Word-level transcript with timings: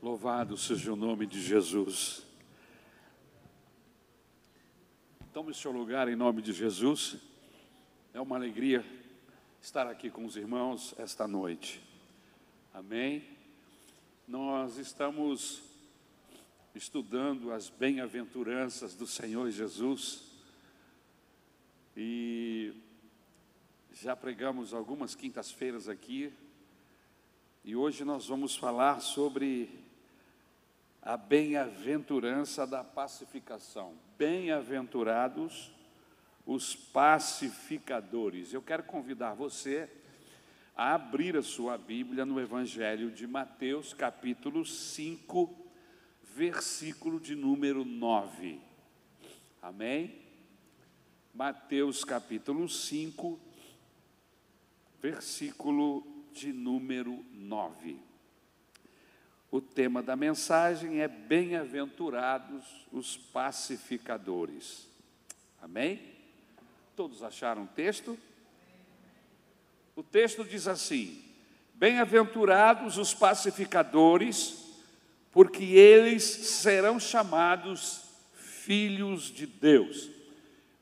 Louvado 0.00 0.56
seja 0.56 0.92
o 0.92 0.96
nome 0.96 1.26
de 1.26 1.42
Jesus. 1.42 2.24
Tome 5.32 5.52
seu 5.52 5.72
lugar 5.72 6.08
em 6.08 6.14
nome 6.14 6.40
de 6.40 6.52
Jesus. 6.52 7.16
É 8.14 8.20
uma 8.20 8.36
alegria 8.36 8.84
estar 9.60 9.88
aqui 9.88 10.08
com 10.08 10.24
os 10.24 10.36
irmãos 10.36 10.94
esta 10.98 11.26
noite. 11.26 11.82
Amém. 12.72 13.24
Nós 14.28 14.78
estamos 14.78 15.64
estudando 16.76 17.52
as 17.52 17.68
bem-aventuranças 17.68 18.94
do 18.94 19.04
Senhor 19.04 19.50
Jesus 19.50 20.30
e 21.96 22.72
já 23.92 24.14
pregamos 24.14 24.72
algumas 24.72 25.16
quintas-feiras 25.16 25.88
aqui 25.88 26.32
e 27.64 27.74
hoje 27.74 28.04
nós 28.04 28.28
vamos 28.28 28.54
falar 28.54 29.00
sobre 29.00 29.87
a 31.02 31.16
bem-aventurança 31.16 32.66
da 32.66 32.82
pacificação. 32.82 33.94
Bem-aventurados 34.18 35.70
os 36.44 36.74
pacificadores. 36.74 38.52
Eu 38.52 38.62
quero 38.62 38.82
convidar 38.82 39.34
você 39.34 39.88
a 40.74 40.94
abrir 40.94 41.36
a 41.36 41.42
sua 41.42 41.76
Bíblia 41.76 42.24
no 42.24 42.40
Evangelho 42.40 43.10
de 43.10 43.26
Mateus, 43.26 43.92
capítulo 43.92 44.64
5, 44.64 45.54
versículo 46.22 47.20
de 47.20 47.34
número 47.34 47.84
9. 47.84 48.60
Amém? 49.60 50.22
Mateus, 51.34 52.04
capítulo 52.04 52.68
5, 52.68 53.38
versículo 55.02 56.06
de 56.32 56.52
número 56.52 57.24
9. 57.32 58.07
O 59.50 59.62
tema 59.62 60.02
da 60.02 60.14
mensagem 60.14 61.00
é 61.00 61.08
Bem-aventurados 61.08 62.86
os 62.92 63.16
pacificadores. 63.16 64.86
Amém? 65.62 66.00
Todos 66.94 67.22
acharam 67.22 67.64
o 67.64 67.68
texto? 67.68 68.18
O 69.96 70.02
texto 70.02 70.44
diz 70.44 70.68
assim: 70.68 71.24
Bem-aventurados 71.74 72.98
os 72.98 73.14
pacificadores, 73.14 74.66
porque 75.32 75.64
eles 75.64 76.24
serão 76.24 77.00
chamados 77.00 78.02
filhos 78.34 79.24
de 79.32 79.46
Deus. 79.46 80.10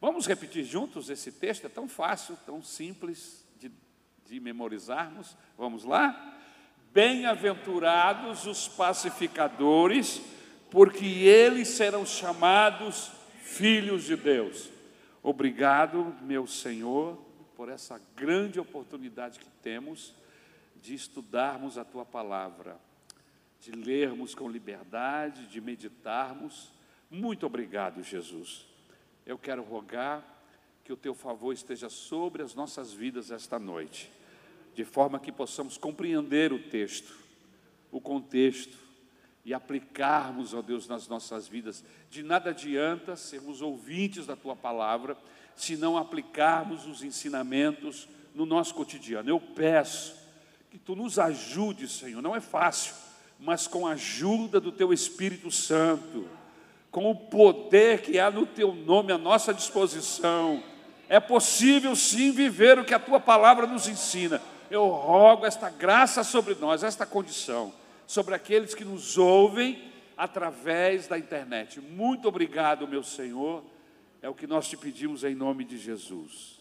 Vamos 0.00 0.26
repetir 0.26 0.64
juntos 0.64 1.08
esse 1.08 1.30
texto? 1.30 1.66
É 1.66 1.68
tão 1.68 1.88
fácil, 1.88 2.36
tão 2.44 2.60
simples 2.60 3.46
de, 3.60 3.70
de 4.26 4.40
memorizarmos. 4.40 5.36
Vamos 5.56 5.84
lá? 5.84 6.35
Bem-aventurados 6.96 8.46
os 8.46 8.68
pacificadores, 8.68 10.18
porque 10.70 11.04
eles 11.04 11.68
serão 11.68 12.06
chamados 12.06 13.12
filhos 13.42 14.04
de 14.04 14.16
Deus. 14.16 14.70
Obrigado, 15.22 16.16
meu 16.22 16.46
Senhor, 16.46 17.18
por 17.54 17.68
essa 17.68 18.00
grande 18.16 18.58
oportunidade 18.58 19.38
que 19.38 19.50
temos 19.62 20.14
de 20.76 20.94
estudarmos 20.94 21.76
a 21.76 21.84
tua 21.84 22.06
palavra, 22.06 22.80
de 23.60 23.72
lermos 23.72 24.34
com 24.34 24.48
liberdade, 24.48 25.48
de 25.48 25.60
meditarmos. 25.60 26.72
Muito 27.10 27.44
obrigado, 27.44 28.02
Jesus. 28.02 28.64
Eu 29.26 29.36
quero 29.36 29.62
rogar 29.62 30.24
que 30.82 30.94
o 30.94 30.96
teu 30.96 31.14
favor 31.14 31.52
esteja 31.52 31.90
sobre 31.90 32.42
as 32.42 32.54
nossas 32.54 32.90
vidas 32.90 33.30
esta 33.30 33.58
noite 33.58 34.15
de 34.76 34.84
forma 34.84 35.18
que 35.18 35.32
possamos 35.32 35.78
compreender 35.78 36.52
o 36.52 36.58
texto, 36.58 37.16
o 37.90 37.98
contexto 37.98 38.76
e 39.42 39.54
aplicarmos, 39.54 40.52
ó 40.52 40.60
Deus, 40.60 40.86
nas 40.86 41.08
nossas 41.08 41.48
vidas. 41.48 41.82
De 42.10 42.22
nada 42.22 42.50
adianta 42.50 43.16
sermos 43.16 43.62
ouvintes 43.62 44.26
da 44.26 44.36
tua 44.36 44.54
palavra 44.54 45.16
se 45.56 45.78
não 45.78 45.96
aplicarmos 45.96 46.86
os 46.86 47.02
ensinamentos 47.02 48.06
no 48.34 48.44
nosso 48.44 48.74
cotidiano. 48.74 49.30
Eu 49.30 49.40
peço 49.40 50.14
que 50.70 50.76
tu 50.76 50.94
nos 50.94 51.18
ajude, 51.18 51.88
Senhor. 51.88 52.20
Não 52.20 52.36
é 52.36 52.40
fácil, 52.40 52.94
mas 53.40 53.66
com 53.66 53.86
a 53.86 53.92
ajuda 53.92 54.60
do 54.60 54.70
teu 54.70 54.92
Espírito 54.92 55.50
Santo, 55.50 56.28
com 56.90 57.10
o 57.10 57.16
poder 57.16 58.02
que 58.02 58.18
há 58.18 58.30
no 58.30 58.44
teu 58.44 58.74
nome 58.74 59.10
à 59.10 59.16
nossa 59.16 59.54
disposição, 59.54 60.62
é 61.08 61.18
possível 61.18 61.96
sim 61.96 62.30
viver 62.30 62.78
o 62.78 62.84
que 62.84 62.92
a 62.92 62.98
tua 62.98 63.18
palavra 63.18 63.66
nos 63.66 63.88
ensina 63.88 64.38
eu 64.70 64.86
rogo 64.88 65.46
esta 65.46 65.70
graça 65.70 66.24
sobre 66.24 66.54
nós, 66.54 66.82
esta 66.82 67.06
condição, 67.06 67.72
sobre 68.06 68.34
aqueles 68.34 68.74
que 68.74 68.84
nos 68.84 69.18
ouvem 69.18 69.92
através 70.16 71.06
da 71.06 71.18
internet. 71.18 71.80
Muito 71.80 72.28
obrigado, 72.28 72.88
meu 72.88 73.02
Senhor, 73.02 73.64
é 74.22 74.28
o 74.28 74.34
que 74.34 74.46
nós 74.46 74.68
te 74.68 74.76
pedimos 74.76 75.24
em 75.24 75.34
nome 75.34 75.64
de 75.64 75.76
Jesus. 75.76 76.60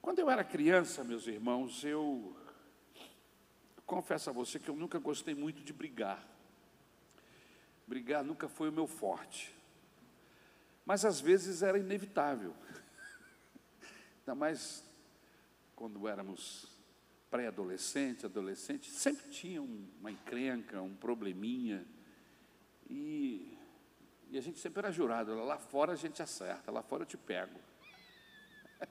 Quando 0.00 0.18
eu 0.18 0.28
era 0.28 0.42
criança, 0.42 1.04
meus 1.04 1.26
irmãos, 1.26 1.84
eu 1.84 2.36
confesso 3.86 4.30
a 4.30 4.32
você 4.32 4.58
que 4.58 4.68
eu 4.68 4.74
nunca 4.74 4.98
gostei 4.98 5.34
muito 5.34 5.62
de 5.62 5.72
brigar. 5.72 6.26
Brigar 7.86 8.24
nunca 8.24 8.48
foi 8.48 8.68
o 8.68 8.72
meu 8.72 8.86
forte. 8.86 9.54
Mas 10.84 11.04
às 11.04 11.20
vezes 11.20 11.62
era 11.62 11.78
inevitável. 11.78 12.52
Ainda 14.20 14.34
mais 14.34 14.82
quando 15.82 16.06
éramos 16.06 16.68
pré-adolescente, 17.28 18.24
adolescente, 18.24 18.88
sempre 18.88 19.28
tinha 19.30 19.60
uma 19.60 20.12
encrenca, 20.12 20.80
um 20.80 20.94
probleminha. 20.94 21.84
E, 22.88 23.58
e 24.30 24.38
a 24.38 24.40
gente 24.40 24.60
sempre 24.60 24.78
era 24.78 24.92
jurado, 24.92 25.34
lá 25.34 25.58
fora 25.58 25.94
a 25.94 25.96
gente 25.96 26.22
acerta, 26.22 26.70
lá 26.70 26.84
fora 26.84 27.02
eu 27.02 27.06
te 27.06 27.16
pego. 27.16 27.58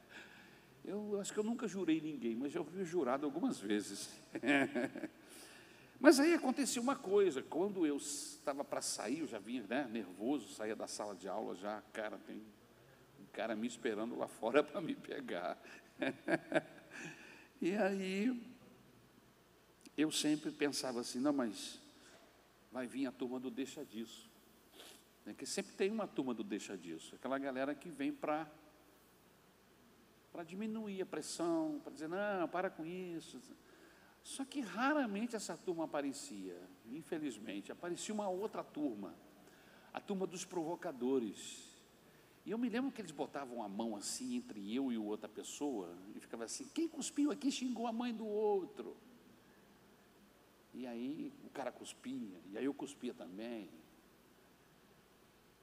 Eu 0.83 1.17
acho 1.21 1.31
que 1.31 1.39
eu 1.39 1.43
nunca 1.43 1.67
jurei 1.67 2.01
ninguém, 2.01 2.35
mas 2.35 2.51
já 2.51 2.61
fui 2.61 2.83
jurado 2.83 3.25
algumas 3.25 3.59
vezes. 3.59 4.09
Mas 5.99 6.19
aí 6.19 6.33
acontecia 6.33 6.81
uma 6.81 6.95
coisa, 6.95 7.43
quando 7.43 7.85
eu 7.85 7.95
estava 7.97 8.65
para 8.65 8.81
sair, 8.81 9.19
eu 9.19 9.27
já 9.27 9.37
vinha 9.37 9.63
né, 9.69 9.87
nervoso, 9.91 10.47
saía 10.55 10.75
da 10.75 10.87
sala 10.87 11.13
de 11.13 11.27
aula 11.27 11.53
já, 11.53 11.83
cara, 11.93 12.17
tem 12.17 12.37
um 13.19 13.25
cara 13.31 13.55
me 13.55 13.67
esperando 13.67 14.17
lá 14.17 14.27
fora 14.27 14.63
para 14.65 14.81
me 14.81 14.95
pegar. 14.95 15.61
E 17.61 17.75
aí 17.75 18.41
eu 19.95 20.11
sempre 20.11 20.49
pensava 20.51 20.99
assim, 21.01 21.19
não, 21.19 21.31
mas 21.31 21.79
vai 22.71 22.87
vir 22.87 23.05
a 23.05 23.11
turma 23.11 23.39
do 23.39 23.51
deixa 23.51 23.85
disso. 23.85 24.27
É 25.27 25.33
que 25.33 25.45
sempre 25.45 25.73
tem 25.73 25.91
uma 25.91 26.07
turma 26.07 26.33
do 26.33 26.43
deixa 26.43 26.75
disso, 26.75 27.13
aquela 27.13 27.37
galera 27.37 27.75
que 27.75 27.89
vem 27.89 28.11
para 28.11 28.49
para 30.31 30.43
diminuir 30.43 31.01
a 31.01 31.05
pressão, 31.05 31.81
para 31.83 31.91
dizer, 31.91 32.07
não, 32.07 32.47
para 32.47 32.69
com 32.69 32.85
isso. 32.85 33.37
Só 34.23 34.45
que 34.45 34.61
raramente 34.61 35.35
essa 35.35 35.57
turma 35.57 35.83
aparecia, 35.83 36.57
infelizmente. 36.85 37.69
Aparecia 37.69 38.13
uma 38.13 38.29
outra 38.29 38.63
turma, 38.63 39.13
a 39.93 39.99
turma 39.99 40.25
dos 40.25 40.45
provocadores. 40.45 41.70
E 42.45 42.51
eu 42.51 42.57
me 42.57 42.69
lembro 42.69 42.91
que 42.91 43.01
eles 43.01 43.11
botavam 43.11 43.61
a 43.61 43.69
mão 43.69 43.95
assim 43.95 44.35
entre 44.35 44.73
eu 44.73 44.91
e 44.91 44.97
outra 44.97 45.29
pessoa 45.29 45.95
e 46.15 46.19
ficava 46.19 46.45
assim: 46.45 46.67
quem 46.73 46.87
cuspiu 46.87 47.31
aqui 47.31 47.51
xingou 47.51 47.87
a 47.87 47.93
mãe 47.93 48.13
do 48.13 48.25
outro. 48.25 48.97
E 50.73 50.87
aí 50.87 51.31
o 51.45 51.49
cara 51.49 51.71
cuspia, 51.71 52.39
e 52.51 52.57
aí 52.57 52.65
eu 52.65 52.73
cuspia 52.73 53.13
também. 53.13 53.69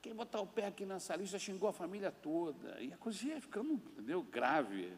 Quem 0.01 0.15
botar 0.15 0.41
o 0.41 0.47
pé 0.47 0.67
aqui 0.67 0.87
nessa 0.87 1.17
lista 1.17 1.39
xingou 1.39 1.69
a 1.69 1.73
família 1.73 2.13
toda. 2.13 2.81
E 2.81 2.93
a 2.93 2.97
coisa 2.97 3.27
ia 3.27 3.41
ficando 3.41 3.73
entendeu, 3.73 4.23
grave. 4.23 4.93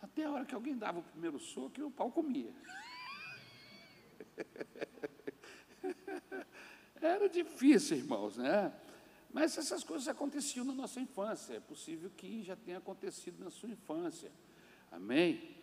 Até 0.00 0.24
a 0.24 0.30
hora 0.30 0.46
que 0.46 0.54
alguém 0.54 0.76
dava 0.76 1.00
o 1.00 1.02
primeiro 1.02 1.38
soco 1.38 1.78
e 1.78 1.82
o 1.82 1.90
pau 1.90 2.10
comia. 2.10 2.54
Era 7.00 7.28
difícil, 7.28 7.98
irmãos, 7.98 8.38
né? 8.38 8.72
Mas 9.34 9.58
essas 9.58 9.82
coisas 9.82 10.06
aconteciam 10.06 10.64
na 10.64 10.72
nossa 10.72 11.00
infância, 11.00 11.54
é 11.54 11.60
possível 11.60 12.08
que 12.16 12.44
já 12.44 12.54
tenha 12.54 12.78
acontecido 12.78 13.42
na 13.42 13.50
sua 13.50 13.68
infância. 13.68 14.30
Amém? 14.92 15.56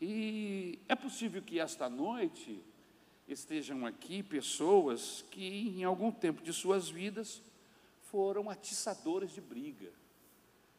E 0.00 0.78
é 0.88 0.96
possível 0.96 1.42
que 1.42 1.60
esta 1.60 1.86
noite 1.86 2.64
estejam 3.28 3.84
aqui 3.84 4.22
pessoas 4.22 5.22
que, 5.30 5.68
em 5.78 5.84
algum 5.84 6.10
tempo 6.10 6.42
de 6.42 6.50
suas 6.50 6.88
vidas, 6.88 7.42
foram 8.04 8.48
atiçadores 8.48 9.32
de 9.32 9.42
briga, 9.42 9.92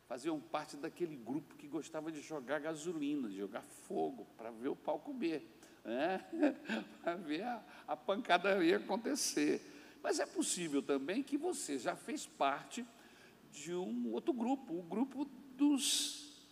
faziam 0.07 0.39
parte 0.39 0.75
daquele 0.75 1.15
grupo 1.15 1.53
que 1.53 1.67
gostava 1.67 2.11
de 2.11 2.21
jogar 2.21 2.59
gasolina, 2.59 3.29
de 3.29 3.38
jogar 3.38 3.61
fogo, 3.61 4.25
para 4.35 4.49
ver 4.49 4.69
o 4.69 4.75
pau 4.75 4.97
comer, 4.97 5.47
né? 5.85 6.25
para 7.03 7.15
ver 7.17 7.43
a, 7.43 7.63
a 7.88 7.95
pancadaria 7.95 8.77
acontecer. 8.77 9.61
Mas 10.01 10.19
é 10.19 10.25
possível 10.25 10.81
também 10.81 11.21
que 11.21 11.38
você 11.38 11.77
já 11.77 11.95
fez 11.95 12.25
parte 12.25 12.86
de 13.51 13.74
um 13.74 14.12
outro 14.12 14.33
grupo, 14.33 14.74
o 14.74 14.81
grupo 14.81 15.25
dos, 15.56 16.48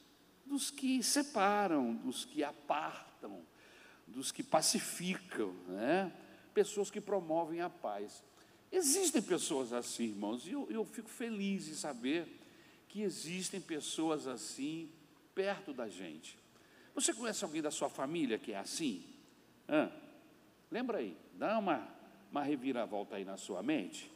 dos 0.45 0.69
que 0.69 1.01
separam, 1.01 1.95
dos 1.95 2.25
que 2.25 2.43
apartam, 2.43 3.41
dos 4.05 4.31
que 4.31 4.43
pacificam, 4.43 5.53
né? 5.67 6.11
pessoas 6.53 6.91
que 6.91 6.99
promovem 6.99 7.61
a 7.61 7.69
paz. 7.69 8.23
Existem 8.71 9.21
pessoas 9.21 9.73
assim, 9.73 10.05
irmãos, 10.05 10.45
e 10.45 10.51
eu, 10.51 10.67
eu 10.69 10.85
fico 10.85 11.09
feliz 11.09 11.67
em 11.67 11.73
saber 11.73 12.39
que 12.87 13.01
existem 13.01 13.61
pessoas 13.61 14.27
assim 14.27 14.91
perto 15.33 15.73
da 15.73 15.87
gente. 15.87 16.37
Você 16.93 17.13
conhece 17.13 17.43
alguém 17.43 17.61
da 17.61 17.71
sua 17.71 17.89
família 17.89 18.37
que 18.37 18.51
é 18.51 18.57
assim? 18.57 19.05
Lembra 20.69 20.97
aí, 20.97 21.17
dá 21.33 21.57
uma, 21.57 21.87
uma 22.31 22.43
reviravolta 22.43 23.15
aí 23.15 23.25
na 23.25 23.37
sua 23.37 23.61
mente, 23.63 24.11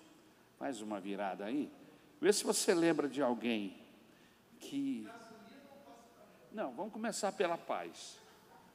faz 0.57 0.81
uma 0.81 0.99
virada 0.99 1.45
aí, 1.45 1.71
vê 2.21 2.31
se 2.31 2.43
você 2.43 2.73
lembra 2.73 3.07
de 3.07 3.21
alguém 3.21 3.75
que. 4.59 5.07
Não, 6.51 6.71
vamos 6.73 6.93
começar 6.93 7.31
pela 7.31 7.57
paz. 7.57 8.19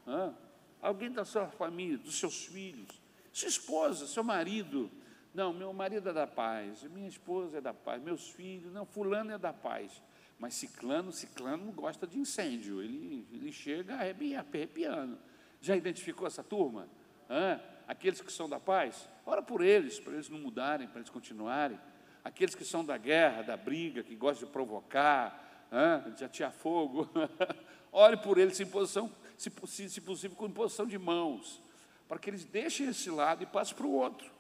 Hã? 0.06 0.35
Alguém 0.81 1.11
da 1.11 1.25
sua 1.25 1.46
família, 1.46 1.99
dos 1.99 2.19
seus 2.19 2.46
filhos, 2.46 3.00
sua 3.32 3.49
esposa, 3.49 4.06
seu 4.06 4.25
marido. 4.25 4.90
Não, 5.32 5.52
meu 5.52 5.73
marido 5.73 6.08
é 6.08 6.12
da 6.12 6.26
paz, 6.26 6.82
minha 6.84 7.08
esposa 7.08 7.58
é 7.58 7.61
da 7.61 7.75
paz, 7.75 8.02
meus 8.02 8.31
filhos, 8.31 8.73
não, 8.73 8.84
fulano 8.84 9.32
é 9.32 9.38
da 9.38 9.52
paz. 9.52 10.02
Mas 10.38 10.55
ciclano, 10.55 11.12
ciclano 11.12 11.70
gosta 11.73 12.06
de 12.06 12.19
incêndio, 12.19 12.82
ele, 12.82 13.26
ele 13.32 13.52
chega 13.52 13.96
arrepiando. 13.96 15.19
Já 15.61 15.76
identificou 15.76 16.26
essa 16.26 16.43
turma? 16.43 16.88
Hã? 17.29 17.61
Aqueles 17.88 18.20
que 18.20 18.31
são 18.31 18.46
da 18.46 18.61
paz, 18.61 19.08
ora 19.25 19.43
por 19.43 19.64
eles, 19.64 19.99
para 19.99 20.12
eles 20.12 20.29
não 20.29 20.38
mudarem, 20.38 20.87
para 20.87 20.99
eles 20.99 21.08
continuarem. 21.08 21.81
Aqueles 22.23 22.55
que 22.55 22.62
são 22.62 22.85
da 22.85 22.99
guerra, 22.99 23.40
da 23.40 23.56
briga, 23.56 24.02
que 24.02 24.14
gostam 24.14 24.46
de 24.46 24.52
provocar, 24.52 25.67
de 26.14 26.23
atear 26.23 26.52
fogo, 26.52 27.08
ore 27.90 28.19
por 28.19 28.37
eles 28.37 28.61
em 28.61 28.67
posição, 28.67 29.11
se, 29.38 29.50
se 29.88 30.00
possível, 30.02 30.37
com 30.37 30.46
imposição 30.46 30.87
de 30.87 30.99
mãos, 30.99 31.62
para 32.06 32.19
que 32.19 32.29
eles 32.29 32.44
deixem 32.44 32.88
esse 32.88 33.11
lado 33.11 33.43
e 33.43 33.46
passem 33.46 33.75
para 33.75 33.87
o 33.87 33.93
outro. 33.93 34.31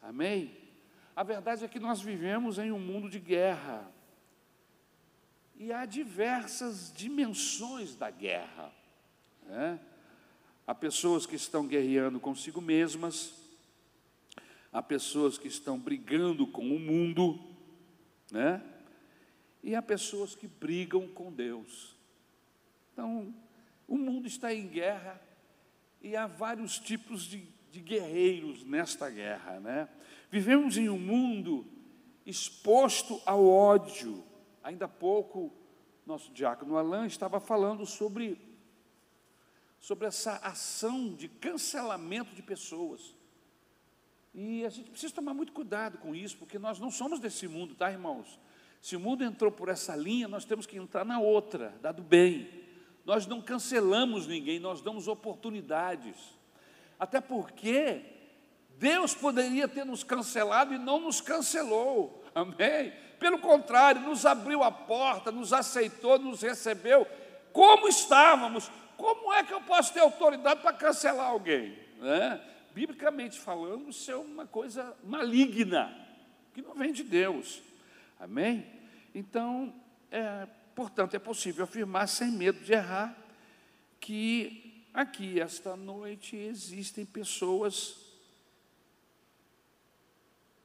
Amém? 0.00 0.56
A 1.14 1.22
verdade 1.22 1.66
é 1.66 1.68
que 1.68 1.78
nós 1.78 2.00
vivemos 2.00 2.58
em 2.58 2.72
um 2.72 2.78
mundo 2.78 3.10
de 3.10 3.20
guerra. 3.20 3.86
E 5.56 5.70
há 5.70 5.84
diversas 5.84 6.90
dimensões 6.92 7.94
da 7.94 8.10
guerra. 8.10 8.72
Né? 9.42 9.78
Há 10.66 10.74
pessoas 10.74 11.26
que 11.26 11.36
estão 11.36 11.66
guerreando 11.66 12.18
consigo 12.18 12.60
mesmas, 12.60 13.34
há 14.72 14.82
pessoas 14.82 15.38
que 15.38 15.48
estão 15.48 15.78
brigando 15.78 16.46
com 16.46 16.62
o 16.74 16.78
mundo, 16.78 17.38
né? 18.30 18.62
e 19.62 19.74
há 19.74 19.82
pessoas 19.82 20.34
que 20.34 20.46
brigam 20.46 21.08
com 21.08 21.32
Deus. 21.32 21.96
Então, 22.92 23.34
o 23.88 23.96
mundo 23.96 24.26
está 24.26 24.52
em 24.52 24.66
guerra 24.66 25.20
e 26.02 26.16
há 26.16 26.26
vários 26.26 26.78
tipos 26.78 27.22
de, 27.24 27.46
de 27.70 27.80
guerreiros 27.80 28.64
nesta 28.64 29.08
guerra. 29.10 29.60
Né? 29.60 29.88
Vivemos 30.30 30.76
em 30.76 30.88
um 30.88 30.98
mundo 30.98 31.66
exposto 32.26 33.20
ao 33.26 33.46
ódio, 33.46 34.24
Ainda 34.64 34.86
há 34.86 34.88
pouco, 34.88 35.52
nosso 36.06 36.32
diácono 36.32 36.78
Alain 36.78 37.06
estava 37.06 37.38
falando 37.38 37.84
sobre, 37.84 38.38
sobre 39.84 40.08
essa 40.08 40.36
ação 40.36 41.12
de 41.12 41.28
cancelamento 41.28 42.34
de 42.34 42.40
pessoas. 42.40 43.14
E 44.32 44.64
a 44.64 44.70
gente 44.70 44.88
precisa 44.88 45.12
tomar 45.12 45.34
muito 45.34 45.52
cuidado 45.52 45.98
com 45.98 46.14
isso, 46.14 46.38
porque 46.38 46.58
nós 46.58 46.78
não 46.78 46.90
somos 46.90 47.20
desse 47.20 47.46
mundo, 47.46 47.74
tá, 47.74 47.92
irmãos? 47.92 48.40
Se 48.80 48.96
o 48.96 49.00
mundo 49.00 49.22
entrou 49.22 49.52
por 49.52 49.68
essa 49.68 49.94
linha, 49.94 50.26
nós 50.26 50.46
temos 50.46 50.64
que 50.64 50.78
entrar 50.78 51.04
na 51.04 51.20
outra, 51.20 51.68
da 51.82 51.92
do 51.92 52.02
bem. 52.02 52.48
Nós 53.04 53.26
não 53.26 53.42
cancelamos 53.42 54.26
ninguém, 54.26 54.58
nós 54.58 54.80
damos 54.80 55.06
oportunidades. 55.06 56.16
Até 56.98 57.20
porque 57.20 58.00
Deus 58.78 59.14
poderia 59.14 59.68
ter 59.68 59.84
nos 59.84 60.02
cancelado 60.02 60.72
e 60.72 60.78
não 60.78 60.98
nos 60.98 61.20
cancelou. 61.20 62.24
Amém? 62.34 62.90
Pelo 63.18 63.38
contrário, 63.38 64.00
nos 64.00 64.24
abriu 64.24 64.62
a 64.62 64.70
porta, 64.70 65.30
nos 65.30 65.52
aceitou, 65.52 66.18
nos 66.18 66.40
recebeu 66.40 67.06
como 67.52 67.86
estávamos. 67.86 68.70
Como 68.96 69.32
é 69.32 69.44
que 69.44 69.52
eu 69.52 69.60
posso 69.62 69.92
ter 69.92 70.00
autoridade 70.00 70.62
para 70.62 70.72
cancelar 70.72 71.26
alguém? 71.26 71.78
Né? 71.98 72.40
Biblicamente 72.74 73.38
falando, 73.38 73.90
isso 73.90 74.10
é 74.10 74.16
uma 74.16 74.46
coisa 74.46 74.96
maligna, 75.04 75.94
que 76.52 76.62
não 76.62 76.74
vem 76.74 76.92
de 76.92 77.02
Deus. 77.02 77.62
Amém? 78.18 78.66
Então, 79.14 79.74
é, 80.10 80.46
portanto, 80.74 81.14
é 81.14 81.18
possível 81.18 81.64
afirmar 81.64 82.08
sem 82.08 82.30
medo 82.30 82.60
de 82.64 82.72
errar 82.72 83.16
que 84.00 84.84
aqui, 84.92 85.40
esta 85.40 85.76
noite, 85.76 86.36
existem 86.36 87.04
pessoas 87.04 87.96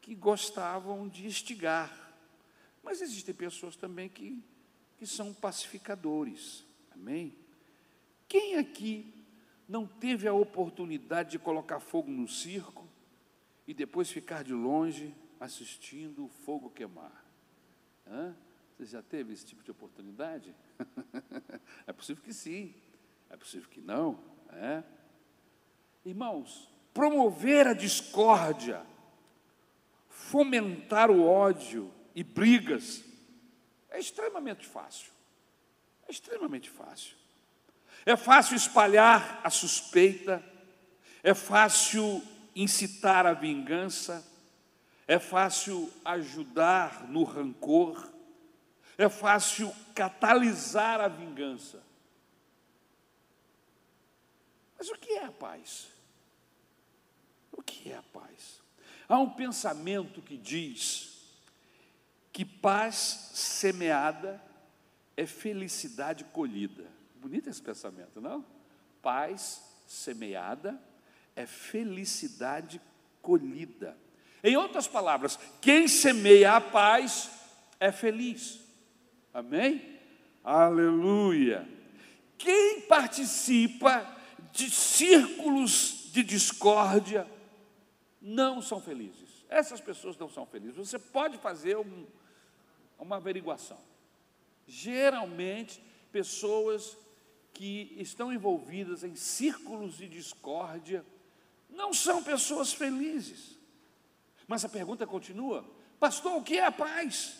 que 0.02 0.16
gostavam 0.16 1.08
de 1.08 1.26
instigar 1.26 2.10
mas 2.90 3.02
existem 3.02 3.36
pessoas 3.36 3.76
também 3.76 4.10
que, 4.10 4.44
que 4.98 5.06
são 5.06 5.31
pacificadores. 5.31 6.66
Amém? 6.92 7.36
Quem 8.30 8.56
aqui 8.56 9.14
não 9.68 9.86
teve 9.86 10.26
a 10.28 10.34
oportunidade 10.34 11.31
de 11.31 11.40
colocar 11.40 11.81
fogo 11.81 12.10
no 12.10 12.28
circo 12.28 12.88
e 13.68 13.74
depois 13.74 14.10
ficar 14.10 14.44
de 14.44 14.54
longe 14.54 15.14
assistindo 15.40 16.24
o 16.24 16.30
fogo 16.30 16.70
queimar? 16.70 17.26
Hã? 18.08 18.34
Você 18.78 18.86
já 18.86 19.02
teve 19.02 19.34
esse 19.34 19.46
tipo 19.46 19.62
de 19.62 19.72
oportunidade? 19.72 20.56
é 21.86 21.92
possível 21.92 22.24
que 22.24 22.34
sim, 22.34 22.74
é 23.30 23.36
possível 23.36 23.68
que 23.70 23.81
não. 23.81 24.18
É? 24.54 24.81
Irmãos, 26.06 26.70
promover 26.94 27.68
a 27.68 27.74
discórdia, 27.74 28.86
fomentar 30.08 31.12
o 31.12 31.26
ódio, 31.26 31.92
e 32.20 32.24
brigas, 32.24 33.04
é 33.90 34.00
extremamente 34.00 34.66
fácil. 34.66 35.12
É 36.08 36.12
extremamente 36.12 36.70
fácil. 36.70 37.16
É 38.06 38.16
fácil 38.16 38.56
espalhar 38.56 39.42
a 39.44 39.50
suspeita, 39.50 40.44
é 41.22 41.34
fácil 41.34 42.24
incitar 42.56 43.25
a 43.25 43.34
vingança, 43.34 44.25
é 45.07 45.19
fácil 45.19 45.92
ajudar 46.06 47.07
no 47.07 47.24
rancor, 47.24 48.07
é 48.98 49.10
fácil 49.10 49.74
catalisar 49.94 51.01
a 51.01 51.07
vingança. 51.07 51.81
Mas 54.78 54.90
o 54.90 54.94
que 54.95 55.12
é 55.13 55.25
a 55.25 55.31
paz? 55.31 55.88
O 57.52 57.62
que 57.62 57.92
é 57.92 57.98
a 57.98 58.04
paz? 58.04 58.62
Há 59.07 59.18
um 59.18 59.30
pensamento 59.30 60.21
que 60.21 60.38
diz 60.38 61.09
que 62.31 62.45
paz 62.45 63.31
semeada 63.33 64.42
é 65.18 65.26
felicidade 65.26 66.23
colhida. 66.26 66.98
Bonito 67.19 67.49
esse 67.49 67.61
pensamento, 67.61 68.21
não? 68.21 68.45
Paz 69.02 69.61
semeada 69.85 70.81
é 71.35 71.45
felicidade 71.45 72.81
colhida. 73.21 73.97
Em 74.44 74.56
outras 74.56 74.88
palavras, 74.88 75.38
quem 75.61 75.88
semeia 75.88 76.56
a 76.56 76.61
paz 76.61 77.30
é 77.80 77.92
feliz. 77.92 78.61
Amém? 79.33 79.99
Aleluia. 80.44 81.68
Quem 82.38 82.81
participa 82.81 84.16
de 84.54 84.69
círculos 84.69 86.09
de 86.14 86.23
discórdia 86.23 87.28
não 88.21 88.61
são 88.61 88.81
felizes. 88.81 89.45
Essas 89.49 89.81
pessoas 89.81 90.18
não 90.18 90.30
são 90.30 90.45
felizes. 90.45 90.76
Você 90.78 90.97
pode 90.97 91.38
fazer 91.38 91.76
um, 91.76 92.07
uma 92.97 93.18
averiguação. 93.18 93.80
Geralmente, 94.66 95.83
pessoas 96.11 96.97
que 97.59 97.94
estão 97.97 98.31
envolvidas 98.31 99.04
em 99.04 99.18
círculos 99.18 99.97
de 99.97 100.07
discórdia 100.07 101.06
não 101.69 101.94
são 101.94 102.23
pessoas 102.23 102.71
felizes. 102.71 103.59
Mas 104.47 104.63
a 104.63 104.69
pergunta 104.69 105.06
continua: 105.06 105.69
Pastor, 105.99 106.37
o 106.37 106.42
que 106.42 106.57
é 106.57 106.66
a 106.66 106.71
paz? 106.71 107.37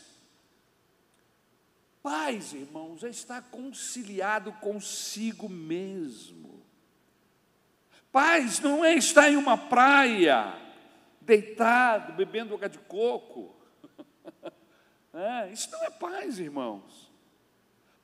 Paz, 2.04 2.52
irmãos, 2.52 3.02
é 3.06 3.08
estar 3.08 3.44
conciliado 3.44 4.52
consigo 4.52 5.48
mesmo. 5.48 6.66
Paz 8.12 8.60
não 8.60 8.84
é 8.84 8.96
estar 8.96 9.32
em 9.32 9.38
uma 9.38 9.58
praia, 9.58 10.54
deitado, 11.22 12.12
bebendo 12.12 12.56
água 12.56 12.68
de 12.68 12.78
coco. 12.80 13.56
É, 15.12 15.52
isso 15.52 15.72
não 15.72 15.84
é 15.84 15.90
paz, 15.90 16.38
irmãos. 16.38 17.09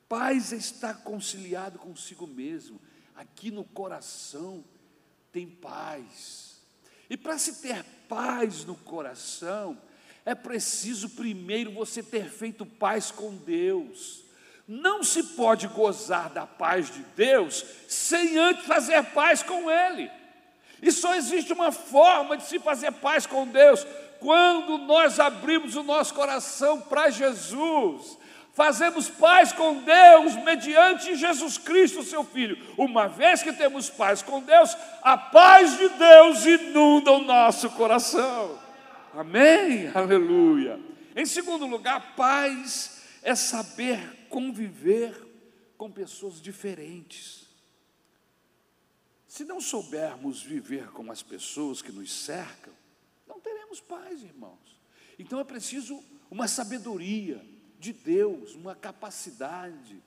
Paz 0.08 0.52
é 0.52 0.56
estar 0.56 1.02
conciliado 1.02 1.78
consigo 1.78 2.26
mesmo. 2.26 2.80
Aqui 3.14 3.50
no 3.50 3.64
coração 3.64 4.64
tem 5.32 5.48
paz. 5.48 6.60
E 7.08 7.16
para 7.16 7.38
se 7.38 7.60
ter 7.60 7.84
paz 8.08 8.64
no 8.64 8.74
coração, 8.74 9.80
é 10.24 10.34
preciso 10.34 11.10
primeiro 11.10 11.72
você 11.72 12.02
ter 12.02 12.30
feito 12.30 12.64
paz 12.64 13.10
com 13.10 13.36
Deus. 13.36 14.24
Não 14.66 15.02
se 15.02 15.22
pode 15.22 15.68
gozar 15.68 16.30
da 16.30 16.46
paz 16.46 16.90
de 16.90 17.02
Deus 17.14 17.64
sem 17.88 18.36
antes 18.36 18.66
fazer 18.66 19.02
paz 19.12 19.42
com 19.42 19.70
Ele. 19.70 20.10
E 20.82 20.90
só 20.90 21.14
existe 21.14 21.52
uma 21.52 21.72
forma 21.72 22.36
de 22.36 22.44
se 22.44 22.58
fazer 22.58 22.92
paz 22.92 23.26
com 23.26 23.46
Deus 23.46 23.86
quando 24.18 24.78
nós 24.78 25.20
abrimos 25.20 25.76
o 25.76 25.82
nosso 25.82 26.14
coração 26.14 26.80
para 26.80 27.10
Jesus. 27.10 28.18
Fazemos 28.56 29.10
paz 29.10 29.52
com 29.52 29.82
Deus 29.82 30.34
mediante 30.36 31.14
Jesus 31.14 31.58
Cristo, 31.58 32.02
seu 32.02 32.24
Filho. 32.24 32.56
Uma 32.78 33.06
vez 33.06 33.42
que 33.42 33.52
temos 33.52 33.90
paz 33.90 34.22
com 34.22 34.40
Deus, 34.40 34.74
a 35.02 35.18
paz 35.18 35.76
de 35.76 35.86
Deus 35.90 36.46
inunda 36.46 37.12
o 37.12 37.22
nosso 37.22 37.68
coração. 37.72 38.58
Amém? 39.12 39.88
Aleluia. 39.94 40.80
Em 41.14 41.26
segundo 41.26 41.66
lugar, 41.66 42.16
paz 42.16 43.02
é 43.22 43.34
saber 43.34 44.26
conviver 44.30 45.14
com 45.76 45.92
pessoas 45.92 46.40
diferentes. 46.40 47.44
Se 49.28 49.44
não 49.44 49.60
soubermos 49.60 50.40
viver 50.40 50.88
com 50.92 51.12
as 51.12 51.22
pessoas 51.22 51.82
que 51.82 51.92
nos 51.92 52.10
cercam, 52.10 52.72
não 53.28 53.38
teremos 53.38 53.82
paz, 53.82 54.22
irmãos. 54.22 54.80
Então 55.18 55.38
é 55.38 55.44
preciso 55.44 56.02
uma 56.30 56.48
sabedoria 56.48 57.44
de 57.78 57.92
Deus, 57.92 58.54
uma 58.54 58.74
capacidade, 58.74 60.02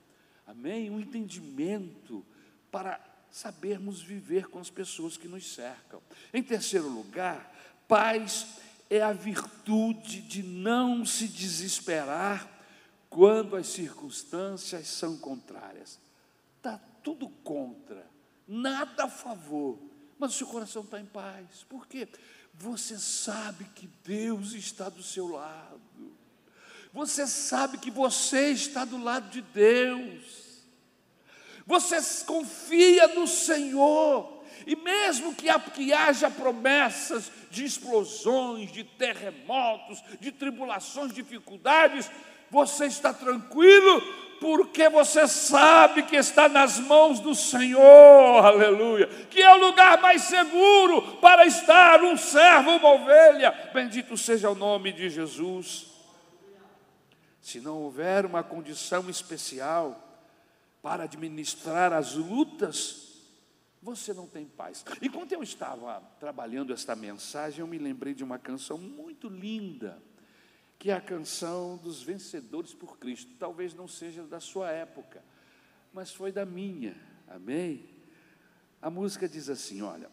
amém? 0.45 0.89
Um 0.89 0.99
entendimento 0.99 2.25
para 2.71 2.99
sabermos 3.31 4.01
viver 4.01 4.47
com 4.47 4.59
as 4.59 4.69
pessoas 4.69 5.17
que 5.17 5.27
nos 5.27 5.53
cercam. 5.53 6.01
Em 6.33 6.41
terceiro 6.41 6.87
lugar, 6.87 7.53
paz 7.87 8.59
é 8.89 9.01
a 9.01 9.13
virtude 9.13 10.21
de 10.21 10.41
não 10.41 11.05
se 11.05 11.27
desesperar 11.27 12.49
quando 13.09 13.55
as 13.55 13.67
circunstâncias 13.67 14.87
são 14.87 15.17
contrárias. 15.17 15.99
Está 16.57 16.79
tudo 17.03 17.29
contra, 17.43 18.05
nada 18.47 19.05
a 19.05 19.09
favor, 19.09 19.79
mas 20.17 20.33
o 20.33 20.37
seu 20.37 20.47
coração 20.47 20.83
está 20.83 20.99
em 20.99 21.05
paz. 21.05 21.63
Por 21.67 21.87
quê? 21.87 22.07
Você 22.53 22.97
sabe 22.97 23.65
que 23.75 23.87
Deus 24.03 24.53
está 24.53 24.89
do 24.89 25.01
seu 25.01 25.27
lado. 25.27 25.88
Você 26.91 27.27
sabe 27.27 27.77
que 27.77 27.91
você 27.91 28.51
está 28.51 28.83
do 28.83 29.01
lado 29.01 29.29
de 29.29 29.41
Deus. 29.41 30.39
Você 31.65 31.97
confia 32.25 33.07
no 33.09 33.27
Senhor. 33.27 34.39
E 34.65 34.75
mesmo 34.75 35.33
que, 35.35 35.93
haja 35.93 36.29
promessas 36.29 37.31
de 37.49 37.63
explosões, 37.63 38.71
de 38.71 38.83
terremotos, 38.83 40.03
de 40.19 40.31
tribulações, 40.31 41.13
dificuldades, 41.13 42.09
você 42.51 42.85
está 42.85 43.13
tranquilo, 43.13 44.01
porque 44.39 44.89
você 44.89 45.27
sabe 45.27 46.03
que 46.03 46.15
está 46.15 46.49
nas 46.49 46.79
mãos 46.79 47.19
do 47.19 47.35
Senhor, 47.35 48.45
aleluia, 48.45 49.07
que 49.29 49.41
é 49.41 49.53
o 49.53 49.59
lugar 49.59 50.01
mais 50.01 50.23
seguro 50.23 51.01
para 51.17 51.45
estar 51.45 52.03
um 52.03 52.17
servo, 52.17 52.71
uma 52.71 52.89
ovelha. 52.89 53.51
Bendito 53.73 54.17
seja 54.17 54.49
o 54.49 54.55
nome 54.55 54.91
de 54.91 55.09
Jesus. 55.09 55.88
Se 57.49 57.59
não 57.59 57.81
houver 57.81 58.27
uma 58.27 58.43
condição 58.43 59.09
especial 59.09 59.99
para 60.83 61.05
administrar 61.05 61.91
as 61.91 62.13
lutas, 62.13 63.23
você 63.81 64.13
não 64.13 64.27
tem 64.27 64.45
paz. 64.45 64.85
Enquanto 65.01 65.31
eu 65.31 65.41
estava 65.41 65.99
trabalhando 66.19 66.71
esta 66.71 66.95
mensagem, 66.95 67.61
eu 67.61 67.65
me 67.65 67.79
lembrei 67.79 68.13
de 68.13 68.23
uma 68.23 68.37
canção 68.37 68.77
muito 68.77 69.27
linda, 69.27 69.99
que 70.77 70.91
é 70.91 70.93
a 70.93 71.01
canção 71.01 71.77
dos 71.77 72.03
vencedores 72.03 72.75
por 72.75 72.99
Cristo. 72.99 73.33
Talvez 73.39 73.73
não 73.73 73.87
seja 73.87 74.21
da 74.25 74.39
sua 74.39 74.69
época, 74.69 75.23
mas 75.91 76.13
foi 76.13 76.31
da 76.31 76.45
minha. 76.45 76.95
Amém? 77.27 77.89
A 78.79 78.91
música 78.91 79.27
diz 79.27 79.49
assim: 79.49 79.81
olha, 79.81 80.07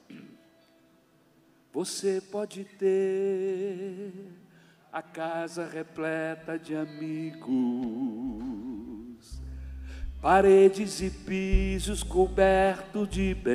você 1.70 2.18
pode 2.18 2.64
ter 2.64 4.45
a 4.96 5.02
casa 5.02 5.68
repleta 5.70 6.58
de 6.58 6.74
amigos 6.74 7.52
paredes 10.22 11.02
e 11.02 11.10
pisos 11.10 12.02
cobertos 12.02 13.06
de 13.06 13.34
bem. 13.34 13.52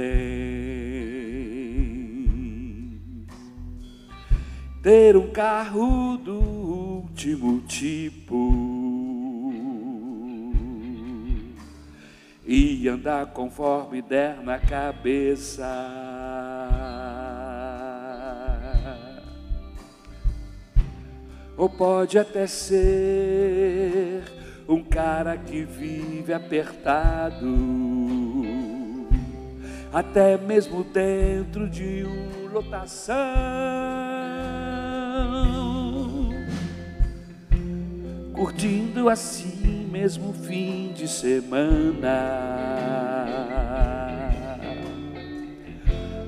Ter 4.84 5.18
um 5.18 5.32
carro 5.32 6.16
do 6.18 6.38
último 6.40 7.62
tipo 7.62 9.52
e 12.46 12.88
andar 12.88 13.34
conforme 13.34 14.00
der 14.04 14.44
na 14.44 14.60
cabeça. 14.60 16.11
Ou 21.58 21.70
pode 21.70 22.18
até 22.18 22.48
ser 22.48 24.24
um 24.68 24.84
cara 24.84 25.38
que 25.38 25.64
vive 25.64 26.34
apertado, 26.34 27.46
até 29.94 30.38
mesmo 30.38 30.84
dentro 30.84 31.70
de 31.70 32.04
uma 32.04 32.52
lotação. 32.54 33.16
Curtindo 38.34 39.10
assim 39.10 39.88
mesmo 39.92 40.34
fim 40.34 40.94
de 40.94 41.08
semana. 41.08 42.18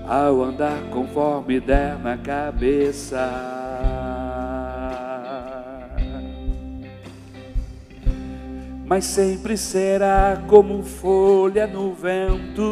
Ao 0.05 0.43
andar 0.43 0.81
conforme 0.91 1.59
der 1.59 1.97
na 1.97 2.17
cabeça. 2.17 3.52
Mas 8.85 9.05
sempre 9.05 9.55
será 9.55 10.43
como 10.47 10.83
folha 10.83 11.65
no 11.65 11.93
vento, 11.93 12.63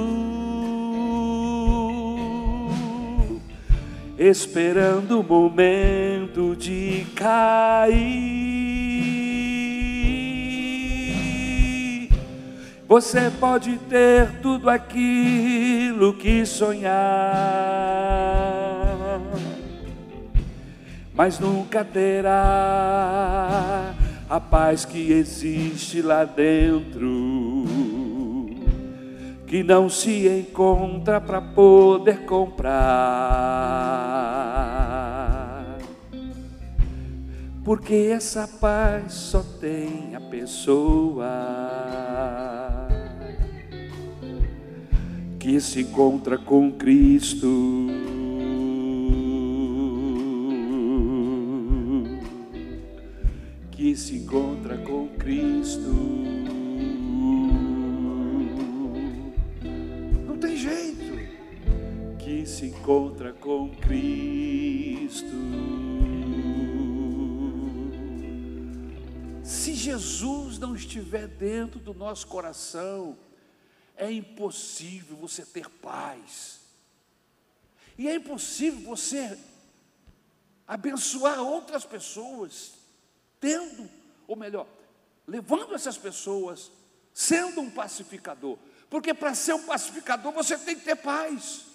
esperando 4.18 5.22
o 5.22 5.24
momento 5.24 6.56
de 6.56 7.06
cair. 7.16 8.52
Você 12.88 13.32
pode 13.40 13.78
ter 13.90 14.28
tudo 14.42 14.70
aquilo 14.70 16.14
que 16.16 16.46
sonhar, 16.46 16.92
mas 21.14 21.40
nunca 21.40 21.86
terá 21.86 22.82
a 24.32 24.40
paz 24.40 24.86
que 24.86 25.12
existe 25.12 26.02
lá 26.02 26.24
dentro, 26.24 27.66
que 29.46 29.62
não 29.62 29.90
se 29.90 30.26
encontra 30.30 31.20
para 31.20 31.42
poder 31.42 32.26
comprar. 32.26 32.72
Porque 37.62 38.10
essa 38.14 38.48
paz 38.48 39.12
só 39.12 39.44
tem 39.60 40.16
a 40.16 40.22
pessoa 40.22 41.28
que 45.38 45.60
se 45.60 45.82
encontra 45.82 46.38
com 46.38 46.72
Cristo. 46.72 48.01
Que 53.92 53.98
se 53.98 54.16
encontra 54.16 54.78
com 54.78 55.06
Cristo. 55.18 55.82
Não 60.26 60.40
tem 60.40 60.56
jeito. 60.56 62.18
Que 62.18 62.46
se 62.46 62.68
encontra 62.68 63.34
com 63.34 63.70
Cristo. 63.76 65.26
Se 69.44 69.76
Jesus 69.76 70.58
não 70.58 70.74
estiver 70.74 71.28
dentro 71.28 71.78
do 71.78 71.94
nosso 71.94 72.28
coração, 72.28 73.18
é 73.98 74.10
impossível 74.10 75.18
você 75.18 75.46
ter 75.46 75.70
paz. 75.70 76.62
E 77.98 78.08
é 78.08 78.16
impossível 78.16 78.80
você 78.86 79.38
abençoar 80.66 81.42
outras 81.42 81.84
pessoas 81.84 82.80
tendo, 83.42 83.90
ou 84.28 84.38
melhor, 84.38 84.66
levando 85.28 85.76
essas 85.76 85.98
pessoas, 85.98 86.72
sendo 87.14 87.60
um 87.60 87.70
pacificador. 87.70 88.58
Porque 88.90 89.14
para 89.14 89.36
ser 89.36 89.54
um 89.54 89.66
pacificador 89.66 90.32
você 90.32 90.58
tem 90.58 90.76
que 90.76 90.86
ter 90.86 90.96
paz. 90.96 91.66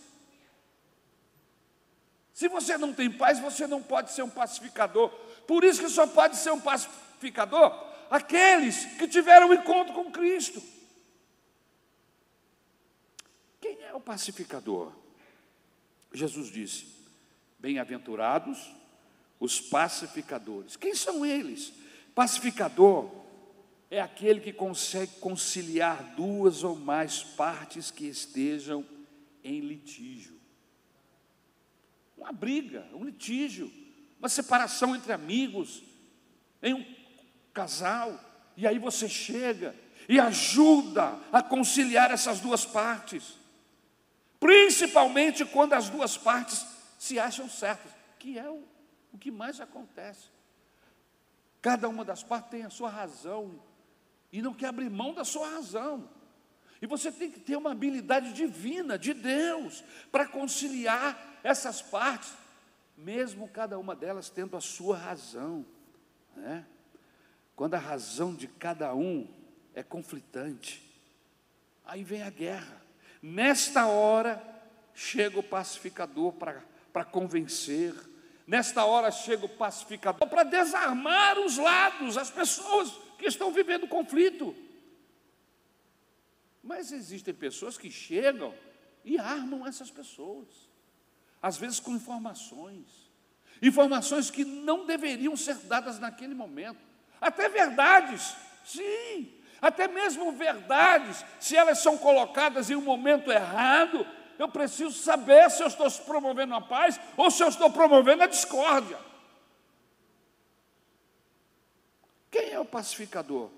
Se 2.32 2.48
você 2.48 2.78
não 2.78 2.92
tem 2.92 3.10
paz, 3.10 3.38
você 3.40 3.66
não 3.66 3.82
pode 3.82 4.12
ser 4.12 4.22
um 4.22 4.30
pacificador. 4.30 5.10
Por 5.46 5.64
isso 5.64 5.82
que 5.82 5.88
só 5.88 6.06
pode 6.06 6.36
ser 6.36 6.52
um 6.52 6.60
pacificador 6.60 7.84
aqueles 8.10 8.84
que 8.96 9.08
tiveram 9.08 9.48
um 9.48 9.54
encontro 9.54 9.94
com 9.94 10.10
Cristo. 10.10 10.62
Quem 13.60 13.82
é 13.82 13.94
o 13.94 14.00
pacificador? 14.00 14.92
Jesus 16.12 16.50
disse: 16.50 16.86
Bem-aventurados 17.58 18.70
os 19.38 19.60
pacificadores. 19.60 20.76
Quem 20.76 20.94
são 20.94 21.24
eles? 21.24 21.72
Pacificador 22.14 23.10
é 23.90 24.00
aquele 24.00 24.40
que 24.40 24.52
consegue 24.52 25.12
conciliar 25.20 26.14
duas 26.16 26.64
ou 26.64 26.74
mais 26.74 27.22
partes 27.22 27.90
que 27.90 28.06
estejam 28.06 28.84
em 29.44 29.60
litígio. 29.60 30.36
Uma 32.16 32.32
briga, 32.32 32.86
um 32.94 33.04
litígio, 33.04 33.70
uma 34.18 34.28
separação 34.28 34.96
entre 34.96 35.12
amigos, 35.12 35.82
em 36.62 36.74
um 36.74 36.84
casal, 37.52 38.18
e 38.56 38.66
aí 38.66 38.78
você 38.78 39.08
chega 39.08 39.74
e 40.08 40.18
ajuda 40.18 41.18
a 41.32 41.42
conciliar 41.42 42.10
essas 42.10 42.40
duas 42.40 42.64
partes, 42.64 43.34
principalmente 44.40 45.44
quando 45.44 45.74
as 45.74 45.88
duas 45.88 46.16
partes 46.16 46.64
se 46.98 47.18
acham 47.18 47.48
certas, 47.48 47.92
que 48.18 48.38
é 48.38 48.48
o, 48.48 48.64
o 49.16 49.18
que 49.18 49.30
mais 49.30 49.60
acontece. 49.60 50.28
Cada 51.60 51.88
uma 51.88 52.04
das 52.04 52.22
partes 52.22 52.50
tem 52.50 52.62
a 52.62 52.70
sua 52.70 52.88
razão 52.88 53.60
e 54.30 54.40
não 54.40 54.54
quer 54.54 54.68
abrir 54.68 54.88
mão 54.90 55.12
da 55.12 55.24
sua 55.24 55.48
razão. 55.48 56.08
E 56.80 56.86
você 56.86 57.10
tem 57.10 57.30
que 57.30 57.40
ter 57.40 57.56
uma 57.56 57.72
habilidade 57.72 58.32
divina 58.32 58.98
de 58.98 59.14
Deus 59.14 59.82
para 60.12 60.28
conciliar 60.28 61.38
essas 61.42 61.80
partes, 61.80 62.34
mesmo 62.96 63.48
cada 63.48 63.78
uma 63.78 63.96
delas 63.96 64.28
tendo 64.28 64.56
a 64.56 64.60
sua 64.60 64.96
razão. 64.96 65.64
Né? 66.36 66.66
Quando 67.56 67.74
a 67.74 67.78
razão 67.78 68.34
de 68.34 68.46
cada 68.46 68.94
um 68.94 69.26
é 69.74 69.82
conflitante, 69.82 70.82
aí 71.84 72.04
vem 72.04 72.22
a 72.22 72.30
guerra. 72.30 72.82
Nesta 73.22 73.86
hora, 73.86 74.42
chega 74.94 75.38
o 75.38 75.42
pacificador 75.42 76.32
para 76.32 77.04
convencer, 77.04 77.94
nesta 78.46 78.84
hora 78.84 79.10
chega 79.10 79.44
o 79.44 79.48
pacificador 79.48 80.28
para 80.28 80.44
desarmar 80.44 81.38
os 81.38 81.56
lados, 81.58 82.16
as 82.16 82.30
pessoas 82.30 82.90
que 83.18 83.26
estão 83.26 83.50
vivendo 83.50 83.88
conflito. 83.88 84.54
Mas 86.62 86.92
existem 86.92 87.34
pessoas 87.34 87.76
que 87.76 87.90
chegam 87.90 88.54
e 89.04 89.18
armam 89.18 89.66
essas 89.66 89.90
pessoas, 89.90 90.48
às 91.40 91.56
vezes 91.56 91.80
com 91.80 91.92
informações, 91.92 93.10
informações 93.62 94.30
que 94.30 94.44
não 94.44 94.84
deveriam 94.86 95.36
ser 95.36 95.56
dadas 95.58 95.98
naquele 95.98 96.34
momento, 96.34 96.80
até 97.20 97.48
verdades, 97.48 98.34
sim, 98.64 99.32
até 99.60 99.88
mesmo 99.88 100.32
verdades, 100.32 101.24
se 101.40 101.56
elas 101.56 101.78
são 101.78 101.96
colocadas 101.96 102.68
em 102.68 102.74
um 102.74 102.82
momento 102.82 103.32
errado, 103.32 104.06
eu 104.38 104.48
preciso 104.48 104.92
saber 104.92 105.50
se 105.50 105.62
eu 105.62 105.66
estou 105.66 105.90
promovendo 106.04 106.54
a 106.54 106.60
paz 106.60 107.00
ou 107.16 107.30
se 107.30 107.42
eu 107.42 107.48
estou 107.48 107.70
promovendo 107.70 108.22
a 108.22 108.26
discórdia. 108.26 108.98
Quem 112.30 112.50
é 112.50 112.60
o 112.60 112.64
pacificador? 112.64 113.50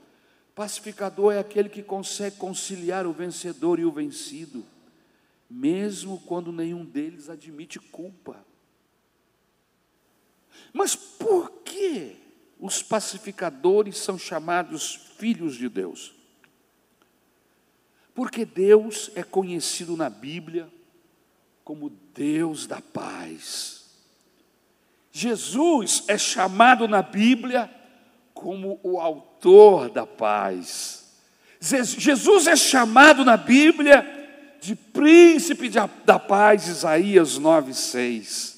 Pacificador 0.54 1.32
é 1.32 1.38
aquele 1.38 1.68
que 1.68 1.82
consegue 1.82 2.36
conciliar 2.36 3.06
o 3.06 3.12
vencedor 3.12 3.78
e 3.78 3.84
o 3.84 3.92
vencido, 3.92 4.66
mesmo 5.48 6.20
quando 6.20 6.52
nenhum 6.52 6.84
deles 6.84 7.28
admite 7.28 7.78
culpa. 7.78 8.44
Mas 10.72 10.94
por 10.96 11.50
que 11.62 12.16
os 12.58 12.82
pacificadores 12.82 13.98
são 13.98 14.18
chamados 14.18 14.94
filhos 15.16 15.54
de 15.54 15.68
Deus? 15.68 16.17
Porque 18.18 18.44
Deus 18.44 19.12
é 19.14 19.22
conhecido 19.22 19.96
na 19.96 20.10
Bíblia 20.10 20.68
como 21.62 21.88
Deus 22.12 22.66
da 22.66 22.80
paz. 22.80 23.84
Jesus 25.12 26.02
é 26.08 26.18
chamado 26.18 26.88
na 26.88 27.00
Bíblia 27.00 27.70
como 28.34 28.80
o 28.82 28.98
autor 28.98 29.88
da 29.88 30.04
paz. 30.04 31.12
Jesus 31.60 32.48
é 32.48 32.56
chamado 32.56 33.24
na 33.24 33.36
Bíblia 33.36 34.04
de 34.60 34.74
príncipe 34.74 35.70
da 36.04 36.18
paz, 36.18 36.66
Isaías 36.66 37.38
9,6. 37.38 38.56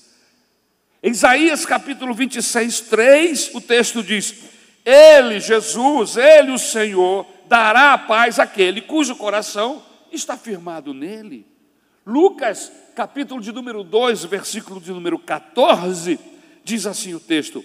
Em 1.02 1.10
Isaías 1.10 1.66
capítulo 1.66 2.14
26, 2.14 2.80
3, 2.80 3.54
o 3.54 3.60
texto 3.60 4.02
diz: 4.02 4.36
Ele, 4.86 5.38
Jesus, 5.38 6.16
Ele, 6.16 6.50
o 6.50 6.58
Senhor, 6.58 7.26
dará 7.50 7.94
a 7.94 7.98
paz 7.98 8.38
àquele 8.38 8.80
cujo 8.80 9.16
coração 9.16 9.82
está 10.12 10.36
firmado 10.36 10.94
nele. 10.94 11.44
Lucas, 12.06 12.70
capítulo 12.94 13.40
de 13.40 13.50
número 13.50 13.82
2, 13.82 14.24
versículo 14.26 14.80
de 14.80 14.92
número 14.92 15.18
14, 15.18 16.16
diz 16.62 16.86
assim 16.86 17.12
o 17.12 17.18
texto: 17.18 17.64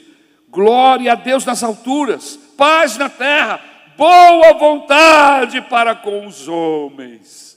Glória 0.50 1.12
a 1.12 1.16
Deus 1.16 1.46
nas 1.46 1.62
alturas, 1.62 2.36
paz 2.58 2.98
na 2.98 3.10
terra, 3.10 3.64
boa 3.96 4.54
vontade 4.58 5.62
para 5.62 5.96
com 5.96 6.26
os 6.26 6.48
homens. 6.48 7.56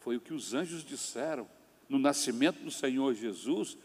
Foi 0.00 0.16
o 0.16 0.20
que 0.20 0.32
os 0.32 0.54
anjos 0.54 0.82
disseram 0.82 1.46
no 1.90 1.98
nascimento 1.98 2.60
do 2.60 2.70
Senhor 2.70 3.12
Jesus, 3.12 3.76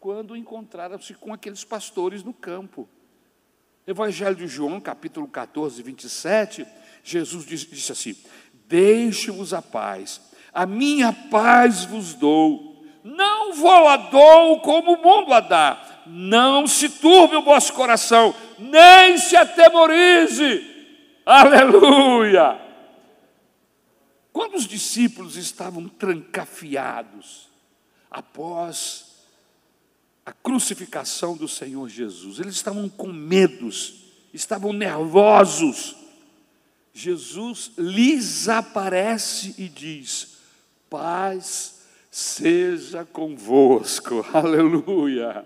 quando 0.00 0.36
encontraram-se 0.36 1.14
com 1.14 1.32
aqueles 1.32 1.62
pastores 1.62 2.24
no 2.24 2.34
campo. 2.34 2.88
Evangelho 3.86 4.36
de 4.36 4.46
João, 4.46 4.80
capítulo 4.80 5.26
14, 5.26 5.82
27, 5.82 6.66
Jesus 7.02 7.44
disse, 7.44 7.92
assim: 7.92 8.16
Deixe-vos 8.66 9.52
a 9.52 9.60
paz, 9.60 10.20
a 10.52 10.66
minha 10.66 11.12
paz 11.12 11.84
vos 11.84 12.14
dou, 12.14 12.84
não 13.02 13.54
vou 13.54 13.88
a 13.88 13.96
dou 13.96 14.60
como 14.60 14.94
o 14.94 15.02
mundo 15.02 15.32
a 15.32 15.40
dá 15.40 15.92
não 16.06 16.66
se 16.66 16.88
turbe 16.88 17.36
o 17.36 17.42
vosso 17.42 17.72
coração, 17.72 18.34
nem 18.58 19.16
se 19.18 19.36
atemorize. 19.36 20.70
Aleluia! 21.24 22.60
Quando 24.32 24.54
os 24.54 24.66
discípulos 24.66 25.36
estavam 25.36 25.88
trancafiados 25.88 27.48
após 28.10 29.11
a 30.24 30.32
crucificação 30.32 31.36
do 31.36 31.48
Senhor 31.48 31.88
Jesus, 31.88 32.38
eles 32.38 32.54
estavam 32.54 32.88
com 32.88 33.12
medos, 33.12 33.94
estavam 34.32 34.72
nervosos. 34.72 35.96
Jesus 36.94 37.72
lhes 37.76 38.48
aparece 38.48 39.54
e 39.58 39.68
diz: 39.68 40.38
Paz 40.88 41.80
seja 42.10 43.04
convosco. 43.04 44.24
Aleluia. 44.32 45.44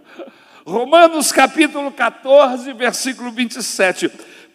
Romanos 0.67 1.31
capítulo 1.31 1.93
14, 1.93 2.73
versículo 2.73 3.31
27. 3.31 4.11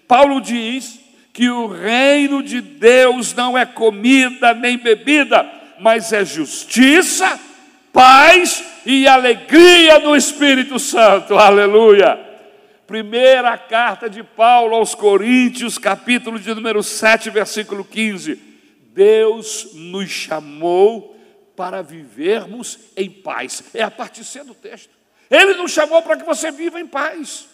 Paulo 0.08 0.42
diz 0.42 1.00
que 1.34 1.50
o 1.50 1.68
reino 1.68 2.44
de 2.44 2.60
Deus 2.60 3.34
não 3.34 3.58
é 3.58 3.66
comida 3.66 4.54
nem 4.54 4.78
bebida, 4.78 5.50
mas 5.80 6.12
é 6.12 6.26
justiça, 6.26 7.40
paz 7.92 8.64
e 8.86 9.08
alegria 9.08 10.00
no 10.00 10.16
Espírito 10.16 10.80
Santo. 10.80 11.38
Aleluia. 11.38 12.20
Primeira 12.88 13.58
carta 13.58 14.10
de 14.10 14.24
Paulo 14.24 14.76
aos 14.76 14.94
Coríntios, 14.94 15.78
capítulo 15.78 16.40
de 16.40 16.54
número 16.54 16.84
7, 16.84 17.30
versículo 17.30 17.86
15. 17.86 18.36
Deus 18.94 19.70
nos 19.74 20.10
chamou 20.10 21.16
para 21.56 21.82
vivermos 21.82 22.80
em 22.98 23.10
paz. 23.10 23.64
É 23.74 23.84
a 23.84 23.92
partir 23.92 24.24
C 24.24 24.44
do 24.44 24.54
texto. 24.54 24.90
Ele 25.30 25.54
nos 25.54 25.72
chamou 25.72 26.02
para 26.02 26.18
que 26.18 26.26
você 26.26 26.52
viva 26.52 26.80
em 26.80 26.88
paz. 26.88 27.48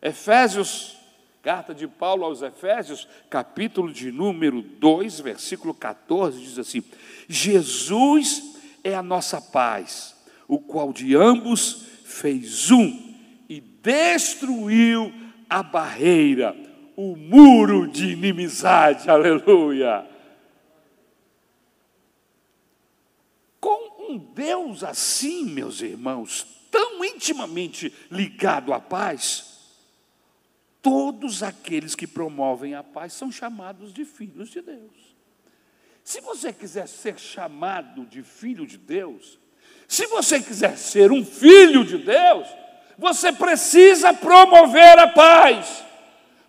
Efésios, 0.00 0.96
carta 1.42 1.74
de 1.74 1.88
Paulo 1.88 2.24
aos 2.24 2.42
Efésios, 2.42 3.08
capítulo 3.28 3.92
de 3.92 4.12
número 4.12 4.62
2, 4.62 5.20
versículo 5.20 5.74
14, 5.74 6.40
diz 6.40 6.58
assim: 6.58 6.84
Jesus 7.28 8.49
é 8.82 8.94
a 8.94 9.02
nossa 9.02 9.40
paz, 9.40 10.14
o 10.48 10.58
qual 10.58 10.92
de 10.92 11.14
ambos 11.14 11.86
fez 12.04 12.70
um 12.70 13.14
e 13.48 13.60
destruiu 13.60 15.12
a 15.48 15.62
barreira, 15.62 16.56
o 16.96 17.16
muro 17.16 17.88
de 17.88 18.12
inimizade. 18.12 19.08
Aleluia. 19.10 20.10
um 24.10 24.18
Deus 24.18 24.82
assim, 24.82 25.44
meus 25.44 25.80
irmãos, 25.80 26.44
tão 26.70 27.04
intimamente 27.04 27.92
ligado 28.10 28.72
à 28.72 28.80
paz, 28.80 29.78
todos 30.82 31.42
aqueles 31.42 31.94
que 31.94 32.06
promovem 32.06 32.74
a 32.74 32.82
paz 32.82 33.12
são 33.12 33.30
chamados 33.30 33.92
de 33.92 34.04
filhos 34.04 34.50
de 34.50 34.60
Deus. 34.60 35.09
Se 36.10 36.20
você 36.22 36.52
quiser 36.52 36.88
ser 36.88 37.16
chamado 37.20 38.04
de 38.04 38.20
filho 38.20 38.66
de 38.66 38.76
Deus, 38.76 39.38
se 39.86 40.08
você 40.08 40.40
quiser 40.40 40.76
ser 40.76 41.12
um 41.12 41.24
filho 41.24 41.84
de 41.84 41.98
Deus, 41.98 42.48
Você 42.98 43.32
precisa 43.32 44.12
promover 44.12 44.98
a 44.98 45.06
paz. 45.06 45.82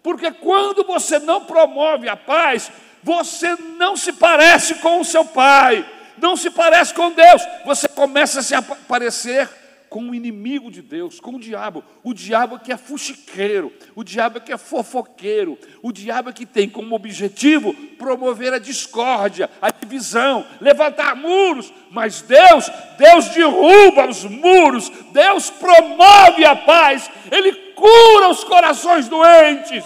Porque 0.03 0.29
quando 0.31 0.83
você 0.83 1.17
não 1.17 1.45
promove 1.45 2.09
a 2.09 2.17
paz, 2.17 2.69
você 3.01 3.55
não 3.77 3.95
se 3.95 4.11
parece 4.11 4.75
com 4.75 4.99
o 4.99 5.05
seu 5.05 5.23
pai, 5.23 5.89
não 6.17 6.35
se 6.35 6.49
parece 6.49 6.93
com 6.93 7.11
Deus. 7.11 7.41
Você 7.63 7.87
começa 7.87 8.41
a 8.41 8.43
se 8.43 8.53
parecer 8.85 9.47
com 9.91 10.09
o 10.09 10.15
inimigo 10.15 10.71
de 10.71 10.81
Deus, 10.81 11.19
com 11.19 11.35
o 11.35 11.39
diabo. 11.39 11.83
O 12.01 12.13
diabo 12.13 12.55
é 12.55 12.59
que 12.59 12.71
é 12.71 12.77
fuxiqueiro, 12.77 13.73
o 13.93 14.05
diabo 14.05 14.37
é 14.37 14.39
que 14.39 14.53
é 14.53 14.57
fofoqueiro, 14.57 15.59
o 15.81 15.91
diabo 15.91 16.29
é 16.29 16.33
que 16.33 16.45
tem 16.45 16.69
como 16.69 16.95
objetivo 16.95 17.73
promover 17.97 18.53
a 18.53 18.57
discórdia, 18.57 19.49
a 19.61 19.69
divisão, 19.69 20.47
levantar 20.61 21.13
muros. 21.17 21.73
Mas 21.91 22.21
Deus, 22.21 22.71
Deus 22.97 23.27
derruba 23.35 24.07
os 24.07 24.23
muros, 24.23 24.89
Deus 25.11 25.49
promove 25.49 26.45
a 26.45 26.55
paz, 26.55 27.11
Ele 27.29 27.51
cura 27.75 28.29
os 28.29 28.45
corações 28.45 29.09
doentes. 29.09 29.83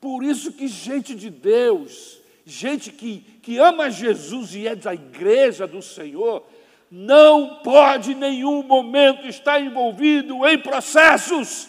Por 0.00 0.24
isso 0.24 0.50
que 0.50 0.66
gente 0.66 1.14
de 1.14 1.28
Deus, 1.28 2.22
gente 2.46 2.90
que, 2.90 3.18
que 3.42 3.58
ama 3.58 3.90
Jesus 3.90 4.54
e 4.54 4.66
é 4.66 4.74
da 4.74 4.94
igreja 4.94 5.66
do 5.66 5.82
Senhor, 5.82 6.42
não 6.90 7.60
pode 7.62 8.12
em 8.12 8.14
nenhum 8.14 8.62
momento 8.62 9.26
estar 9.26 9.60
envolvido 9.60 10.46
em 10.46 10.58
processos 10.58 11.68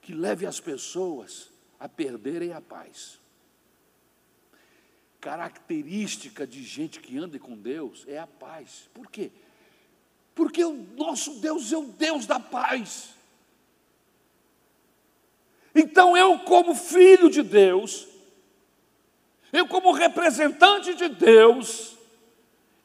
que 0.00 0.14
leve 0.14 0.46
as 0.46 0.60
pessoas 0.60 1.50
a 1.78 1.88
perderem 1.88 2.52
a 2.52 2.60
paz. 2.60 3.18
Característica 5.20 6.46
de 6.46 6.62
gente 6.62 7.00
que 7.00 7.18
anda 7.18 7.38
com 7.38 7.56
Deus 7.56 8.04
é 8.06 8.18
a 8.18 8.26
paz. 8.26 8.88
Por 8.94 9.10
quê? 9.10 9.30
Porque 10.34 10.64
o 10.64 10.72
nosso 10.96 11.40
Deus 11.40 11.72
é 11.72 11.76
o 11.76 11.84
Deus 11.84 12.26
da 12.26 12.40
paz. 12.40 13.14
Então 15.74 16.16
eu, 16.16 16.38
como 16.40 16.74
filho 16.74 17.28
de 17.28 17.42
Deus, 17.42 18.06
eu, 19.52 19.66
como 19.66 19.92
representante 19.92 20.94
de 20.94 21.08
Deus, 21.08 21.89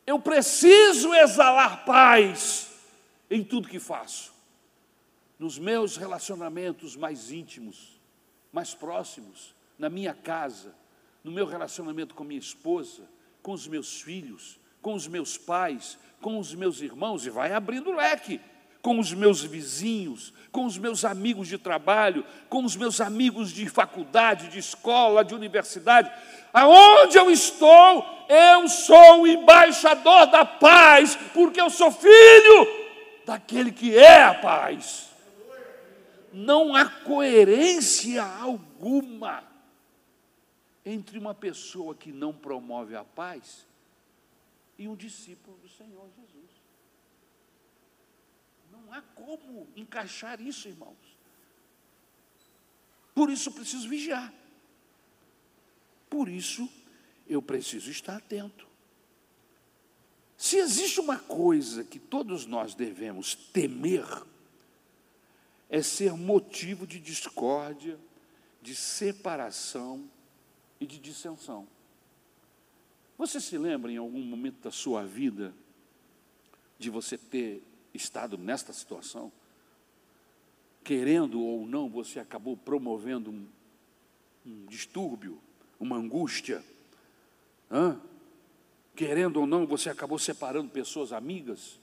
eu 0.06 0.20
preciso 0.20 1.14
exalar 1.14 1.84
paz 1.86 2.72
em 3.30 3.44
tudo 3.44 3.68
que 3.68 3.80
faço. 3.80 4.34
Nos 5.38 5.58
meus 5.58 5.98
relacionamentos 5.98 6.96
mais 6.96 7.32
íntimos, 7.32 8.00
mais 8.52 8.74
próximos, 8.74 9.54
na 9.78 9.90
minha 9.90 10.14
casa, 10.14 10.74
no 11.24 11.32
meu 11.32 11.46
relacionamento 11.46 12.16
com 12.16 12.24
minha 12.24 12.40
esposa, 12.40 13.04
com 13.42 13.52
os 13.52 13.68
meus 13.68 14.02
filhos, 14.02 14.60
com 14.82 14.94
os 14.94 15.08
meus 15.08 15.38
pais, 15.38 15.98
com 16.22 16.40
os 16.40 16.54
meus 16.54 16.82
irmãos, 16.82 17.26
e 17.26 17.30
vai 17.30 17.52
abrindo 17.52 17.92
leque, 17.92 18.40
com 18.86 19.00
os 19.00 19.12
meus 19.12 19.42
vizinhos, 19.42 20.32
com 20.52 20.64
os 20.64 20.78
meus 20.78 21.04
amigos 21.04 21.48
de 21.48 21.58
trabalho, 21.58 22.24
com 22.48 22.64
os 22.64 22.76
meus 22.76 23.02
amigos 23.02 23.52
de 23.52 23.68
faculdade, 23.68 24.48
de 24.50 24.60
escola, 24.60 25.26
de 25.26 25.34
universidade. 25.34 26.12
Aonde 26.54 27.18
eu 27.18 27.32
estou, 27.32 28.06
eu 28.30 28.68
sou 28.68 29.24
o 29.24 29.28
embaixador 29.28 30.28
da 30.28 30.46
paz, 30.46 31.16
porque 31.34 31.60
eu 31.60 31.72
sou 31.72 31.92
filho 31.92 32.68
daquele 33.26 33.72
que 33.72 33.98
é 33.98 34.22
a 34.22 34.36
paz. 34.36 35.10
Não 36.32 36.76
há 36.76 36.86
coerência 36.86 38.24
alguma 38.24 39.44
entre 40.86 41.18
uma 41.18 41.34
pessoa 41.34 41.96
que 41.96 42.12
não 42.12 42.32
promove 42.32 42.96
a 42.96 43.04
paz 43.04 43.66
e 44.78 44.88
um 44.88 44.96
discípulo 44.96 45.58
do 45.58 45.70
Senhor 45.70 46.08
Jesus. 46.16 46.35
Não 48.86 48.94
há 48.94 49.02
como 49.02 49.68
encaixar 49.76 50.40
isso, 50.40 50.68
irmãos. 50.68 50.96
Por 53.14 53.32
isso 53.32 53.52
preciso 53.52 53.90
vigiar. 53.90 54.32
Por 56.10 56.30
isso 56.30 56.70
eu 57.28 57.42
preciso 57.42 57.90
estar 57.90 58.18
atento. 58.18 58.68
Se 60.38 60.58
existe 60.58 61.00
uma 61.00 61.18
coisa 61.18 61.84
que 61.84 61.98
todos 61.98 62.46
nós 62.46 62.76
devemos 62.76 63.34
temer, 63.34 64.06
é 65.70 65.82
ser 65.82 66.14
motivo 66.14 66.86
de 66.86 67.00
discórdia, 67.00 68.00
de 68.62 68.76
separação 68.76 70.10
e 70.80 70.86
de 70.86 71.00
dissensão. 71.00 71.68
Você 73.18 73.40
se 73.40 73.58
lembra 73.58 73.92
em 73.92 73.98
algum 73.98 74.22
momento 74.22 74.62
da 74.62 74.72
sua 74.72 75.04
vida 75.04 75.56
de 76.78 76.90
você 76.90 77.18
ter 77.18 77.64
estado 77.96 78.38
nesta 78.38 78.74
situação? 78.74 79.32
Querendo 80.84 81.42
ou 81.42 81.66
não, 81.66 81.90
você 81.90 82.20
acabou 82.20 82.56
promovendo 82.56 83.32
um, 83.32 83.48
um 84.46 84.66
distúrbio, 84.68 85.40
uma 85.80 85.98
angústia 85.98 86.64
Hã? 87.72 88.00
Querendo 88.96 89.38
ou 89.38 89.48
não, 89.48 89.66
você 89.66 89.90
acabou 89.90 90.18
separando 90.18 90.70
pessoas 90.70 91.12
amigas? 91.12 91.80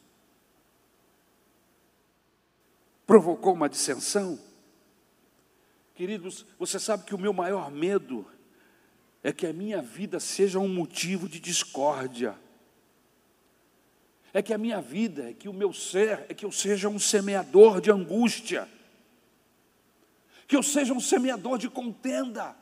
Provocou 3.07 3.53
uma 3.53 3.68
dissensão? 3.68 4.38
Queridos, 5.94 6.46
você 6.59 6.79
sabe 6.79 7.05
que 7.05 7.14
o 7.14 7.18
meu 7.18 7.33
maior 7.33 7.70
medo 7.70 8.25
é 9.22 9.33
que 9.33 9.46
a 9.46 9.53
minha 9.53 9.83
vida 9.83 10.18
seja 10.18 10.59
um 10.59 10.68
motivo 10.68 11.29
de 11.29 11.38
discórdia. 11.38 12.38
É 14.33 14.40
que 14.42 14.55
a 14.55 14.59
minha 14.59 14.81
vida, 14.81 15.31
é 15.31 15.33
que 15.33 15.49
o 15.49 15.53
meu 15.53 15.73
ser, 15.73 16.27
é 16.29 16.35
que 16.35 16.45
eu 16.45 16.53
seja 16.53 16.88
um 16.88 16.99
semeador 16.99 17.81
de 17.81 17.90
angústia. 17.90 18.68
Que 20.47 20.57
eu 20.57 20.62
seja 20.62 20.92
um 20.92 21.01
semeador 21.01 21.59
de 21.59 21.68
contenda 21.68 22.57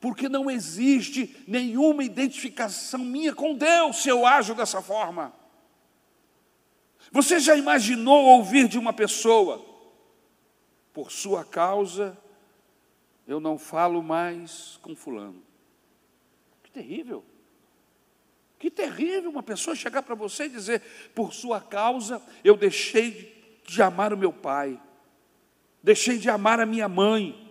porque 0.00 0.28
não 0.28 0.50
existe 0.50 1.44
nenhuma 1.48 2.04
identificação 2.04 3.00
minha 3.00 3.34
com 3.34 3.54
Deus 3.54 4.02
se 4.02 4.08
eu 4.08 4.26
ajo 4.26 4.54
dessa 4.54 4.82
forma. 4.82 5.32
Você 7.10 7.40
já 7.40 7.56
imaginou 7.56 8.24
ouvir 8.24 8.68
de 8.68 8.78
uma 8.78 8.92
pessoa, 8.92 9.64
por 10.92 11.10
sua 11.10 11.44
causa, 11.44 12.16
eu 13.26 13.40
não 13.40 13.58
falo 13.58 14.02
mais 14.02 14.78
com 14.82 14.94
Fulano? 14.94 15.42
Que 16.62 16.70
terrível! 16.70 17.24
Terrível 18.96 19.30
uma 19.30 19.42
pessoa 19.42 19.76
chegar 19.76 20.02
para 20.02 20.14
você 20.14 20.44
e 20.44 20.48
dizer: 20.48 20.82
por 21.14 21.34
sua 21.34 21.60
causa 21.60 22.22
eu 22.42 22.56
deixei 22.56 23.60
de 23.66 23.82
amar 23.82 24.12
o 24.12 24.16
meu 24.16 24.32
pai, 24.32 24.80
deixei 25.82 26.18
de 26.18 26.30
amar 26.30 26.60
a 26.60 26.66
minha 26.66 26.88
mãe, 26.88 27.46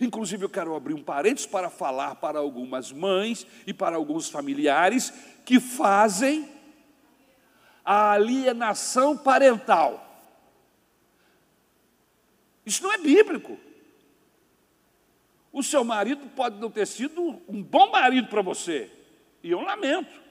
Inclusive, 0.00 0.44
eu 0.44 0.50
quero 0.50 0.74
abrir 0.74 0.94
um 0.94 1.02
parênteses 1.02 1.46
para 1.46 1.70
falar 1.70 2.16
para 2.16 2.38
algumas 2.38 2.90
mães 2.90 3.46
e 3.66 3.72
para 3.72 3.96
alguns 3.96 4.28
familiares 4.28 5.12
que 5.44 5.60
fazem 5.60 6.48
a 7.84 8.12
alienação 8.12 9.16
parental. 9.16 10.00
Isso 12.66 12.82
não 12.82 12.92
é 12.92 12.98
bíblico. 12.98 13.58
O 15.52 15.62
seu 15.62 15.84
marido 15.84 16.26
pode 16.34 16.58
não 16.58 16.70
ter 16.70 16.86
sido 16.86 17.40
um 17.46 17.62
bom 17.62 17.90
marido 17.90 18.26
para 18.28 18.42
você, 18.42 18.90
e 19.44 19.50
eu 19.50 19.60
lamento, 19.60 20.22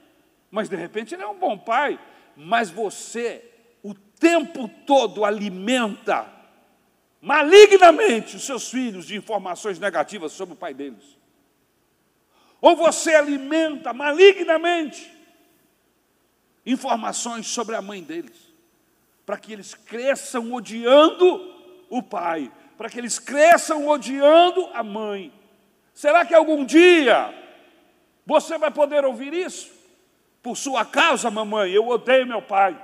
mas 0.50 0.68
de 0.68 0.74
repente 0.74 1.14
ele 1.14 1.22
é 1.22 1.26
um 1.26 1.38
bom 1.38 1.56
pai, 1.56 2.00
mas 2.36 2.68
você 2.68 3.48
o 3.80 3.94
tempo 3.94 4.68
todo 4.84 5.24
alimenta 5.24 6.26
malignamente 7.20 8.34
os 8.34 8.44
seus 8.44 8.68
filhos 8.68 9.06
de 9.06 9.16
informações 9.16 9.78
negativas 9.78 10.32
sobre 10.32 10.54
o 10.54 10.56
pai 10.56 10.74
deles. 10.74 11.16
Ou 12.60 12.74
você 12.74 13.14
alimenta 13.14 13.92
malignamente 13.92 15.12
informações 16.66 17.46
sobre 17.46 17.76
a 17.76 17.82
mãe 17.82 18.02
deles, 18.02 18.52
para 19.24 19.38
que 19.38 19.52
eles 19.52 19.74
cresçam 19.74 20.52
odiando 20.52 21.54
o 21.88 22.02
pai, 22.02 22.50
para 22.76 22.90
que 22.90 22.98
eles 22.98 23.20
cresçam 23.20 23.86
odiando 23.86 24.68
a 24.74 24.82
mãe. 24.82 25.32
Será 25.92 26.26
que 26.26 26.34
algum 26.34 26.64
dia 26.64 27.43
você 28.26 28.56
vai 28.58 28.70
poder 28.70 29.04
ouvir 29.04 29.32
isso? 29.34 29.70
Por 30.42 30.56
sua 30.56 30.84
causa, 30.84 31.30
mamãe, 31.30 31.70
eu 31.70 31.88
odeio 31.88 32.26
meu 32.26 32.42
pai. 32.42 32.80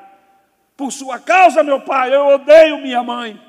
Por 0.77 0.91
sua 0.91 1.19
causa, 1.19 1.63
meu 1.63 1.81
pai, 1.81 2.15
eu 2.15 2.27
odeio 2.27 2.79
minha 2.79 3.03
mãe. 3.03 3.41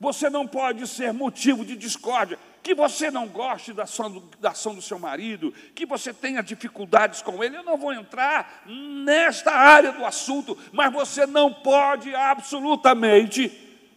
Você 0.00 0.28
não 0.28 0.48
pode 0.48 0.84
ser 0.88 1.12
motivo 1.12 1.64
de 1.64 1.76
discórdia. 1.76 2.36
Que 2.60 2.74
você 2.74 3.10
não 3.10 3.28
goste 3.28 3.72
da 3.72 3.84
ação, 3.84 4.10
do, 4.10 4.20
da 4.40 4.50
ação 4.50 4.74
do 4.74 4.82
seu 4.82 4.98
marido, 4.98 5.52
que 5.74 5.86
você 5.86 6.12
tenha 6.12 6.42
dificuldades 6.42 7.22
com 7.22 7.42
ele. 7.42 7.56
Eu 7.56 7.62
não 7.62 7.76
vou 7.76 7.92
entrar 7.92 8.64
nesta 8.66 9.52
área 9.52 9.92
do 9.92 10.04
assunto, 10.04 10.58
mas 10.72 10.92
você 10.92 11.26
não 11.26 11.52
pode 11.52 12.14
absolutamente 12.14 13.50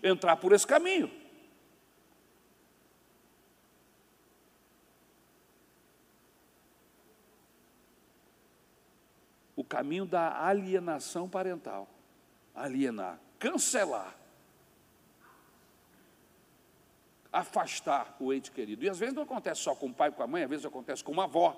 entrar 0.04 0.36
por 0.36 0.52
esse 0.52 0.66
caminho. 0.66 1.10
Caminho 9.66 10.06
da 10.06 10.46
alienação 10.46 11.28
parental. 11.28 11.88
Alienar, 12.54 13.20
cancelar. 13.40 14.16
Afastar 17.32 18.16
o 18.20 18.34
ente 18.34 18.52
querido. 18.52 18.86
E 18.86 18.90
às 18.90 18.98
vezes 18.98 19.14
não 19.14 19.24
acontece 19.24 19.62
só 19.62 19.76
com 19.76 19.88
o 19.88 19.94
pai 19.94 20.12
com 20.12 20.24
a 20.24 20.28
mãe, 20.28 20.44
às 20.44 20.50
vezes 20.50 20.66
acontece 20.66 21.04
com 21.04 21.12
uma 21.12 21.26
avó. 21.26 21.56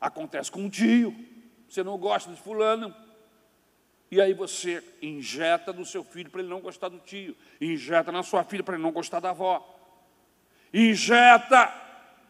Acontece 0.00 0.50
com 0.50 0.60
um 0.60 0.70
tio. 0.70 1.14
Você 1.68 1.82
não 1.82 1.98
gosta 1.98 2.32
de 2.32 2.40
fulano, 2.40 2.94
e 4.10 4.20
aí 4.20 4.32
você 4.32 4.82
injeta 5.02 5.72
no 5.72 5.84
seu 5.84 6.02
filho 6.02 6.30
para 6.30 6.40
ele 6.40 6.48
não 6.48 6.60
gostar 6.60 6.88
do 6.88 6.98
tio, 6.98 7.36
injeta 7.60 8.10
na 8.10 8.22
sua 8.22 8.42
filha 8.42 8.64
para 8.64 8.74
ele 8.74 8.82
não 8.82 8.90
gostar 8.90 9.20
da 9.20 9.30
avó, 9.30 9.78
injeta 10.72 11.72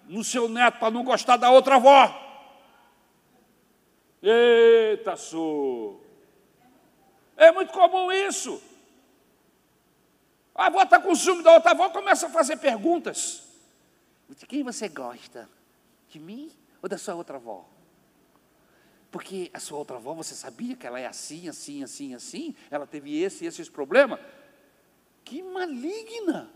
no 0.07 0.25
seu 0.25 0.49
neto 0.49 0.79
para 0.81 0.91
não 0.91 1.05
gostar 1.05 1.37
da 1.37 1.51
outra 1.51 1.77
avó. 1.77 2.28
Eita, 4.23 5.17
sou. 5.17 6.05
É 7.37 7.53
muito 7.53 7.73
comum 7.73 8.11
isso. 8.11 8.61
A 10.55 10.67
avó 10.67 10.83
está 10.83 11.01
com 11.01 11.15
ciúme 11.15 11.43
da 11.43 11.53
outra 11.55 11.71
avó, 11.71 11.89
começa 11.91 12.27
a 12.27 12.31
fazer 12.31 12.57
perguntas. 12.57 13.45
De 14.29 14.45
quem 14.45 14.65
você 14.65 14.89
gosta? 14.89 15.49
De 16.09 16.19
mim 16.19 16.51
ou 16.83 16.89
da 16.89 16.99
sua 16.99 17.15
outra 17.15 17.37
avó? 17.37 17.65
Porque 19.11 19.51
a 19.55 19.61
sua 19.61 19.79
outra 19.79 19.97
avó, 19.97 20.13
você 20.15 20.35
sabia 20.35 20.77
que 20.77 20.87
ela 20.87 20.99
é 20.99 21.07
assim, 21.07 21.49
assim, 21.49 21.83
assim, 21.83 22.15
assim? 22.15 22.55
Ela 22.71 22.87
teve 22.87 23.23
esse 23.23 23.45
e 23.45 23.47
esses 23.47 23.69
problemas? 23.69 24.21
Que 25.25 25.43
maligna! 25.43 26.51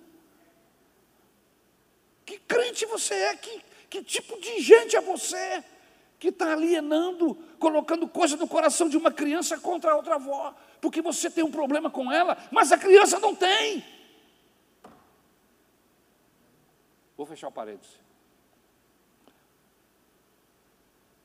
Que 2.26 2.38
crente 2.38 2.84
você 2.86 3.14
é? 3.14 3.36
Que, 3.36 3.62
que 3.88 4.02
tipo 4.02 4.38
de 4.40 4.60
gente 4.60 4.96
é 4.96 5.00
você? 5.00 5.64
Que 6.22 6.28
está 6.28 6.52
alienando, 6.52 7.34
colocando 7.58 8.06
coisa 8.06 8.36
no 8.36 8.46
coração 8.46 8.88
de 8.88 8.96
uma 8.96 9.10
criança 9.10 9.58
contra 9.58 9.90
a 9.90 9.96
outra 9.96 10.14
avó, 10.14 10.54
porque 10.80 11.02
você 11.02 11.28
tem 11.28 11.42
um 11.42 11.50
problema 11.50 11.90
com 11.90 12.12
ela, 12.12 12.38
mas 12.52 12.70
a 12.70 12.78
criança 12.78 13.18
não 13.18 13.34
tem. 13.34 13.84
Vou 17.16 17.26
fechar 17.26 17.48
o 17.48 17.50
parênteses. 17.50 17.98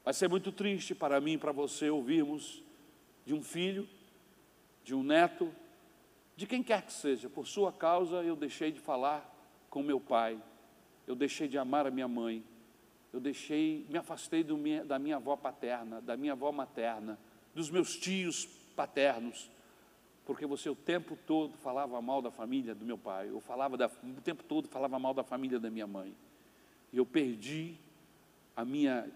Vai 0.03 0.15
ser 0.15 0.27
muito 0.27 0.51
triste 0.51 0.95
para 0.95 1.21
mim 1.21 1.33
e 1.33 1.37
para 1.37 1.51
você 1.51 1.91
ouvirmos 1.91 2.63
de 3.23 3.35
um 3.35 3.43
filho, 3.43 3.87
de 4.83 4.95
um 4.95 5.03
neto, 5.03 5.53
de 6.35 6.47
quem 6.47 6.63
quer 6.63 6.81
que 6.81 6.91
seja, 6.91 7.29
por 7.29 7.45
sua 7.45 7.71
causa 7.71 8.23
eu 8.23 8.35
deixei 8.35 8.71
de 8.71 8.79
falar 8.79 9.31
com 9.69 9.83
meu 9.83 9.99
pai, 9.99 10.41
eu 11.05 11.13
deixei 11.13 11.47
de 11.47 11.55
amar 11.55 11.85
a 11.85 11.91
minha 11.91 12.07
mãe, 12.07 12.43
eu 13.13 13.19
deixei, 13.19 13.85
me 13.89 13.97
afastei 13.97 14.43
minha, 14.43 14.83
da 14.83 14.99
minha 14.99 15.15
avó 15.15 15.35
paterna, 15.35 16.01
da 16.01 16.17
minha 16.17 16.33
avó 16.33 16.51
materna, 16.51 17.17
dos 17.55 17.69
meus 17.69 17.95
tios 17.95 18.45
paternos, 18.75 19.49
porque 20.25 20.45
você 20.45 20.69
o 20.69 20.75
tempo 20.75 21.17
todo 21.25 21.57
falava 21.57 22.01
mal 22.01 22.21
da 22.21 22.29
família 22.29 22.75
do 22.75 22.85
meu 22.85 22.97
pai, 22.97 23.29
eu 23.29 23.39
falava 23.39 23.77
da, 23.77 23.87
o 23.87 24.21
tempo 24.21 24.43
todo 24.43 24.67
falava 24.67 24.99
mal 24.99 25.13
da 25.13 25.23
família 25.23 25.59
da 25.59 25.69
minha 25.69 25.87
mãe. 25.87 26.13
E 26.91 26.97
eu 26.97 27.05
perdi 27.05 27.75
a 28.55 28.65
minha 28.65 29.09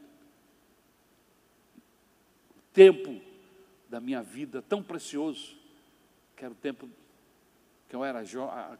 tempo 2.73 3.21
da 3.89 3.99
minha 3.99 4.23
vida 4.23 4.61
tão 4.61 4.81
precioso, 4.81 5.57
que 6.35 6.45
era 6.45 6.53
o 6.53 6.57
tempo 6.57 6.89
que 7.89 7.95
eu 7.95 8.05
era 8.05 8.23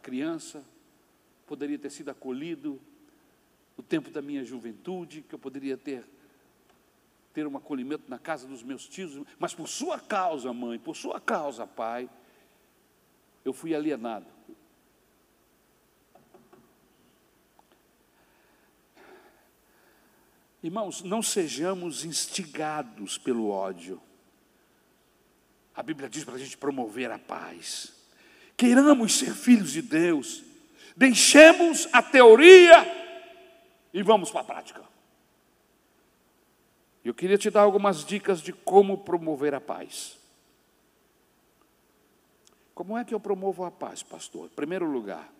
criança, 0.02 0.64
poderia 1.46 1.78
ter 1.78 1.90
sido 1.90 2.10
acolhido, 2.10 2.80
o 3.78 3.84
tempo 3.84 4.10
da 4.10 4.22
minha 4.22 4.44
juventude, 4.44 5.22
que 5.22 5.34
eu 5.34 5.40
poderia 5.40 5.78
ter 5.78 6.04
ter 7.34 7.48
um 7.48 7.58
acolhimento 7.58 8.04
na 8.10 8.20
casa 8.20 8.48
dos 8.48 8.62
meus 8.62 8.88
tios, 8.88 9.26
mas 9.40 9.54
por 9.54 9.68
sua 9.68 10.00
causa, 10.00 10.52
mãe, 10.54 10.78
por 10.78 10.96
sua 10.96 11.20
causa, 11.20 11.66
pai, 11.66 12.10
eu 13.44 13.54
fui 13.54 13.74
alienado. 13.74 14.26
Irmãos, 20.64 21.02
não 21.02 21.24
sejamos 21.24 22.06
instigados 22.06 23.18
pelo 23.18 23.50
ódio. 23.50 24.00
A 25.74 25.82
Bíblia 25.82 26.08
diz 26.08 26.24
para 26.24 26.36
a 26.36 26.38
gente 26.38 26.56
promover 26.56 27.10
a 27.10 27.18
paz. 27.18 27.94
Queiramos 28.56 29.18
ser 29.18 29.34
filhos 29.34 29.72
de 29.72 29.82
Deus. 29.82 30.44
Deixemos 30.96 31.88
a 31.92 32.04
teoria 32.04 33.01
e 33.94 34.02
vamos 34.02 34.32
para 34.32 34.42
a 34.42 34.46
prática. 34.46 34.84
Eu 37.04 37.14
queria 37.14 37.38
te 37.38 37.50
dar 37.50 37.62
algumas 37.62 38.06
dicas 38.06 38.42
de 38.42 38.54
como 38.54 39.00
promover 39.00 39.54
a 39.54 39.62
paz. 39.62 40.20
Como 42.74 42.98
é 42.98 43.04
que 43.04 43.14
eu 43.14 43.20
promovo 43.20 43.64
a 43.64 43.72
paz, 43.72 44.04
pastor? 44.04 44.46
Em 44.46 44.56
primeiro 44.56 44.86
lugar, 44.86 45.32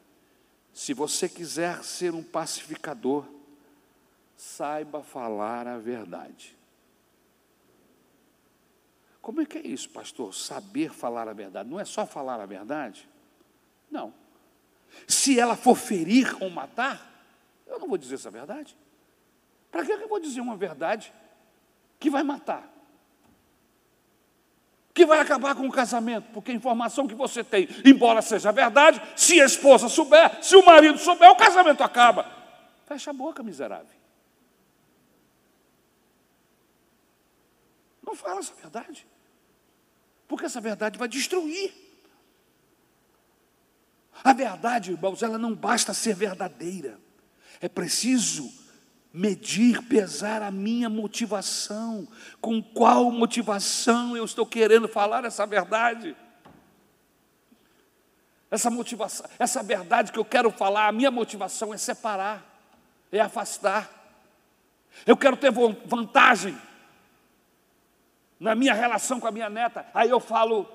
se 0.74 0.94
você 0.94 1.30
quiser 1.30 1.84
ser 1.84 2.14
um 2.14 2.24
pacificador, 2.24 3.26
saiba 4.36 5.04
falar 5.04 5.68
a 5.68 5.78
verdade. 5.78 6.58
Como 9.22 9.40
é 9.42 9.46
que 9.46 9.60
é 9.60 9.62
isso, 9.62 9.90
pastor? 9.90 10.34
Saber 10.34 10.92
falar 10.92 11.28
a 11.28 11.34
verdade. 11.34 11.70
Não 11.70 11.80
é 11.80 11.86
só 11.86 12.08
falar 12.08 12.40
a 12.42 12.46
verdade? 12.46 13.08
Não. 13.90 14.14
Se 15.08 15.40
ela 15.40 15.56
for 15.56 15.76
ferir 15.76 16.36
ou 16.42 16.50
matar, 16.50 17.11
eu 17.72 17.80
não 17.80 17.88
vou 17.88 17.98
dizer 17.98 18.16
essa 18.16 18.30
verdade. 18.30 18.78
Para 19.72 19.86
que 19.86 19.92
eu 19.92 20.08
vou 20.08 20.20
dizer 20.20 20.42
uma 20.42 20.58
verdade 20.58 21.14
que 22.00 22.10
vai 22.10 22.24
matar? 22.24 22.70
Que 24.94 25.06
vai 25.06 25.20
acabar 25.20 25.56
com 25.56 25.66
o 25.68 25.72
casamento? 25.72 26.30
Porque 26.34 26.52
a 26.52 26.56
informação 26.56 27.08
que 27.08 27.16
você 27.16 27.44
tem, 27.44 27.68
embora 27.86 28.22
seja 28.22 28.52
verdade, 28.52 29.02
se 29.16 29.40
a 29.40 29.46
esposa 29.46 29.88
souber, 29.88 30.44
se 30.44 30.56
o 30.56 30.66
marido 30.66 30.98
souber, 30.98 31.30
o 31.32 31.36
casamento 31.36 31.82
acaba. 31.82 32.30
Fecha 32.86 33.12
a 33.12 33.14
boca, 33.14 33.42
miserável. 33.42 34.02
Não 38.06 38.14
fala 38.14 38.40
essa 38.40 38.54
verdade. 38.54 39.08
Porque 40.28 40.46
essa 40.46 40.60
verdade 40.60 41.00
vai 41.00 41.08
destruir. 41.08 41.74
A 44.24 44.34
verdade, 44.34 44.92
irmãos, 44.92 45.24
ela 45.24 45.38
não 45.38 45.56
basta 45.56 45.94
ser 45.94 46.14
verdadeira. 46.14 47.00
É 47.62 47.70
preciso 47.70 48.52
medir, 49.14 49.82
pesar 49.84 50.42
a 50.42 50.50
minha 50.50 50.90
motivação. 50.90 52.08
Com 52.40 52.62
qual 52.62 53.12
motivação 53.12 54.18
eu 54.18 54.26
estou 54.26 54.46
querendo 54.46 54.88
falar 54.88 55.26
essa 55.26 55.46
verdade? 55.46 56.16
Essa 58.50 58.70
motivação, 58.70 59.30
essa 59.40 59.64
verdade 59.64 60.12
que 60.12 60.20
eu 60.20 60.26
quero 60.26 60.52
falar, 60.52 60.88
a 60.88 60.92
minha 60.92 61.10
motivação 61.12 61.74
é 61.74 61.78
separar, 61.78 62.44
é 63.12 63.20
afastar. 63.20 63.90
Eu 65.06 65.16
quero 65.16 65.38
ter 65.38 65.52
vantagem 65.86 66.58
na 68.38 68.54
minha 68.56 68.74
relação 68.74 69.20
com 69.20 69.28
a 69.28 69.32
minha 69.32 69.50
neta, 69.50 69.86
aí 69.94 70.10
eu 70.10 70.20
falo 70.20 70.68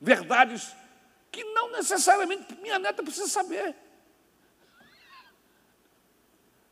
verdades 0.00 0.74
que 1.30 1.44
não 1.44 1.70
necessariamente 1.72 2.56
minha 2.56 2.78
neta 2.78 3.02
precisa 3.02 3.28
saber. 3.28 3.76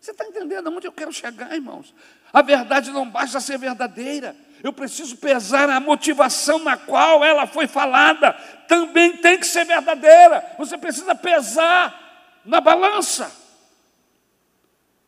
Você 0.06 0.12
está 0.12 0.24
entendendo 0.24 0.68
aonde 0.68 0.86
eu 0.86 0.92
quero 0.92 1.12
chegar, 1.12 1.52
irmãos? 1.52 1.92
A 2.32 2.40
verdade 2.40 2.92
não 2.92 3.10
basta 3.10 3.40
ser 3.40 3.58
verdadeira, 3.58 4.36
eu 4.62 4.72
preciso 4.72 5.16
pesar 5.16 5.68
a 5.68 5.80
motivação 5.80 6.60
na 6.60 6.76
qual 6.76 7.24
ela 7.24 7.44
foi 7.44 7.66
falada, 7.66 8.32
também 8.68 9.16
tem 9.16 9.36
que 9.36 9.44
ser 9.44 9.64
verdadeira. 9.64 10.54
Você 10.58 10.78
precisa 10.78 11.12
pesar 11.16 12.38
na 12.44 12.60
balança. 12.60 13.32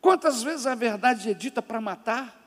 Quantas 0.01 0.43
vezes 0.43 0.67
a 0.67 0.75
verdade 0.75 1.31
é 1.31 1.33
dita 1.33 1.61
para 1.61 1.79
matar? 1.79 2.37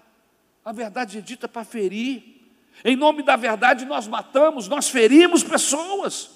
A 0.63 0.73
verdade 0.73 1.17
é 1.17 1.21
dita 1.23 1.49
para 1.49 1.65
ferir. 1.65 2.53
Em 2.85 2.97
nome 2.97 3.23
da 3.23 3.35
verdade, 3.35 3.87
nós 3.87 4.07
matamos, 4.07 4.69
nós 4.69 4.91
ferimos 4.91 5.43
pessoas. 5.43 6.29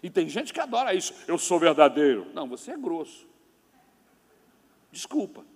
E 0.00 0.10
tem 0.10 0.28
gente 0.28 0.52
que 0.52 0.60
adora 0.60 0.94
isso. 0.94 1.12
Eu 1.26 1.36
sou 1.36 1.58
verdadeiro. 1.58 2.28
Não, 2.32 2.46
você 2.46 2.70
é 2.70 2.76
grosso. 2.76 3.26
Desculpa. 4.92 5.55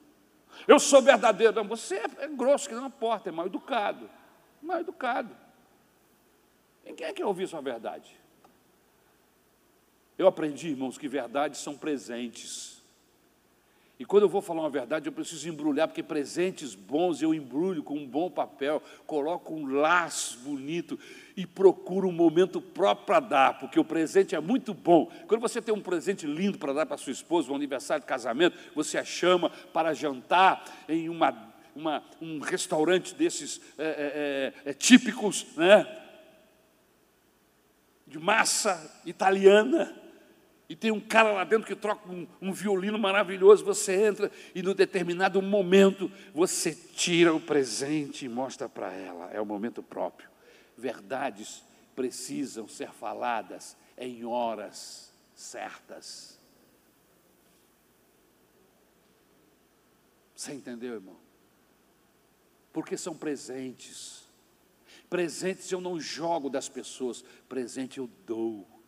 Eu 0.66 0.78
sou 0.78 1.02
verdadeiro. 1.02 1.54
Não, 1.54 1.64
você 1.64 1.96
é 2.18 2.28
grosso, 2.28 2.68
que 2.68 2.74
não 2.74 2.90
porta, 2.90 3.28
é 3.28 3.32
mal 3.32 3.46
educado. 3.46 4.10
Mal 4.62 4.80
educado. 4.80 5.36
Quem 6.96 7.06
é 7.06 7.12
que 7.12 7.22
ouviu 7.22 7.46
sua 7.46 7.60
verdade? 7.60 8.18
Eu 10.18 10.26
aprendi, 10.26 10.68
irmãos, 10.68 10.98
que 10.98 11.08
verdades 11.08 11.60
são 11.60 11.76
presentes. 11.76 12.79
E 14.00 14.04
quando 14.06 14.22
eu 14.22 14.30
vou 14.30 14.40
falar 14.40 14.62
uma 14.62 14.70
verdade, 14.70 15.06
eu 15.06 15.12
preciso 15.12 15.46
embrulhar, 15.46 15.86
porque 15.86 16.02
presentes 16.02 16.74
bons 16.74 17.20
eu 17.20 17.34
embrulho 17.34 17.82
com 17.82 17.98
um 17.98 18.06
bom 18.06 18.30
papel, 18.30 18.82
coloco 19.06 19.52
um 19.52 19.74
laço 19.74 20.38
bonito 20.38 20.98
e 21.36 21.46
procuro 21.46 22.08
um 22.08 22.12
momento 22.12 22.62
próprio 22.62 23.04
para 23.04 23.20
dar, 23.20 23.58
porque 23.58 23.78
o 23.78 23.84
presente 23.84 24.34
é 24.34 24.40
muito 24.40 24.72
bom. 24.72 25.12
Quando 25.28 25.42
você 25.42 25.60
tem 25.60 25.74
um 25.74 25.82
presente 25.82 26.26
lindo 26.26 26.56
para 26.56 26.72
dar 26.72 26.86
para 26.86 26.96
sua 26.96 27.12
esposa, 27.12 27.52
um 27.52 27.54
aniversário 27.54 28.00
de 28.00 28.06
casamento, 28.06 28.56
você 28.74 28.96
a 28.96 29.04
chama 29.04 29.50
para 29.70 29.92
jantar 29.92 30.64
em 30.88 31.10
uma 31.10 31.50
uma, 31.76 32.02
um 32.20 32.40
restaurante 32.40 33.14
desses 33.14 33.60
é, 33.78 34.54
é, 34.64 34.70
é, 34.70 34.72
típicos, 34.72 35.46
né? 35.56 35.86
De 38.06 38.18
massa 38.18 39.00
italiana, 39.06 39.99
e 40.70 40.76
tem 40.76 40.92
um 40.92 41.00
cara 41.00 41.32
lá 41.32 41.42
dentro 41.42 41.66
que 41.66 41.74
troca 41.74 42.08
um, 42.08 42.28
um, 42.40 42.52
violino 42.52 42.96
maravilhoso. 42.96 43.64
Você 43.64 44.06
entra 44.06 44.30
e, 44.54 44.62
no 44.62 44.72
determinado 44.72 45.42
momento, 45.42 46.08
você 46.32 46.72
tira 46.72 47.34
o 47.34 47.40
presente 47.40 48.24
e 48.24 48.28
mostra 48.28 48.68
para 48.68 48.92
ela. 48.92 49.28
É 49.32 49.40
o 49.40 49.44
momento 49.44 49.82
próprio. 49.82 50.30
Verdades 50.78 51.64
precisam 51.96 52.68
ser 52.68 52.92
faladas 52.92 53.76
em 53.98 54.24
horas 54.24 55.12
certas. 55.34 56.38
Você 60.36 60.52
entendeu, 60.52 60.94
irmão? 60.94 61.16
Porque 62.72 62.96
são 62.96 63.16
presentes. 63.16 64.22
Presentes 65.08 65.72
eu 65.72 65.80
não 65.80 65.98
jogo 65.98 66.48
das 66.48 66.68
pessoas, 66.68 67.24
presente 67.48 67.98
eu 67.98 68.08
dou. 68.24 68.79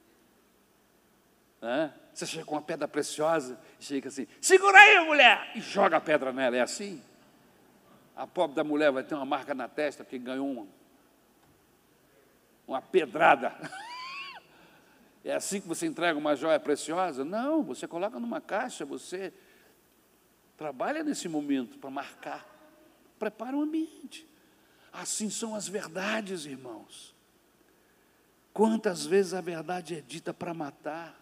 Hã? 1.62 1.92
Você 2.12 2.27
chega 2.27 2.44
com 2.44 2.57
uma 2.57 2.62
pedra 2.62 2.88
preciosa 2.88 3.59
e 3.79 3.85
chega 3.85 4.09
assim: 4.09 4.27
segura 4.40 4.79
aí, 4.79 5.07
mulher! 5.07 5.53
E 5.55 5.61
joga 5.61 5.96
a 5.96 6.01
pedra 6.01 6.33
nela. 6.33 6.57
É 6.57 6.61
assim? 6.61 7.03
A 8.16 8.27
pobre 8.27 8.57
da 8.57 8.64
mulher 8.64 8.90
vai 8.90 9.03
ter 9.05 9.14
uma 9.14 9.25
marca 9.25 9.55
na 9.55 9.68
testa 9.68 10.03
porque 10.03 10.18
ganhou 10.18 10.51
uma, 10.51 10.66
uma 12.66 12.83
pedrada. 12.83 13.55
É 15.25 15.33
assim 15.33 15.61
que 15.61 15.68
você 15.68 15.87
entrega 15.87 16.18
uma 16.18 16.35
joia 16.35 16.59
preciosa? 16.59 17.25
Não, 17.25 17.62
você 17.62 17.87
coloca 17.87 18.18
numa 18.18 18.40
caixa, 18.40 18.85
você 18.85 19.33
trabalha 20.57 21.05
nesse 21.05 21.29
momento 21.29 21.79
para 21.79 21.90
marcar. 21.90 22.44
Prepara 23.20 23.57
o 23.57 23.62
ambiente. 23.62 24.27
Assim 24.92 25.31
são 25.31 25.55
as 25.55 25.68
verdades, 25.68 26.44
irmãos. 26.44 27.14
Quantas 28.53 29.07
vezes 29.07 29.33
a 29.33 29.40
verdade 29.40 29.94
é 29.94 30.01
dita 30.01 30.35
para 30.35 30.53
matar, 30.53 31.21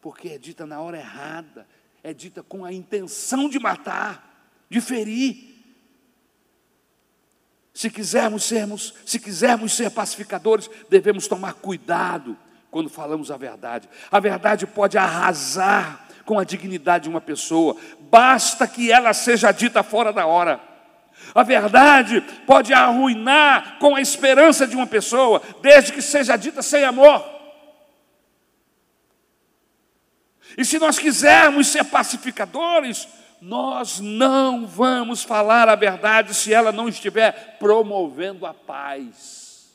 porque 0.00 0.28
é 0.28 0.38
dita 0.38 0.66
na 0.66 0.80
hora 0.80 0.98
errada, 0.98 1.66
é 2.02 2.14
dita 2.14 2.42
com 2.42 2.64
a 2.64 2.72
intenção 2.72 3.48
de 3.48 3.58
matar, 3.58 4.48
de 4.68 4.80
ferir. 4.80 5.50
Se 7.74 7.90
quisermos 7.90 8.44
sermos, 8.44 8.94
se 9.04 9.18
quisermos 9.18 9.72
ser 9.72 9.90
pacificadores, 9.90 10.68
devemos 10.88 11.28
tomar 11.28 11.54
cuidado 11.54 12.36
quando 12.70 12.88
falamos 12.88 13.30
a 13.30 13.36
verdade. 13.36 13.88
A 14.10 14.20
verdade 14.20 14.66
pode 14.66 14.96
arrasar 14.96 16.08
com 16.24 16.38
a 16.38 16.44
dignidade 16.44 17.04
de 17.04 17.10
uma 17.10 17.20
pessoa, 17.20 17.76
basta 17.98 18.66
que 18.66 18.92
ela 18.92 19.12
seja 19.12 19.50
dita 19.50 19.82
fora 19.82 20.12
da 20.12 20.26
hora. 20.26 20.60
A 21.34 21.42
verdade 21.42 22.20
pode 22.46 22.72
arruinar 22.72 23.78
com 23.78 23.94
a 23.94 24.00
esperança 24.00 24.66
de 24.66 24.76
uma 24.76 24.86
pessoa, 24.86 25.42
desde 25.60 25.92
que 25.92 26.00
seja 26.00 26.36
dita 26.36 26.62
sem 26.62 26.84
amor. 26.84 27.39
E 30.60 30.64
se 30.66 30.78
nós 30.78 30.98
quisermos 30.98 31.68
ser 31.68 31.84
pacificadores, 31.84 33.08
nós 33.40 33.98
não 33.98 34.66
vamos 34.66 35.22
falar 35.22 35.70
a 35.70 35.74
verdade 35.74 36.34
se 36.34 36.52
ela 36.52 36.70
não 36.70 36.86
estiver 36.86 37.56
promovendo 37.58 38.44
a 38.44 38.52
paz. 38.52 39.74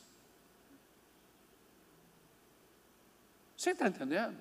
Você 3.56 3.70
está 3.70 3.88
entendendo? 3.88 4.40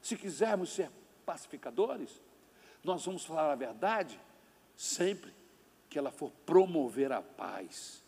Se 0.00 0.16
quisermos 0.16 0.70
ser 0.70 0.88
pacificadores, 1.26 2.22
nós 2.84 3.04
vamos 3.04 3.24
falar 3.24 3.50
a 3.50 3.56
verdade 3.56 4.16
sempre 4.76 5.34
que 5.88 5.98
ela 5.98 6.12
for 6.12 6.30
promover 6.46 7.10
a 7.10 7.20
paz. 7.20 8.00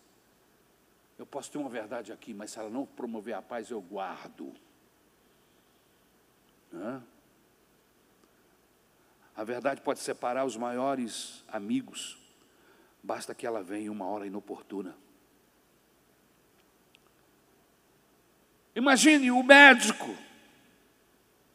Eu 1.18 1.27
posso 1.27 1.51
ter 1.51 1.59
uma 1.59 1.68
verdade 1.68 2.12
aqui, 2.12 2.33
mas 2.33 2.53
se 2.53 2.61
ela 2.61 2.71
não 2.71 2.87
promover 2.87 3.35
a 3.35 3.42
paz, 3.42 3.71
eu 3.71 3.81
guardo. 3.81 4.55
Hã? 6.73 7.03
A 9.37 9.45
verdade 9.45 9.81
pode 9.81 10.01
separar 10.01 10.45
os 10.45 10.57
maiores 10.57 11.42
amigos, 11.49 12.18
basta 13.03 13.35
que 13.35 13.47
ela 13.47 13.62
venha 13.62 13.87
em 13.87 13.90
uma 13.90 14.07
hora 14.07 14.27
inoportuna. 14.27 14.95
Imagine 18.75 19.31
o 19.31 19.42
médico 19.42 20.16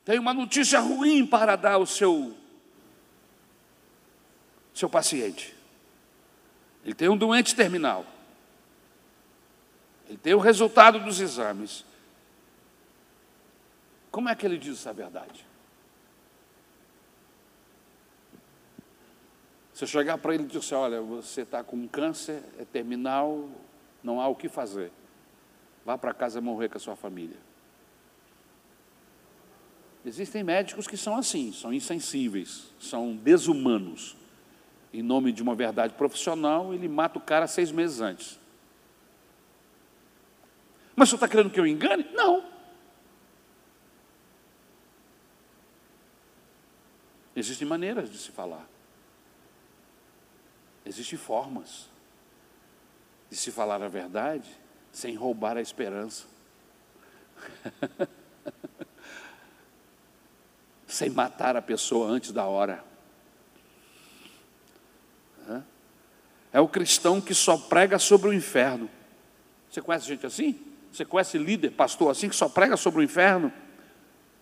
tem 0.06 0.20
uma 0.20 0.34
notícia 0.34 0.80
ruim 0.80 1.26
para 1.26 1.56
dar 1.56 1.74
ao 1.74 1.86
seu, 1.86 2.38
seu 4.74 4.90
paciente. 4.90 5.54
Ele 6.86 6.94
tem 6.94 7.10
um 7.10 7.18
doente 7.18 7.54
terminal. 7.54 8.06
Ele 10.08 10.18
tem 10.18 10.34
o 10.34 10.40
resultado 10.40 11.00
dos 11.02 11.20
exames. 11.20 11.84
Como 14.10 14.30
é 14.30 14.36
que 14.36 14.46
ele 14.46 14.58
diz 14.58 14.80
essa 14.80 14.94
verdade? 14.94 15.47
Se 19.78 19.84
eu 19.84 19.88
chegar 19.88 20.18
para 20.18 20.34
ele 20.34 20.42
e 20.42 20.48
dizer 20.48 20.58
assim, 20.58 20.74
olha, 20.74 21.00
você 21.00 21.42
está 21.42 21.64
com 21.64 21.88
câncer, 21.88 22.44
é 22.58 22.66
terminal, 22.66 23.48
não 24.04 24.20
há 24.20 24.28
o 24.28 24.34
que 24.34 24.50
fazer. 24.50 24.92
Vá 25.86 25.96
para 25.96 26.16
casa 26.16 26.42
morrer 26.42 26.68
com 26.68 26.78
a 26.78 26.80
sua 26.80 26.96
família. 26.96 27.38
Existem 30.04 30.44
médicos 30.44 30.88
que 30.88 30.98
são 30.98 31.16
assim, 31.16 31.52
são 31.54 31.72
insensíveis, 31.72 32.74
são 32.80 33.16
desumanos. 33.16 34.18
Em 34.92 35.04
nome 35.04 35.32
de 35.32 35.44
uma 35.44 35.54
verdade 35.54 35.94
profissional, 35.94 36.74
ele 36.74 36.88
mata 36.88 37.20
o 37.20 37.22
cara 37.22 37.46
seis 37.46 37.72
meses 37.72 38.02
antes. 38.02 38.40
Mas 40.96 41.08
o 41.08 41.12
senhor 41.12 41.18
está 41.18 41.28
querendo 41.28 41.52
que 41.52 41.60
eu 41.60 41.68
engane? 41.68 42.04
Não. 42.16 42.44
Existem 47.36 47.68
maneiras 47.68 48.10
de 48.10 48.18
se 48.18 48.32
falar. 48.32 48.68
Existem 50.88 51.18
formas 51.18 51.90
de 53.30 53.36
se 53.36 53.52
falar 53.52 53.82
a 53.82 53.88
verdade 53.88 54.50
sem 54.92 55.16
roubar 55.16 55.58
a 55.58 55.62
esperança. 55.62 56.26
sem 60.88 61.10
matar 61.10 61.56
a 61.56 61.62
pessoa 61.62 62.08
antes 62.08 62.32
da 62.32 62.46
hora. 62.46 62.84
É 66.52 66.60
o 66.60 66.68
cristão 66.68 67.20
que 67.22 67.34
só 67.36 67.58
prega 67.58 68.00
sobre 68.00 68.30
o 68.30 68.34
inferno. 68.34 68.90
Você 69.70 69.82
conhece 69.82 70.08
gente 70.08 70.26
assim? 70.26 70.60
Você 70.92 71.06
conhece 71.06 71.38
líder, 71.38 71.72
pastor 71.72 72.10
assim, 72.10 72.30
que 72.30 72.36
só 72.36 72.50
prega 72.50 72.78
sobre 72.78 73.02
o 73.02 73.04
inferno? 73.04 73.52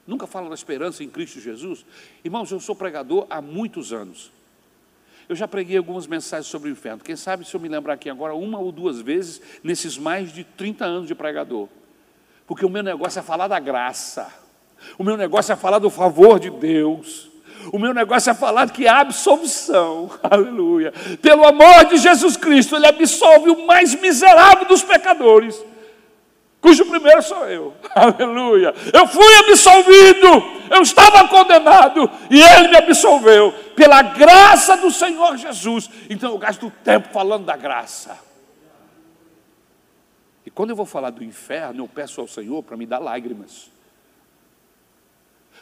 Nunca 0.07 0.27
fala 0.27 0.47
da 0.47 0.55
esperança 0.55 1.03
em 1.03 1.09
Cristo 1.09 1.41
Jesus? 1.41 1.85
Irmãos, 2.23 2.51
eu 2.51 2.59
sou 2.59 2.75
pregador 2.75 3.25
há 3.29 3.41
muitos 3.41 3.91
anos. 3.91 4.31
Eu 5.27 5.35
já 5.35 5.47
preguei 5.47 5.77
algumas 5.77 6.05
mensagens 6.05 6.47
sobre 6.47 6.69
o 6.69 6.71
inferno. 6.71 7.03
Quem 7.03 7.15
sabe 7.15 7.45
se 7.45 7.55
eu 7.55 7.59
me 7.59 7.67
lembrar 7.67 7.93
aqui 7.93 8.09
agora, 8.09 8.35
uma 8.35 8.59
ou 8.59 8.71
duas 8.71 9.01
vezes, 9.01 9.41
nesses 9.63 9.97
mais 9.97 10.31
de 10.31 10.43
30 10.43 10.85
anos 10.85 11.07
de 11.07 11.15
pregador. 11.15 11.67
Porque 12.45 12.65
o 12.65 12.69
meu 12.69 12.83
negócio 12.83 13.19
é 13.19 13.23
falar 13.23 13.47
da 13.47 13.59
graça. 13.59 14.31
O 14.97 15.03
meu 15.03 15.17
negócio 15.17 15.51
é 15.51 15.55
falar 15.55 15.79
do 15.79 15.89
favor 15.89 16.39
de 16.39 16.49
Deus. 16.49 17.31
O 17.71 17.79
meu 17.79 17.93
negócio 17.93 18.29
é 18.29 18.33
falar 18.33 18.69
que 18.69 18.87
há 18.87 18.99
absolvição. 18.99 20.11
Aleluia. 20.21 20.93
Pelo 21.21 21.45
amor 21.45 21.85
de 21.85 21.97
Jesus 21.97 22.37
Cristo, 22.37 22.75
Ele 22.75 22.85
absolve 22.85 23.49
o 23.49 23.65
mais 23.65 23.95
miserável 23.95 24.67
dos 24.67 24.83
pecadores, 24.83 25.63
cujo 26.65 26.83
primeiro 26.87 27.21
sou 27.21 27.47
eu. 27.47 27.75
Aleluia. 27.93 28.73
Eu 28.91 29.07
fui 29.07 29.35
absolvido, 29.35 30.27
eu 30.75 30.81
estava 30.81 31.27
condenado 31.27 32.09
e 32.31 32.41
Ele 32.41 32.69
me 32.69 32.77
absolveu, 32.77 33.53
pela 33.75 34.01
graça 34.01 34.75
do 34.75 34.89
Senhor 34.89 35.37
Jesus. 35.37 35.87
Então 36.09 36.31
eu 36.31 36.39
gasto 36.39 36.73
tempo 36.83 37.09
falando 37.09 37.45
da 37.45 37.55
graça. 37.55 38.17
E 40.43 40.49
quando 40.49 40.71
eu 40.71 40.75
vou 40.75 40.87
falar 40.87 41.11
do 41.11 41.23
inferno, 41.23 41.83
eu 41.83 41.87
peço 41.87 42.19
ao 42.19 42.27
Senhor 42.27 42.63
para 42.63 42.75
me 42.75 42.87
dar 42.87 42.97
lágrimas. 42.97 43.69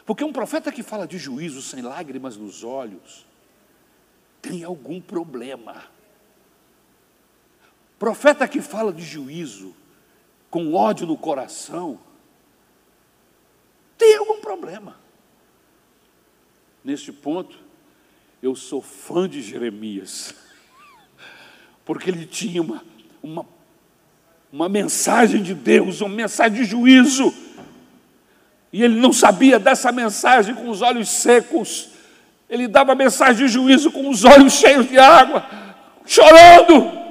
Porque 0.06 0.24
um 0.24 0.32
profeta 0.32 0.72
que 0.72 0.82
fala 0.82 1.06
de 1.06 1.18
juízo 1.18 1.60
sem 1.60 1.82
lágrimas 1.82 2.38
nos 2.38 2.64
olhos, 2.64 3.26
tem 4.40 4.64
algum 4.64 5.02
problema. 5.02 5.84
Profeta 7.98 8.48
que 8.48 8.62
fala 8.62 8.90
de 8.90 9.02
juízo 9.02 9.74
com 10.54 10.72
ódio 10.72 11.04
no 11.04 11.16
coração, 11.16 11.98
tem 13.98 14.14
algum 14.18 14.40
problema. 14.40 14.94
Neste 16.84 17.10
ponto, 17.10 17.58
eu 18.40 18.54
sou 18.54 18.80
fã 18.80 19.28
de 19.28 19.42
Jeremias, 19.42 20.32
porque 21.84 22.08
ele 22.08 22.24
tinha 22.24 22.62
uma, 22.62 22.84
uma, 23.20 23.44
uma 24.52 24.68
mensagem 24.68 25.42
de 25.42 25.54
Deus, 25.54 26.00
uma 26.00 26.14
mensagem 26.14 26.62
de 26.62 26.64
juízo 26.64 27.34
e 28.72 28.80
ele 28.80 28.94
não 28.94 29.12
sabia 29.12 29.58
dessa 29.58 29.90
mensagem 29.90 30.54
com 30.54 30.70
os 30.70 30.82
olhos 30.82 31.08
secos. 31.08 31.88
Ele 32.48 32.68
dava 32.68 32.92
a 32.92 32.94
mensagem 32.94 33.44
de 33.44 33.52
juízo 33.52 33.90
com 33.90 34.08
os 34.08 34.24
olhos 34.24 34.52
cheios 34.52 34.88
de 34.88 35.00
água, 35.00 35.44
chorando. 36.06 37.03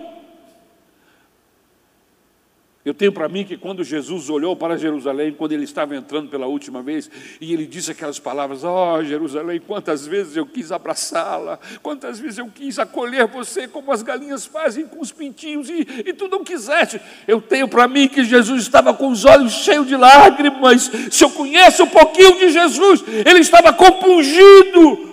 Eu 2.86 2.94
tenho 2.94 3.14
para 3.14 3.30
mim 3.30 3.46
que 3.46 3.56
quando 3.56 3.82
Jesus 3.82 4.30
olhou 4.30 4.58
para 4.58 4.78
Jerusalém, 4.78 5.32
quando 5.32 5.54
ele 5.54 5.64
estava 5.64 5.96
entrando 5.96 6.30
pela 6.30 6.48
última 6.48 6.82
vez, 6.82 7.10
e 7.40 7.54
ele 7.54 7.66
disse 7.66 7.92
aquelas 7.92 8.20
palavras: 8.20 8.66
Ó 8.66 8.98
oh, 8.98 9.04
Jerusalém, 9.04 9.62
quantas 9.66 10.06
vezes 10.06 10.36
eu 10.36 10.46
quis 10.46 10.70
abraçá-la, 10.70 11.58
quantas 11.82 12.20
vezes 12.20 12.40
eu 12.40 12.48
quis 12.54 12.78
acolher 12.80 13.26
você, 13.28 13.70
como 13.70 13.90
as 13.90 14.04
galinhas 14.04 14.46
fazem 14.46 14.86
com 14.86 15.00
os 15.00 15.14
pintinhos, 15.14 15.70
e, 15.70 15.88
e 16.06 16.14
tu 16.14 16.28
não 16.28 16.44
quiseste. 16.44 17.00
Eu 17.26 17.40
tenho 17.42 17.70
para 17.70 17.88
mim 17.88 18.10
que 18.10 18.26
Jesus 18.26 18.64
estava 18.64 18.94
com 18.94 19.08
os 19.08 19.24
olhos 19.24 19.54
cheios 19.54 19.88
de 19.88 19.96
lágrimas. 19.96 20.92
Se 21.10 21.24
eu 21.24 21.30
conheço 21.30 21.84
um 21.84 21.90
pouquinho 21.90 22.38
de 22.38 22.50
Jesus, 22.50 23.02
ele 23.26 23.40
estava 23.40 23.72
compungido 23.72 25.13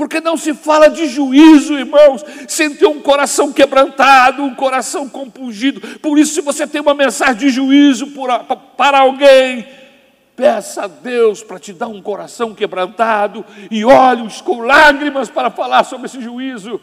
porque 0.00 0.18
não 0.18 0.34
se 0.34 0.54
fala 0.54 0.88
de 0.88 1.06
juízo, 1.06 1.78
irmãos, 1.78 2.24
sem 2.48 2.74
ter 2.74 2.86
um 2.86 3.02
coração 3.02 3.52
quebrantado, 3.52 4.42
um 4.42 4.54
coração 4.54 5.06
compungido. 5.06 5.98
Por 5.98 6.18
isso, 6.18 6.32
se 6.32 6.40
você 6.40 6.66
tem 6.66 6.80
uma 6.80 6.94
mensagem 6.94 7.36
de 7.36 7.50
juízo 7.50 8.06
para 8.78 8.98
alguém, 8.98 9.68
peça 10.34 10.84
a 10.84 10.86
Deus 10.86 11.42
para 11.42 11.58
te 11.58 11.74
dar 11.74 11.88
um 11.88 12.00
coração 12.00 12.54
quebrantado 12.54 13.44
e 13.70 13.84
olhos 13.84 14.40
com 14.40 14.62
lágrimas 14.62 15.28
para 15.28 15.50
falar 15.50 15.84
sobre 15.84 16.06
esse 16.06 16.18
juízo. 16.18 16.80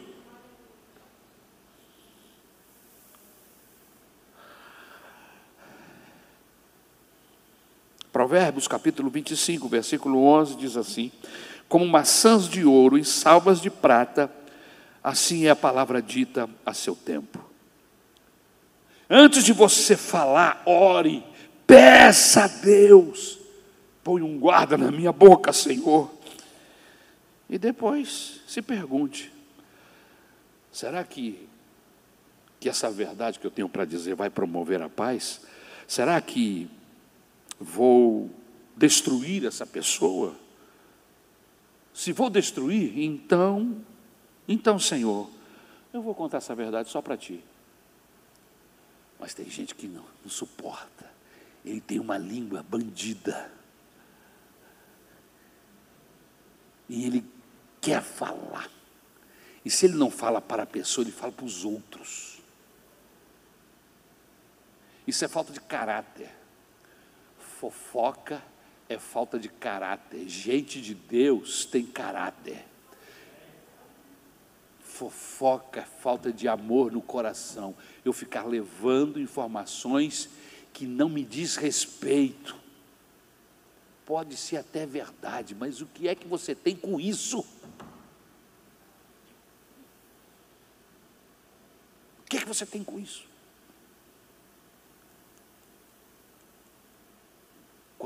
Provérbios 8.13 8.67
capítulo 8.67 9.09
25, 9.09 9.67
versículo 9.67 10.23
11 10.23 10.55
diz 10.55 10.77
assim: 10.77 11.11
como 11.67 11.85
maçãs 11.85 12.47
de 12.47 12.63
ouro 12.63 12.97
em 12.97 13.03
salvas 13.03 13.59
de 13.59 13.69
prata, 13.69 14.31
assim 15.03 15.45
é 15.45 15.49
a 15.49 15.55
palavra 15.55 16.01
dita 16.01 16.49
a 16.65 16.73
seu 16.73 16.95
tempo. 16.95 17.43
Antes 19.09 19.43
de 19.43 19.53
você 19.53 19.95
falar, 19.95 20.61
ore, 20.65 21.23
peça 21.65 22.45
a 22.45 22.47
Deus, 22.47 23.39
põe 24.03 24.21
um 24.21 24.37
guarda 24.37 24.77
na 24.77 24.91
minha 24.91 25.11
boca, 25.11 25.53
Senhor. 25.53 26.11
E 27.49 27.57
depois 27.57 28.41
se 28.47 28.61
pergunte: 28.61 29.31
será 30.71 31.03
que, 31.03 31.47
que 32.59 32.67
essa 32.67 32.91
verdade 32.91 33.39
que 33.39 33.47
eu 33.47 33.51
tenho 33.51 33.69
para 33.69 33.85
dizer 33.85 34.15
vai 34.15 34.29
promover 34.29 34.81
a 34.81 34.89
paz? 34.89 35.41
Será 35.87 36.19
que 36.19 36.69
vou 37.57 38.29
destruir 38.75 39.45
essa 39.45 39.65
pessoa? 39.65 40.35
Se 41.97 42.13
vou 42.13 42.29
destruir, 42.29 42.99
então, 42.99 43.83
então, 44.47 44.77
Senhor, 44.77 45.27
eu 45.91 45.99
vou 45.99 46.13
contar 46.13 46.37
essa 46.37 46.53
verdade 46.53 46.91
só 46.91 47.01
para 47.01 47.17
ti. 47.17 47.43
Mas 49.19 49.33
tem 49.33 49.49
gente 49.49 49.73
que 49.73 49.87
não, 49.87 50.05
não 50.23 50.29
suporta. 50.29 51.11
Ele 51.65 51.81
tem 51.81 51.99
uma 51.99 52.15
língua 52.15 52.61
bandida. 52.61 53.51
E 56.87 57.03
ele 57.03 57.25
quer 57.81 58.03
falar. 58.03 58.69
E 59.65 59.69
se 59.71 59.87
ele 59.87 59.95
não 59.95 60.11
fala 60.11 60.39
para 60.39 60.61
a 60.61 60.67
pessoa, 60.67 61.03
ele 61.03 61.11
fala 61.11 61.31
para 61.31 61.45
os 61.45 61.65
outros. 61.65 62.39
Isso 65.07 65.25
é 65.25 65.27
falta 65.27 65.51
de 65.51 65.59
caráter. 65.61 66.29
Fofoca 67.59 68.43
é 68.89 68.97
falta 68.97 69.39
de 69.39 69.49
caráter. 69.49 70.27
Gente 70.27 70.81
de 70.81 70.93
Deus 70.93 71.65
tem 71.65 71.85
caráter. 71.85 72.65
Fofoca 74.79 75.81
é 75.81 75.85
falta 75.85 76.31
de 76.31 76.47
amor 76.47 76.91
no 76.91 77.01
coração. 77.01 77.75
Eu 78.03 78.13
ficar 78.13 78.45
levando 78.45 79.19
informações 79.19 80.29
que 80.73 80.85
não 80.85 81.09
me 81.09 81.23
diz 81.23 81.55
respeito. 81.55 82.55
Pode 84.05 84.37
ser 84.37 84.57
até 84.57 84.85
verdade, 84.85 85.53
mas 85.53 85.81
o 85.81 85.85
que 85.85 86.07
é 86.07 86.15
que 86.15 86.27
você 86.27 86.55
tem 86.55 86.75
com 86.75 86.99
isso? 86.99 87.39
O 92.19 92.29
que 92.29 92.37
é 92.37 92.39
que 92.39 92.47
você 92.47 92.65
tem 92.65 92.83
com 92.83 92.97
isso? 92.99 93.25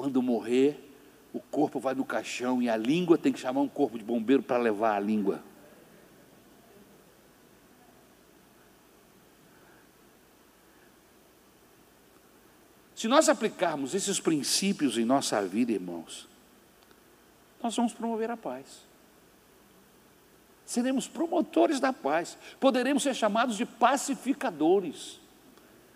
Quando 0.02 0.20
morrer, 0.20 0.92
o 1.32 1.40
corpo 1.40 1.80
vai 1.80 1.94
no 1.94 2.04
caixão 2.04 2.60
e 2.60 2.68
a 2.68 2.76
língua 2.76 3.20
tem 3.20 3.32
que 3.32 3.40
chamar 3.40 3.62
um 3.62 3.68
corpo 3.68 4.00
de 4.00 4.04
bombeiro 4.04 4.42
para 4.42 4.58
levar 4.58 4.96
a 4.96 5.00
língua. 5.00 5.44
Se 12.96 13.08
nós 13.08 13.30
aplicarmos 13.30 13.94
esses 13.94 14.20
princípios 14.20 14.98
em 14.98 15.06
nossa 15.06 15.40
vida, 15.46 15.72
irmãos, 15.72 16.28
nós 17.62 17.76
vamos 17.76 17.94
promover 17.94 18.32
a 18.32 18.38
paz. 18.38 18.88
Seremos 20.66 21.08
promotores 21.08 21.80
da 21.80 21.94
paz. 21.94 22.40
Poderemos 22.60 23.04
ser 23.04 23.14
chamados 23.14 23.56
de 23.56 23.68
pacificadores. 23.68 25.20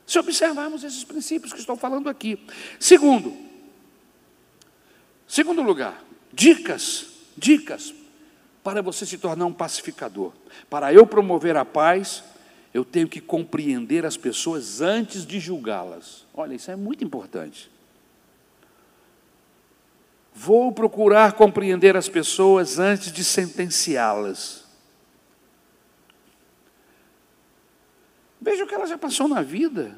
Se 0.06 0.20
observarmos 0.20 0.84
esses 0.84 1.03
princípios 1.03 1.51
que 1.51 1.60
estou 1.60 1.76
falando 1.76 2.08
aqui. 2.08 2.38
Segundo, 2.80 3.45
Segundo 5.28 5.61
lugar, 5.61 6.03
dicas, 6.32 7.07
dicas 7.38 7.93
para 8.63 8.82
você 8.82 9.05
se 9.05 9.17
tornar 9.17 9.45
um 9.45 9.53
pacificador. 9.53 10.34
Para 10.69 10.93
eu 10.93 11.05
promover 11.05 11.55
a 11.55 11.65
paz, 11.65 12.23
eu 12.73 12.84
tenho 12.84 13.07
que 13.07 13.21
compreender 13.21 14.05
as 14.05 14.17
pessoas 14.17 14.82
antes 14.82 15.26
de 15.26 15.39
julgá-las. 15.39 16.26
Olha, 16.34 16.55
isso 16.55 16.69
é 16.71 16.76
muito 16.76 17.03
importante. 17.03 17.71
Vou 20.34 20.71
procurar 20.71 21.34
compreender 21.34 21.95
as 21.95 22.09
pessoas 22.09 22.78
antes 22.78 23.11
de 23.11 23.23
sentenciá-las. 23.23 24.65
Veja 28.41 28.63
o 28.63 28.67
que 28.67 28.76
ela 28.76 28.86
já 28.86 28.97
passou 28.97 29.28
na 29.28 29.41
vida. 29.41 29.97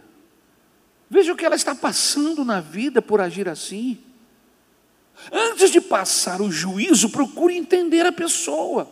Veja 1.09 1.33
o 1.33 1.35
que 1.35 1.45
ela 1.45 1.55
está 1.55 1.73
passando 1.73 2.45
na 2.45 2.61
vida 2.61 3.01
por 3.01 3.19
agir 3.19 3.49
assim. 3.49 4.03
Antes 5.31 5.71
de 5.71 5.81
passar 5.81 6.41
o 6.41 6.51
juízo, 6.51 7.09
procure 7.09 7.55
entender 7.55 8.05
a 8.05 8.11
pessoa. 8.11 8.89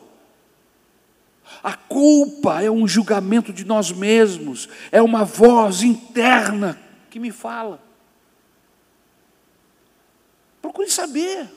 A 1.64 1.74
culpa 1.74 2.62
é 2.62 2.70
um 2.70 2.88
julgamento 2.88 3.54
de 3.54 3.66
nós 3.66 3.92
mesmos, 3.92 4.68
é 4.92 5.02
uma 5.02 5.24
voz 5.24 5.84
interna 5.84 6.80
que 7.10 7.20
me 7.20 7.32
fala. 7.32 7.82
Procure 10.62 10.90
saber. 10.90 11.50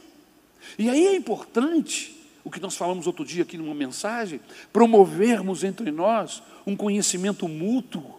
E 0.79 0.89
aí 0.89 1.07
é 1.07 1.17
importante, 1.17 2.17
o 2.45 2.51
que 2.51 2.61
nós 2.61 2.77
falamos 2.77 3.07
outro 3.07 3.25
dia 3.25 3.43
aqui 3.43 3.57
numa 3.57 3.75
mensagem, 3.75 4.41
promovermos 4.73 5.65
entre 5.65 5.91
nós 5.91 6.43
um 6.67 6.77
conhecimento 6.77 7.49
mútuo 7.49 8.18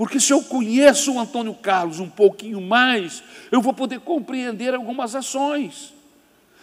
porque 0.00 0.18
se 0.18 0.32
eu 0.32 0.42
conheço 0.42 1.12
o 1.12 1.20
Antônio 1.20 1.52
Carlos 1.52 2.00
um 2.00 2.08
pouquinho 2.08 2.58
mais, 2.58 3.22
eu 3.52 3.60
vou 3.60 3.74
poder 3.74 4.00
compreender 4.00 4.72
algumas 4.72 5.14
ações. 5.14 5.92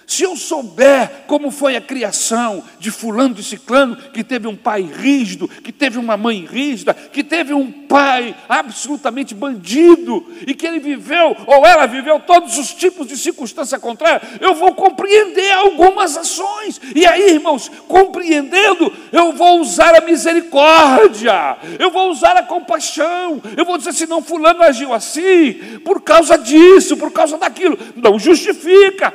Se 0.08 0.24
eu 0.24 0.38
souber 0.38 1.26
como 1.28 1.52
foi 1.52 1.76
a 1.76 1.82
criação 1.82 2.64
de 2.80 2.90
fulano 2.92 3.36
de 3.36 3.44
ciclano, 3.44 3.98
que 3.98 4.24
teve 4.24 4.48
um 4.48 4.56
pai 4.56 4.82
rígido, 4.82 5.50
que 5.50 5.74
teve 5.74 6.00
uma 6.00 6.16
mãe 6.16 6.46
rígida, 6.50 6.94
que 6.94 7.22
teve 7.22 7.54
um 7.54 7.70
pai 7.70 8.34
absolutamente 8.48 9.36
bandido, 9.36 10.26
e 10.48 10.54
que 10.54 10.66
ele 10.66 10.80
viveu, 10.80 11.36
ou 11.46 11.68
ela 11.68 11.86
viveu, 11.86 12.22
todos 12.22 12.58
os 12.58 12.74
tipos 12.74 13.06
de 13.06 13.18
circunstância 13.18 13.78
contrária, 13.78 14.22
eu 14.40 14.56
vou 14.56 14.74
compreender 14.74 15.52
algumas 15.52 16.16
ações. 16.16 16.80
E 16.96 17.06
aí, 17.06 17.34
irmãos, 17.34 17.70
compreendendo, 17.86 18.90
eu 19.12 19.34
vou 19.34 19.60
usar 19.60 19.94
a 19.94 20.06
misericórdia, 20.06 21.58
eu 21.78 21.92
vou 21.92 22.10
usar 22.10 22.38
a 22.38 22.44
compaixão, 22.44 23.42
eu 23.58 23.66
vou 23.66 23.78
dizer 23.78 23.90
assim, 23.90 24.06
não, 24.06 24.24
fulano 24.24 24.64
agiu 24.64 24.94
assim, 24.94 25.80
por 25.84 26.00
causa 26.00 26.38
disso, 26.38 26.96
por 26.96 27.12
causa 27.12 27.38
daquilo. 27.38 27.78
Não 27.94 28.18
justifica 28.18 29.14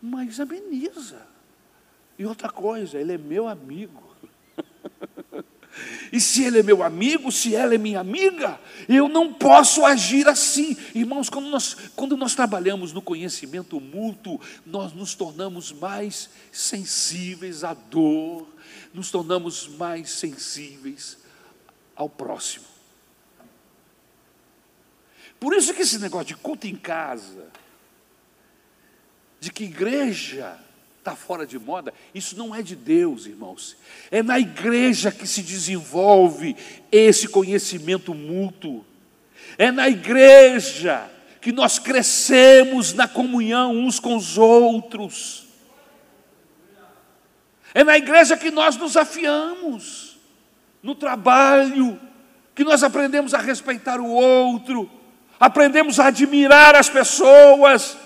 mas 0.00 0.40
ameniza. 0.40 1.26
E 2.18 2.26
outra 2.26 2.50
coisa, 2.50 2.98
ele 2.98 3.14
é 3.14 3.18
meu 3.18 3.48
amigo. 3.48 4.08
E 6.12 6.20
se 6.20 6.42
ele 6.42 6.58
é 6.58 6.62
meu 6.62 6.82
amigo, 6.82 7.30
se 7.30 7.54
ela 7.54 7.74
é 7.74 7.78
minha 7.78 8.00
amiga, 8.00 8.60
eu 8.88 9.08
não 9.08 9.32
posso 9.32 9.84
agir 9.84 10.28
assim. 10.28 10.76
Irmãos, 10.94 11.30
quando 11.30 11.48
nós, 11.48 11.76
quando 11.94 12.16
nós 12.16 12.34
trabalhamos 12.34 12.92
no 12.92 13.00
conhecimento 13.00 13.80
mútuo, 13.80 14.40
nós 14.66 14.92
nos 14.92 15.14
tornamos 15.14 15.70
mais 15.70 16.28
sensíveis 16.50 17.62
à 17.62 17.74
dor, 17.74 18.48
nos 18.92 19.10
tornamos 19.10 19.68
mais 19.68 20.10
sensíveis 20.10 21.18
ao 21.94 22.08
próximo. 22.08 22.64
Por 25.38 25.54
isso 25.54 25.72
que 25.72 25.82
esse 25.82 25.98
negócio 25.98 26.26
de 26.26 26.36
culto 26.36 26.66
em 26.66 26.76
casa, 26.76 27.48
de 29.40 29.50
que 29.50 29.64
igreja 29.64 30.56
está 30.98 31.16
fora 31.16 31.46
de 31.46 31.58
moda, 31.58 31.94
isso 32.14 32.36
não 32.36 32.54
é 32.54 32.62
de 32.62 32.76
Deus, 32.76 33.24
irmãos. 33.24 33.74
É 34.10 34.22
na 34.22 34.38
igreja 34.38 35.10
que 35.10 35.26
se 35.26 35.42
desenvolve 35.42 36.54
esse 36.92 37.26
conhecimento 37.26 38.14
mútuo. 38.14 38.84
É 39.56 39.72
na 39.72 39.88
igreja 39.88 41.10
que 41.40 41.52
nós 41.52 41.78
crescemos 41.78 42.92
na 42.92 43.08
comunhão 43.08 43.74
uns 43.74 43.98
com 43.98 44.14
os 44.14 44.36
outros. 44.36 45.48
É 47.72 47.82
na 47.82 47.96
igreja 47.96 48.36
que 48.36 48.50
nós 48.50 48.76
nos 48.76 48.96
afiamos, 48.96 50.18
no 50.82 50.94
trabalho, 50.94 51.98
que 52.54 52.64
nós 52.64 52.82
aprendemos 52.82 53.32
a 53.32 53.38
respeitar 53.38 54.00
o 54.00 54.10
outro, 54.10 54.90
aprendemos 55.38 55.98
a 55.98 56.08
admirar 56.08 56.74
as 56.74 56.90
pessoas, 56.90 57.96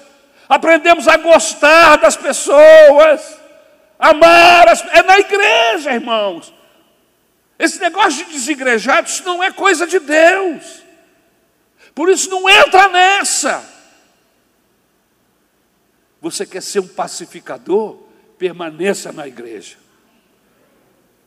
aprendemos 0.48 1.08
a 1.08 1.16
gostar 1.16 1.96
das 1.96 2.16
pessoas, 2.16 3.38
amar 3.98 4.68
as 4.68 4.82
É 4.88 5.02
na 5.02 5.18
igreja, 5.18 5.92
irmãos. 5.92 6.52
Esse 7.58 7.80
negócio 7.80 8.24
de 8.24 8.32
desigrejados 8.32 9.20
não 9.20 9.42
é 9.42 9.50
coisa 9.52 9.86
de 9.86 9.98
Deus. 9.98 10.82
Por 11.94 12.08
isso 12.08 12.28
não 12.28 12.48
entra 12.48 12.88
nessa. 12.88 13.64
Você 16.20 16.44
quer 16.44 16.62
ser 16.62 16.80
um 16.80 16.88
pacificador? 16.88 18.02
Permaneça 18.36 19.12
na 19.12 19.28
igreja. 19.28 19.76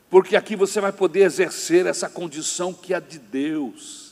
Porque 0.10 0.36
aqui 0.36 0.56
você 0.56 0.82
vai 0.82 0.92
poder 0.92 1.22
exercer 1.22 1.86
essa 1.86 2.10
condição 2.10 2.74
que 2.74 2.94
é 2.94 3.00
de 3.00 3.20
Deus. 3.20 4.07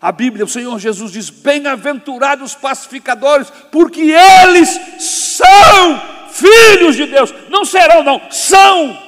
A 0.00 0.12
Bíblia, 0.12 0.44
o 0.44 0.48
Senhor 0.48 0.78
Jesus 0.78 1.12
diz: 1.12 1.30
Bem-aventurados 1.30 2.52
os 2.52 2.56
pacificadores, 2.56 3.50
porque 3.70 4.00
eles 4.00 4.68
são 5.00 6.28
filhos 6.30 6.96
de 6.96 7.06
Deus. 7.06 7.32
Não 7.48 7.64
serão, 7.64 8.02
não, 8.02 8.30
são. 8.30 9.02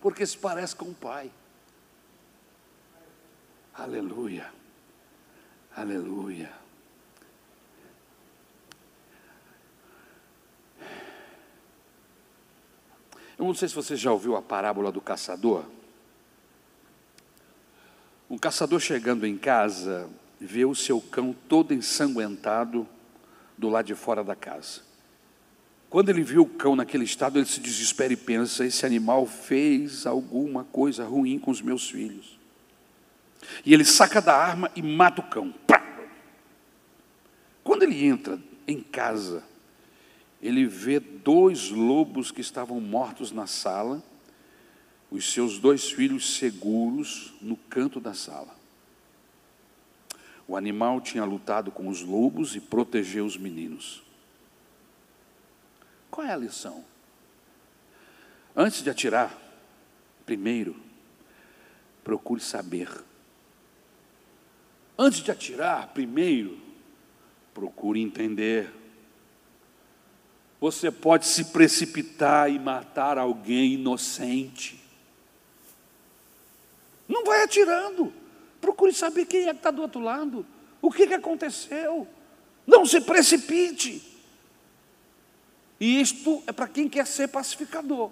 Porque 0.00 0.26
se 0.26 0.36
parece 0.36 0.74
com 0.74 0.86
o 0.86 0.94
Pai. 0.94 1.30
Aleluia. 3.74 4.46
Aleluia. 5.76 6.50
Eu 13.36 13.44
não 13.46 13.54
sei 13.54 13.68
se 13.68 13.74
você 13.74 13.96
já 13.96 14.12
ouviu 14.12 14.36
a 14.36 14.42
parábola 14.42 14.92
do 14.92 15.00
caçador. 15.00 15.64
Um 18.28 18.38
caçador 18.38 18.80
chegando 18.80 19.26
em 19.26 19.36
casa 19.36 20.08
vê 20.40 20.64
o 20.64 20.74
seu 20.74 21.00
cão 21.00 21.34
todo 21.48 21.74
ensanguentado 21.74 22.88
do 23.56 23.68
lado 23.68 23.86
de 23.86 23.94
fora 23.94 24.24
da 24.24 24.34
casa. 24.34 24.80
Quando 25.90 26.08
ele 26.08 26.22
viu 26.22 26.42
o 26.42 26.48
cão 26.48 26.74
naquele 26.74 27.04
estado, 27.04 27.38
ele 27.38 27.46
se 27.46 27.60
desespera 27.60 28.12
e 28.12 28.16
pensa: 28.16 28.64
esse 28.64 28.84
animal 28.84 29.26
fez 29.26 30.06
alguma 30.06 30.64
coisa 30.64 31.04
ruim 31.04 31.38
com 31.38 31.50
os 31.50 31.62
meus 31.62 31.88
filhos. 31.88 32.38
E 33.64 33.72
ele 33.72 33.84
saca 33.84 34.20
da 34.20 34.34
arma 34.34 34.70
e 34.74 34.82
mata 34.82 35.20
o 35.20 35.28
cão. 35.28 35.54
Quando 37.62 37.82
ele 37.82 38.04
entra 38.04 38.38
em 38.66 38.80
casa, 38.80 39.42
ele 40.42 40.66
vê 40.66 40.98
dois 40.98 41.70
lobos 41.70 42.30
que 42.30 42.40
estavam 42.40 42.80
mortos 42.80 43.30
na 43.32 43.46
sala, 43.46 44.02
os 45.16 45.32
seus 45.32 45.58
dois 45.58 45.90
filhos 45.90 46.36
seguros 46.36 47.32
no 47.40 47.56
canto 47.56 48.00
da 48.00 48.14
sala. 48.14 48.54
O 50.46 50.56
animal 50.56 51.00
tinha 51.00 51.24
lutado 51.24 51.70
com 51.70 51.88
os 51.88 52.02
lobos 52.02 52.54
e 52.54 52.60
protegeu 52.60 53.24
os 53.24 53.36
meninos. 53.36 54.02
Qual 56.10 56.26
é 56.26 56.32
a 56.32 56.36
lição? 56.36 56.84
Antes 58.54 58.82
de 58.82 58.90
atirar, 58.90 59.36
primeiro, 60.26 60.76
procure 62.02 62.40
saber 62.40 62.88
Antes 64.96 65.20
de 65.20 65.30
atirar, 65.30 65.88
primeiro, 65.88 66.56
procure 67.52 68.00
entender. 68.00 68.72
Você 70.60 70.90
pode 70.90 71.26
se 71.26 71.46
precipitar 71.46 72.48
e 72.50 72.60
matar 72.60 73.18
alguém 73.18 73.74
inocente. 73.74 74.83
Não 77.08 77.24
vai 77.24 77.42
atirando. 77.42 78.12
Procure 78.60 78.92
saber 78.92 79.26
quem 79.26 79.42
é 79.42 79.50
que 79.50 79.58
está 79.58 79.70
do 79.70 79.82
outro 79.82 80.00
lado. 80.00 80.46
O 80.80 80.90
que, 80.90 81.06
que 81.06 81.14
aconteceu? 81.14 82.06
Não 82.66 82.86
se 82.86 83.00
precipite. 83.00 84.02
E 85.78 86.00
isto 86.00 86.42
é 86.46 86.52
para 86.52 86.68
quem 86.68 86.88
quer 86.88 87.06
ser 87.06 87.28
pacificador. 87.28 88.10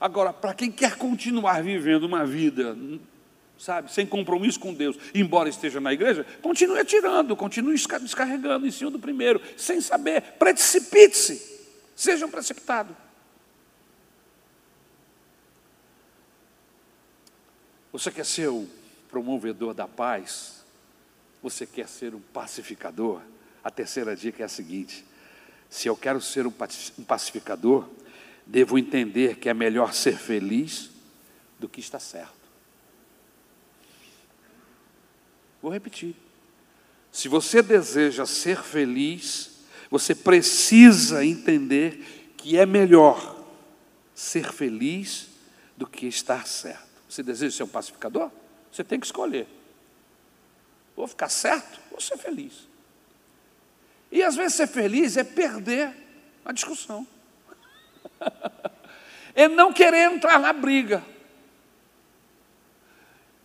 Agora, 0.00 0.32
para 0.32 0.54
quem 0.54 0.70
quer 0.70 0.96
continuar 0.96 1.62
vivendo 1.62 2.04
uma 2.04 2.26
vida 2.26 2.76
sabe, 3.58 3.92
sem 3.92 4.06
compromisso 4.06 4.58
com 4.60 4.74
Deus, 4.74 4.96
embora 5.14 5.48
esteja 5.48 5.80
na 5.80 5.92
igreja, 5.92 6.26
continue 6.42 6.78
atirando, 6.78 7.36
continue 7.36 7.74
descarregando 7.74 8.66
em 8.66 8.70
cima 8.70 8.90
do 8.90 8.98
primeiro, 8.98 9.40
sem 9.56 9.80
saber, 9.80 10.22
precipite-se, 10.38 11.60
seja 11.94 12.26
um 12.26 12.30
precipitado. 12.30 12.94
Você 17.94 18.10
quer 18.10 18.26
ser 18.26 18.48
o 18.48 18.68
promovedor 19.08 19.72
da 19.72 19.86
paz? 19.86 20.64
Você 21.40 21.64
quer 21.64 21.86
ser 21.86 22.12
um 22.12 22.18
pacificador? 22.18 23.22
A 23.62 23.70
terceira 23.70 24.16
dica 24.16 24.42
é 24.42 24.46
a 24.46 24.48
seguinte: 24.48 25.04
se 25.70 25.86
eu 25.86 25.96
quero 25.96 26.20
ser 26.20 26.44
um 26.44 26.52
pacificador, 27.06 27.88
devo 28.44 28.76
entender 28.76 29.36
que 29.36 29.48
é 29.48 29.54
melhor 29.54 29.94
ser 29.94 30.18
feliz 30.18 30.90
do 31.56 31.68
que 31.68 31.78
estar 31.78 32.00
certo. 32.00 32.34
Vou 35.62 35.70
repetir. 35.70 36.16
Se 37.12 37.28
você 37.28 37.62
deseja 37.62 38.26
ser 38.26 38.60
feliz, 38.60 39.60
você 39.88 40.16
precisa 40.16 41.24
entender 41.24 42.34
que 42.36 42.56
é 42.56 42.66
melhor 42.66 43.40
ser 44.16 44.52
feliz 44.52 45.28
do 45.76 45.86
que 45.86 46.08
estar 46.08 46.44
certo. 46.44 46.83
Você 47.14 47.22
deseja 47.22 47.58
ser 47.58 47.62
um 47.62 47.68
pacificador? 47.68 48.28
Você 48.72 48.82
tem 48.82 48.98
que 48.98 49.06
escolher. 49.06 49.46
Vou 50.96 51.06
ficar 51.06 51.28
certo 51.28 51.78
ou 51.92 52.00
ser 52.00 52.16
feliz. 52.16 52.66
E 54.10 54.20
às 54.20 54.34
vezes 54.34 54.54
ser 54.54 54.66
feliz 54.66 55.16
é 55.16 55.22
perder 55.22 55.94
a 56.44 56.50
discussão. 56.50 57.06
é 59.32 59.46
não 59.46 59.72
querer 59.72 60.10
entrar 60.12 60.40
na 60.40 60.52
briga. 60.52 61.04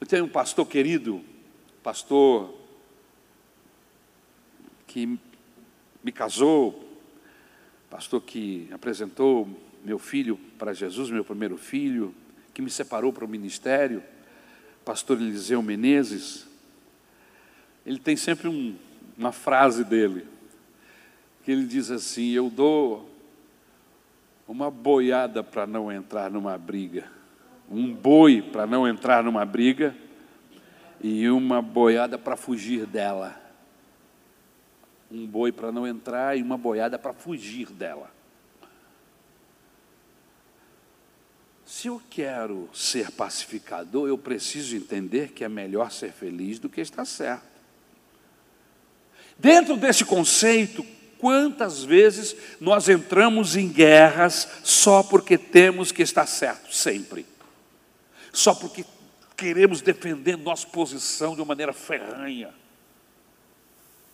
Eu 0.01 0.07
tenho 0.07 0.25
um 0.25 0.29
pastor 0.29 0.65
querido 0.65 1.23
pastor 1.83 2.51
que 4.87 5.19
me 6.03 6.11
casou, 6.11 6.91
pastor 7.87 8.19
que 8.19 8.67
apresentou 8.71 9.47
meu 9.85 9.99
filho 9.99 10.39
para 10.57 10.73
Jesus, 10.73 11.11
meu 11.11 11.23
primeiro 11.23 11.55
filho, 11.55 12.15
que 12.59 12.61
me 12.61 12.69
separou 12.69 13.13
para 13.13 13.23
o 13.23 13.27
ministério, 13.27 14.03
pastor 14.83 15.15
Eliseu 15.21 15.63
Menezes, 15.63 16.45
ele 17.85 17.99
tem 17.99 18.17
sempre 18.17 18.49
um, 18.49 18.75
uma 19.17 19.31
frase 19.31 19.85
dele, 19.85 20.27
que 21.41 21.53
ele 21.53 21.65
diz 21.65 21.89
assim: 21.89 22.31
Eu 22.31 22.49
dou 22.49 23.09
uma 24.45 24.69
boiada 24.69 25.41
para 25.41 25.65
não 25.65 25.89
entrar 25.89 26.29
numa 26.29 26.57
briga, 26.57 27.09
um 27.71 27.93
boi 27.93 28.41
para 28.41 28.67
não 28.67 28.85
entrar 28.85 29.23
numa 29.23 29.45
briga, 29.45 29.95
e 31.01 31.29
uma 31.29 31.61
boiada 31.61 32.17
para 32.17 32.35
fugir 32.35 32.85
dela. 32.85 33.41
Um 35.09 35.25
boi 35.25 35.53
para 35.53 35.71
não 35.71 35.87
entrar 35.87 36.37
e 36.37 36.41
uma 36.41 36.57
boiada 36.57 36.99
para 36.99 37.13
fugir 37.13 37.71
dela. 37.71 38.11
Se 41.69 41.87
eu 41.87 42.01
quero 42.09 42.67
ser 42.73 43.11
pacificador, 43.11 44.07
eu 44.07 44.17
preciso 44.17 44.75
entender 44.75 45.33
que 45.33 45.43
é 45.43 45.47
melhor 45.47 45.91
ser 45.91 46.11
feliz 46.11 46.57
do 46.57 46.67
que 46.67 46.81
estar 46.81 47.05
certo. 47.05 47.43
Dentro 49.37 49.77
desse 49.77 50.03
conceito, 50.03 50.83
quantas 51.19 51.83
vezes 51.83 52.35
nós 52.59 52.89
entramos 52.89 53.55
em 53.55 53.67
guerras 53.69 54.49
só 54.63 55.03
porque 55.03 55.37
temos 55.37 55.91
que 55.91 56.01
estar 56.01 56.25
certo? 56.25 56.73
Sempre. 56.73 57.23
Só 58.33 58.55
porque 58.55 58.83
queremos 59.37 59.79
defender 59.79 60.37
nossa 60.37 60.65
posição 60.65 61.35
de 61.35 61.41
uma 61.41 61.49
maneira 61.49 61.71
ferranha. 61.71 62.49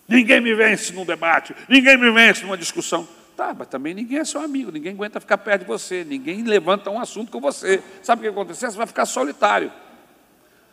Ninguém 0.06 0.42
me 0.42 0.54
vence 0.54 0.92
num 0.92 1.06
debate, 1.06 1.56
ninguém 1.70 1.96
me 1.96 2.10
vence 2.10 2.42
numa 2.42 2.58
discussão. 2.58 3.08
Tá, 3.36 3.52
mas 3.52 3.68
também 3.68 3.92
ninguém 3.92 4.18
é 4.18 4.24
seu 4.24 4.40
amigo, 4.40 4.72
ninguém 4.72 4.94
aguenta 4.94 5.20
ficar 5.20 5.36
perto 5.36 5.60
de 5.60 5.66
você, 5.66 6.02
ninguém 6.04 6.42
levanta 6.42 6.88
um 6.90 6.98
assunto 6.98 7.30
com 7.30 7.38
você. 7.38 7.82
Sabe 8.02 8.20
o 8.20 8.22
que 8.22 8.28
acontecer? 8.30 8.70
Você 8.70 8.78
vai 8.78 8.86
ficar 8.86 9.04
solitário, 9.04 9.70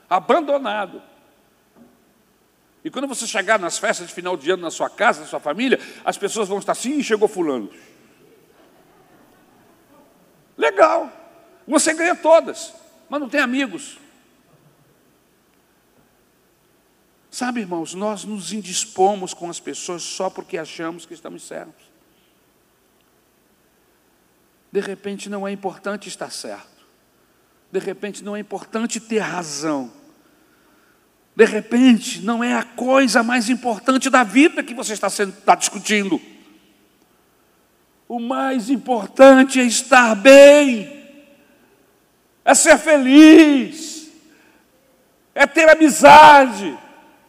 abandonado. 0.10 1.02
E 2.82 2.90
quando 2.90 3.06
você 3.06 3.28
chegar 3.28 3.60
nas 3.60 3.78
festas 3.78 4.08
de 4.08 4.14
final 4.14 4.38
de 4.38 4.50
ano 4.50 4.62
na 4.62 4.72
sua 4.72 4.90
casa, 4.90 5.22
na 5.22 5.28
sua 5.28 5.42
família, 5.42 5.78
as 6.06 6.18
pessoas 6.18 6.48
vão 6.48 6.58
estar 6.58 6.72
assim, 6.72 7.04
chegou 7.04 7.28
fulano. 7.28 7.70
Legal. 10.58 11.12
Você 11.68 11.94
ganha 11.94 12.16
todas, 12.16 12.74
mas 13.10 13.20
não 13.20 13.28
tem 13.28 13.42
amigos. 13.42 13.98
Sabe, 17.30 17.62
irmãos, 17.62 17.94
nós 17.94 18.24
nos 18.24 18.54
indispomos 18.54 19.34
com 19.34 19.50
as 19.50 19.60
pessoas 19.60 20.04
só 20.04 20.30
porque 20.30 20.58
achamos 20.58 21.06
que 21.06 21.14
estamos 21.14 21.44
certos. 21.44 21.93
De 24.74 24.80
repente 24.80 25.30
não 25.30 25.48
é 25.48 25.52
importante 25.52 26.10
estar 26.10 26.32
certo. 26.32 26.84
De 27.72 27.78
repente 27.78 28.24
não 28.24 28.36
é 28.36 28.40
importante 28.40 29.00
ter 29.00 29.20
razão. 29.20 29.94
De 31.36 31.46
repente 31.46 32.22
não 32.22 32.44
é 32.44 32.56
a 32.56 32.64
coisa 32.64 33.22
mais 33.22 33.50
importante 33.50 34.10
da 34.10 34.24
vida 34.24 34.64
que 34.64 34.74
você 34.74 34.94
está, 34.94 35.12
sendo, 35.12 35.30
está 35.30 35.54
discutindo. 35.54 36.20
O 38.10 38.20
mais 38.20 38.72
importante 38.72 39.60
é 39.60 39.64
estar 39.64 40.16
bem, 40.16 41.08
é 42.44 42.56
ser 42.56 42.80
feliz, 42.80 44.12
é 45.36 45.46
ter 45.46 45.70
amizade. 45.70 46.80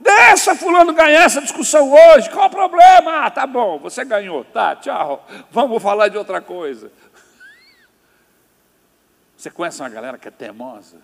Deixa 0.01 0.55
fulano 0.55 0.95
ganhar 0.95 1.25
essa 1.25 1.43
discussão 1.43 1.93
hoje, 1.93 2.31
qual 2.31 2.47
o 2.47 2.51
problema? 2.51 3.27
Ah, 3.27 3.31
tá 3.31 3.47
bom, 3.47 3.79
você 3.79 4.03
ganhou, 4.03 4.45
tá, 4.45 4.77
tchau, 4.77 5.27
vamos 5.51 5.83
falar 5.83 6.09
de 6.09 6.17
outra 6.17 6.41
coisa. 6.41 6.91
Você 9.37 9.51
conhece 9.51 9.81
uma 9.81 9.89
galera 9.89 10.19
que 10.19 10.29
é 10.29 10.31
teimosa? 10.31 10.99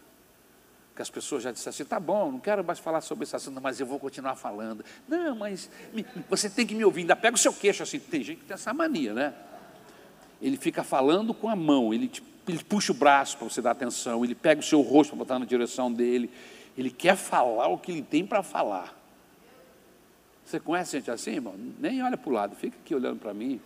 Que 0.94 1.02
as 1.02 1.10
pessoas 1.10 1.42
já 1.42 1.52
disseram 1.52 1.70
assim, 1.70 1.84
tá 1.84 1.98
bom, 1.98 2.32
não 2.32 2.40
quero 2.40 2.64
mais 2.64 2.78
falar 2.78 3.00
sobre 3.00 3.24
esse 3.24 3.34
assunto, 3.34 3.60
mas 3.60 3.80
eu 3.80 3.86
vou 3.86 3.98
continuar 3.98 4.36
falando. 4.36 4.84
Não, 5.08 5.34
mas 5.34 5.70
me, 5.92 6.04
você 6.28 6.48
tem 6.48 6.66
que 6.66 6.74
me 6.74 6.84
ouvir, 6.84 7.02
ainda 7.02 7.16
pega 7.16 7.34
o 7.34 7.38
seu 7.38 7.52
queixo 7.52 7.82
assim. 7.82 7.98
Tem 7.98 8.22
gente 8.22 8.40
que 8.40 8.44
tem 8.44 8.54
essa 8.54 8.72
mania, 8.72 9.12
né? 9.12 9.34
Ele 10.40 10.56
fica 10.56 10.82
falando 10.82 11.34
com 11.34 11.48
a 11.48 11.56
mão, 11.56 11.92
ele, 11.92 12.08
te, 12.08 12.22
ele 12.48 12.62
puxa 12.64 12.92
o 12.92 12.94
braço 12.94 13.36
para 13.36 13.48
você 13.48 13.60
dar 13.60 13.72
atenção, 13.72 14.24
ele 14.24 14.34
pega 14.34 14.60
o 14.60 14.64
seu 14.64 14.80
rosto 14.80 15.10
para 15.10 15.18
botar 15.18 15.38
na 15.38 15.44
direção 15.44 15.92
dele, 15.92 16.30
ele 16.76 16.90
quer 16.90 17.16
falar 17.16 17.68
o 17.68 17.78
que 17.78 17.92
ele 17.92 18.02
tem 18.02 18.26
para 18.26 18.42
falar. 18.42 18.98
Você 20.44 20.58
conhece 20.58 20.98
gente 20.98 21.10
assim, 21.10 21.32
irmão? 21.32 21.54
Nem 21.78 22.02
olha 22.02 22.16
para 22.16 22.28
o 22.28 22.32
lado, 22.32 22.56
fica 22.56 22.76
aqui 22.82 22.92
olhando 22.94 23.20
para 23.20 23.32
mim. 23.32 23.60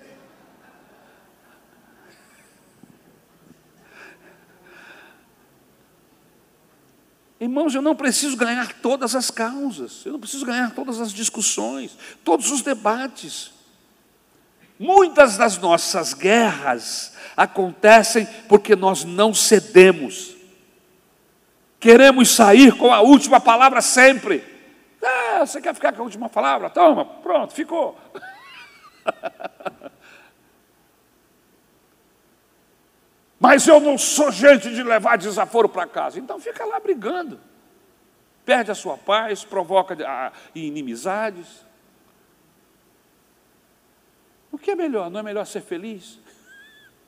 Irmãos, 7.40 7.74
eu 7.74 7.82
não 7.82 7.96
preciso 7.96 8.36
ganhar 8.36 8.72
todas 8.74 9.14
as 9.14 9.30
causas, 9.30 10.06
eu 10.06 10.12
não 10.12 10.20
preciso 10.20 10.46
ganhar 10.46 10.72
todas 10.72 11.00
as 11.00 11.12
discussões, 11.12 11.96
todos 12.22 12.50
os 12.50 12.62
debates. 12.62 13.52
Muitas 14.78 15.36
das 15.36 15.58
nossas 15.58 16.14
guerras 16.14 17.14
acontecem 17.36 18.26
porque 18.48 18.76
nós 18.76 19.04
não 19.04 19.34
cedemos. 19.34 20.34
Queremos 21.78 22.30
sair 22.30 22.76
com 22.76 22.92
a 22.92 23.00
última 23.00 23.40
palavra 23.40 23.82
sempre. 23.82 24.42
Ah, 25.02 25.44
você 25.44 25.60
quer 25.60 25.74
ficar 25.74 25.92
com 25.92 26.02
a 26.02 26.04
última 26.04 26.28
palavra? 26.28 26.70
Toma, 26.70 27.04
pronto, 27.04 27.52
ficou. 27.52 27.98
Mas 33.44 33.68
eu 33.68 33.78
não 33.78 33.98
sou 33.98 34.32
gente 34.32 34.74
de 34.74 34.82
levar 34.82 35.18
desaforo 35.18 35.68
para 35.68 35.86
casa. 35.86 36.18
Então 36.18 36.40
fica 36.40 36.64
lá 36.64 36.80
brigando. 36.80 37.38
Perde 38.42 38.70
a 38.70 38.74
sua 38.74 38.96
paz, 38.96 39.44
provoca 39.44 39.94
ah, 40.02 40.32
inimizades. 40.54 41.62
O 44.50 44.56
que 44.56 44.70
é 44.70 44.74
melhor? 44.74 45.10
Não 45.10 45.20
é 45.20 45.22
melhor 45.22 45.44
ser 45.44 45.60
feliz? 45.60 46.18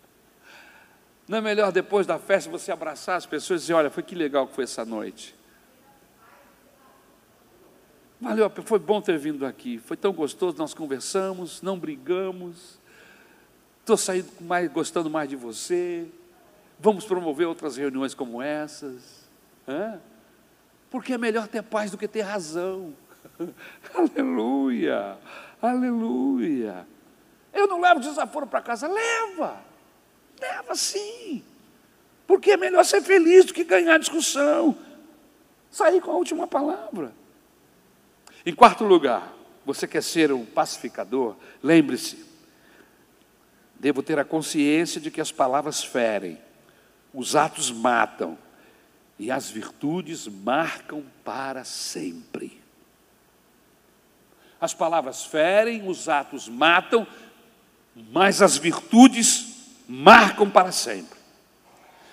Não 1.26 1.39
é 1.39 1.41
melhor 1.41 1.72
depois 1.72 2.07
da 2.07 2.18
festa 2.18 2.51
você 2.51 2.70
abraçar 2.70 3.16
as 3.16 3.24
pessoas 3.24 3.62
e 3.62 3.62
dizer: 3.62 3.72
Olha, 3.72 3.89
foi 3.89 4.03
que 4.03 4.14
legal 4.14 4.47
que 4.47 4.55
foi 4.55 4.64
essa 4.64 4.84
noite. 4.84 5.34
Valeu, 8.20 8.51
foi 8.51 8.78
bom 8.78 9.01
ter 9.01 9.16
vindo 9.16 9.47
aqui. 9.47 9.78
Foi 9.78 9.97
tão 9.97 10.12
gostoso, 10.12 10.59
nós 10.59 10.74
conversamos, 10.74 11.62
não 11.62 11.78
brigamos. 11.78 12.78
Estou 13.80 13.97
saindo 13.97 14.30
mais, 14.43 14.70
gostando 14.70 15.09
mais 15.09 15.30
de 15.30 15.37
você. 15.37 16.07
Vamos 16.78 17.04
promover 17.04 17.46
outras 17.46 17.76
reuniões 17.76 18.14
como 18.14 18.42
essas. 18.42 19.26
Porque 20.90 21.14
é 21.14 21.18
melhor 21.18 21.48
ter 21.48 21.62
paz 21.62 21.90
do 21.90 21.98
que 21.98 22.06
ter 22.06 22.22
razão. 22.22 22.94
aleluia, 23.94 25.18
aleluia. 25.60 26.86
Eu 27.52 27.66
não 27.66 27.80
levo 27.80 28.00
desaforo 28.00 28.46
para 28.46 28.60
casa, 28.60 28.86
leva, 28.86 29.60
leva 30.40 30.74
sim. 30.74 31.42
Porque 32.26 32.52
é 32.52 32.56
melhor 32.56 32.84
ser 32.84 33.00
feliz 33.00 33.46
do 33.46 33.54
que 33.54 33.64
ganhar 33.64 33.98
discussão. 33.98 34.76
Sair 35.70 36.00
com 36.00 36.10
a 36.10 36.16
última 36.16 36.46
palavra. 36.46 37.12
Em 38.44 38.54
quarto 38.54 38.84
lugar, 38.84 39.32
você 39.64 39.86
quer 39.86 40.02
ser 40.02 40.32
um 40.32 40.44
pacificador? 40.44 41.36
Lembre-se, 41.62 42.24
devo 43.74 44.02
ter 44.02 44.18
a 44.18 44.24
consciência 44.24 45.00
de 45.00 45.10
que 45.10 45.20
as 45.20 45.32
palavras 45.32 45.82
ferem, 45.82 46.38
os 47.16 47.34
atos 47.34 47.70
matam 47.70 48.36
e 49.18 49.30
as 49.30 49.48
virtudes 49.48 50.28
marcam 50.28 51.02
para 51.24 51.64
sempre. 51.64 52.60
As 54.60 54.74
palavras 54.74 55.24
ferem, 55.24 55.88
os 55.88 56.10
atos 56.10 56.46
matam, 56.46 57.06
mas 58.12 58.42
as 58.42 58.58
virtudes 58.58 59.78
marcam 59.88 60.50
para 60.50 60.70
sempre. 60.70 61.18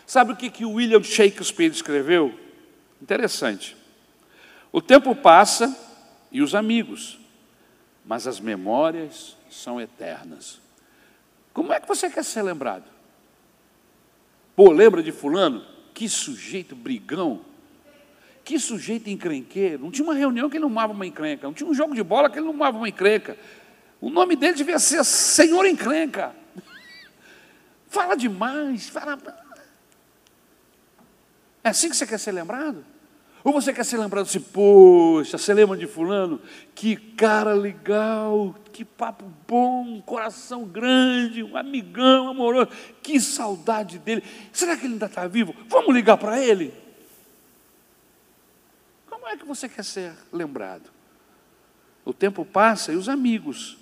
Sabe 0.08 0.32
o 0.32 0.38
que, 0.38 0.50
que 0.50 0.64
William 0.64 1.04
Shakespeare 1.04 1.70
escreveu? 1.70 2.40
Interessante. 3.02 3.76
O 4.72 4.82
tempo 4.82 5.14
passa 5.14 5.78
e 6.32 6.42
os 6.42 6.56
amigos, 6.56 7.20
mas 8.06 8.26
as 8.26 8.40
memórias 8.40 9.36
são 9.52 9.82
eternas. 9.82 10.62
Como 11.54 11.74
é 11.74 11.82
que 11.82 11.88
você 11.90 12.10
quer 12.10 12.24
ser 12.24 12.42
lembrado? 12.42 12.93
Pô, 14.56 14.72
lembra 14.72 15.02
de 15.02 15.12
fulano? 15.12 15.66
Que 15.94 16.08
sujeito 16.08 16.76
brigão. 16.76 17.42
Que 18.44 18.60
sujeito 18.60 19.10
encrenqueiro. 19.10 19.84
Não 19.84 19.92
tinha 19.92 20.06
uma 20.06 20.14
reunião 20.14 20.50
que 20.50 20.58
ele 20.58 20.62
não 20.62 20.68
arrumava 20.68 20.94
uma 20.94 21.06
encrenca. 21.06 21.48
Não 21.48 21.54
tinha 21.54 21.70
um 21.70 21.74
jogo 21.74 21.96
de 21.96 22.04
bola 22.04 22.30
que 22.30 22.38
ele 22.38 22.46
não 22.46 22.52
arrumava 22.52 22.78
uma 22.78 22.90
encrenca. 22.90 23.38
O 24.02 24.10
nome 24.10 24.36
dele 24.36 24.54
devia 24.54 24.80
ser 24.80 25.04
Senhor 25.06 25.66
Encrenca. 25.66 26.36
Fala 27.88 28.16
demais, 28.16 28.90
fala. 28.90 29.18
É 31.64 31.70
assim 31.70 31.90
que 31.90 31.96
você 31.96 32.06
quer 32.06 32.18
ser 32.20 32.34
lembrado? 32.34 32.84
Ou 33.44 33.52
você 33.52 33.74
quer 33.74 33.84
ser 33.84 33.98
lembrado 33.98 34.26
assim, 34.26 34.40
poxa, 34.40 35.38
você 35.38 35.54
lembra 35.54 35.76
de 35.76 35.86
fulano? 35.86 36.40
Que 36.74 36.96
cara 36.96 37.54
legal, 37.54 38.56
que 38.72 38.86
papo 38.86 39.26
bom, 39.46 40.02
coração 40.02 40.64
grande, 40.64 41.44
um 41.44 41.58
amigão 41.58 42.30
amoroso, 42.30 42.72
que 43.02 43.20
saudade 43.20 44.00
dele. 44.00 44.24
Será 44.54 44.78
que 44.78 44.86
ele 44.86 44.94
ainda 44.94 45.08
está 45.08 45.28
vivo? 45.28 45.54
Vamos 45.68 45.94
ligar 45.94 46.18
para 46.18 46.40
ele? 46.40 46.74
Como 49.10 49.28
é 49.28 49.36
que 49.36 49.46
você 49.46 49.68
quer 49.68 49.84
ser 49.84 50.14
lembrado? 50.32 50.90
O 52.06 52.14
tempo 52.14 52.46
passa 52.46 52.94
e 52.94 52.96
os 52.96 53.10
amigos, 53.10 53.78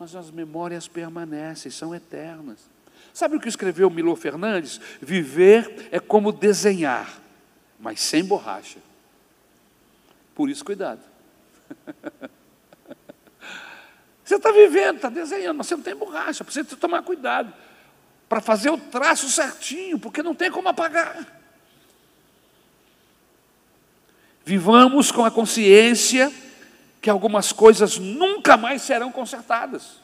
mas 0.00 0.16
as 0.16 0.32
memórias 0.32 0.88
permanecem, 0.88 1.70
são 1.70 1.94
eternas. 1.94 2.68
Sabe 3.14 3.36
o 3.36 3.40
que 3.40 3.48
escreveu 3.48 3.88
Milo 3.88 4.16
Fernandes? 4.16 4.80
Viver 5.00 5.88
é 5.92 6.00
como 6.00 6.32
desenhar, 6.32 7.20
mas 7.78 8.00
sem 8.00 8.24
borracha. 8.24 8.80
Por 10.36 10.48
isso, 10.50 10.64
cuidado. 10.64 11.00
Você 14.22 14.36
está 14.36 14.52
vivendo, 14.52 14.96
está 14.96 15.08
desenhando, 15.08 15.56
mas 15.56 15.68
você 15.68 15.76
não 15.76 15.84
tem 15.84 15.94
borracha, 15.94 16.42
precisa 16.42 16.76
tomar 16.76 17.00
cuidado 17.02 17.54
para 18.28 18.40
fazer 18.40 18.70
o 18.70 18.76
traço 18.76 19.28
certinho, 19.28 20.00
porque 20.00 20.20
não 20.20 20.34
tem 20.34 20.50
como 20.50 20.68
apagar. 20.68 21.24
Vivamos 24.44 25.12
com 25.12 25.24
a 25.24 25.30
consciência 25.30 26.32
que 27.00 27.08
algumas 27.08 27.52
coisas 27.52 27.98
nunca 28.00 28.56
mais 28.56 28.82
serão 28.82 29.12
consertadas. 29.12 30.00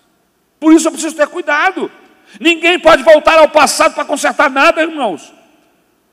Por 0.60 0.72
isso 0.72 0.86
eu 0.86 0.92
preciso 0.92 1.16
ter 1.16 1.26
cuidado. 1.26 1.90
Ninguém 2.38 2.78
pode 2.78 3.02
voltar 3.02 3.40
ao 3.40 3.48
passado 3.48 3.92
para 3.92 4.04
consertar 4.04 4.48
nada, 4.48 4.82
irmãos. 4.82 5.34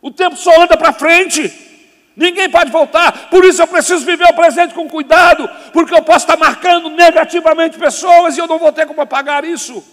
O 0.01 0.09
tempo 0.09 0.35
só 0.35 0.63
anda 0.63 0.75
para 0.75 0.93
frente. 0.93 1.68
Ninguém 2.15 2.49
pode 2.49 2.69
voltar, 2.71 3.29
por 3.29 3.45
isso 3.45 3.61
eu 3.61 3.67
preciso 3.67 4.05
viver 4.05 4.25
o 4.25 4.35
presente 4.35 4.73
com 4.73 4.89
cuidado, 4.89 5.49
porque 5.71 5.93
eu 5.93 6.01
posso 6.01 6.25
estar 6.25 6.35
marcando 6.35 6.89
negativamente 6.89 7.77
pessoas 7.77 8.35
e 8.35 8.41
eu 8.41 8.47
não 8.47 8.59
vou 8.59 8.73
ter 8.73 8.85
como 8.85 9.01
apagar 9.01 9.45
isso. 9.45 9.83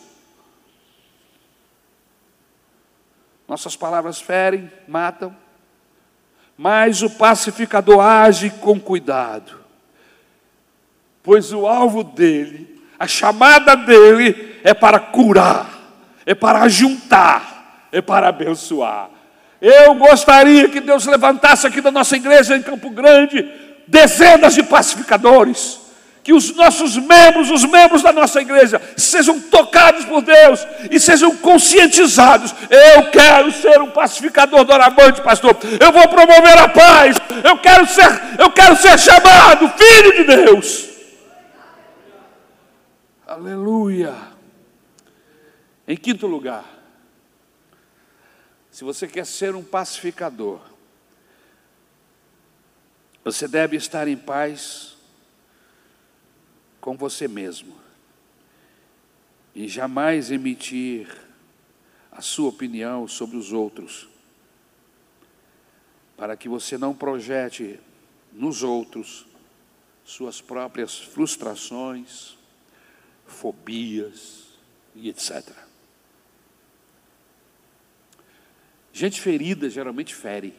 Nossas 3.47 3.77
palavras 3.77 4.21
ferem, 4.21 4.71
matam, 4.89 5.37
mas 6.57 7.03
o 7.03 7.11
pacificador 7.11 8.01
age 8.01 8.51
com 8.51 8.81
cuidado. 8.81 9.65
pois 11.23 11.53
o 11.53 11.67
alvo 11.67 12.03
dele, 12.03 12.83
a 12.99 13.07
chamada 13.07 13.77
dele 13.77 14.61
é 14.65 14.73
para 14.73 14.99
curar, 14.99 15.69
é 16.25 16.35
para 16.35 16.69
juntar, 16.69 17.89
é 17.93 18.01
para 18.01 18.29
abençoar. 18.29 19.11
Eu 19.61 19.95
gostaria 19.95 20.69
que 20.69 20.81
Deus 20.81 21.07
levantasse 21.07 21.67
aqui 21.67 21.81
da 21.81 21.91
nossa 21.91 22.17
igreja 22.17 22.57
em 22.57 22.63
Campo 22.63 22.91
Grande 22.91 23.49
dezenas 23.87 24.55
de 24.55 24.63
pacificadores 24.63 25.87
que 26.27 26.33
os 26.33 26.53
nossos 26.57 26.97
membros, 26.97 27.53
os 27.53 27.65
membros 27.65 28.03
da 28.03 28.13
nossa 28.13 28.41
igreja, 28.41 28.83
sejam 28.97 29.39
tocados 29.39 30.05
por 30.07 30.21
Deus 30.23 30.67
e 30.91 30.99
sejam 30.99 31.37
conscientizados. 31.37 32.53
Eu 32.69 33.13
quero 33.13 33.53
ser 33.53 33.81
um 33.81 33.93
pacificador 33.93 34.65
doravante, 34.65 35.21
pastor. 35.21 35.57
Eu 35.79 35.93
vou 35.93 36.09
promover 36.09 36.59
a 36.59 36.69
paz. 36.69 37.17
Eu 37.45 37.57
quero 37.59 37.87
ser, 37.87 38.09
eu 38.41 38.51
quero 38.51 38.75
ser 38.75 38.99
chamado 38.99 39.73
filho 39.79 40.17
de 40.17 40.25
Deus. 40.25 40.89
Aleluia. 43.25 44.13
Em 45.87 45.97
quinto 45.97 46.27
lugar, 46.27 46.65
se 48.77 48.85
você 48.85 49.09
quer 49.09 49.25
ser 49.25 49.55
um 49.55 49.65
pacificador, 49.65 50.61
você 53.25 53.49
deve 53.49 53.75
estar 53.75 54.07
em 54.07 54.19
paz 54.19 54.99
com 56.79 56.95
você 56.95 57.27
mesmo 57.27 57.75
e 59.55 59.67
jamais 59.67 60.31
emitir 60.31 61.09
a 62.13 62.21
sua 62.21 62.51
opinião 62.51 63.09
sobre 63.09 63.39
os 63.39 63.51
outros, 63.51 64.11
para 66.15 66.37
que 66.37 66.47
você 66.47 66.77
não 66.77 66.95
projete 66.95 67.81
nos 68.31 68.63
outros 68.63 69.27
suas 70.05 70.43
próprias 70.43 70.99
frustrações, 70.99 72.37
fobias 73.25 74.49
e 74.95 75.09
etc. 75.09 75.65
Gente 78.97 79.21
ferida 79.21 79.69
geralmente 79.69 80.15
fere. 80.15 80.55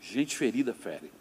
Gente 0.00 0.36
ferida 0.36 0.74
fere. 0.74 1.12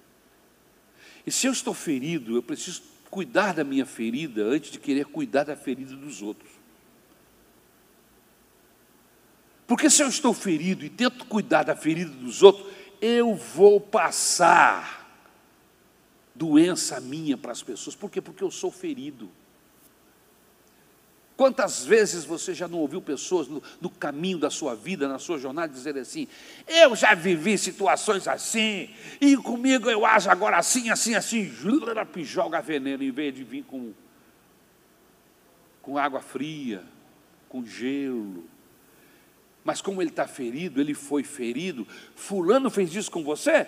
E 1.24 1.32
se 1.32 1.46
eu 1.46 1.52
estou 1.52 1.72
ferido, 1.72 2.36
eu 2.36 2.42
preciso 2.42 2.82
cuidar 3.08 3.54
da 3.54 3.64
minha 3.64 3.86
ferida 3.86 4.42
antes 4.44 4.72
de 4.72 4.80
querer 4.80 5.06
cuidar 5.06 5.44
da 5.44 5.56
ferida 5.56 5.96
dos 5.96 6.24
outros. 6.24 6.50
Porque 9.68 9.88
se 9.88 10.02
eu 10.02 10.08
estou 10.08 10.34
ferido 10.34 10.84
e 10.84 10.90
tento 10.90 11.26
cuidar 11.26 11.62
da 11.62 11.76
ferida 11.76 12.10
dos 12.10 12.42
outros, 12.42 12.66
eu 13.00 13.36
vou 13.36 13.80
passar 13.80 15.08
doença 16.34 17.00
minha 17.00 17.38
para 17.38 17.52
as 17.52 17.62
pessoas. 17.62 17.96
Por 17.96 18.10
quê? 18.10 18.20
Porque 18.20 18.44
eu 18.44 18.50
sou 18.50 18.72
ferido. 18.72 19.30
Quantas 21.38 21.86
vezes 21.86 22.26
você 22.26 22.52
já 22.52 22.68
não 22.68 22.80
ouviu 22.80 23.00
pessoas 23.00 23.48
no, 23.48 23.62
no, 23.80 23.92
caminho 23.92 24.40
da 24.40 24.50
sua 24.50 24.76
vida, 24.76 25.08
na 25.08 25.20
sua 25.20 25.38
jornada, 25.38 25.72
dizer 25.72 25.96
assim: 25.96 26.28
Eu 26.68 26.96
já 26.96 27.14
vivi 27.14 27.60
situações 27.60 28.28
assim, 28.28 28.90
e 29.22 29.38
comigo 29.38 29.88
eu 29.88 30.04
acho 30.04 30.32
agora 30.32 30.58
assim, 30.58 30.90
assim, 30.90 31.14
assim, 31.14 31.46
joga 32.24 32.60
veneno 32.60 33.04
em 33.04 33.12
vez 33.12 33.36
de 33.36 33.44
vir 33.44 33.64
com, 33.66 33.94
com 35.84 35.96
água 35.96 36.22
fria, 36.22 36.84
com 37.48 37.64
gelo. 37.64 38.44
Mas 39.64 39.80
como 39.80 40.02
ele 40.02 40.10
está 40.10 40.28
ferido, 40.28 40.82
ele 40.82 40.96
foi 40.96 41.24
ferido, 41.24 41.88
Fulano 42.16 42.72
fez 42.72 42.96
isso 42.96 43.12
com 43.12 43.24
você, 43.24 43.68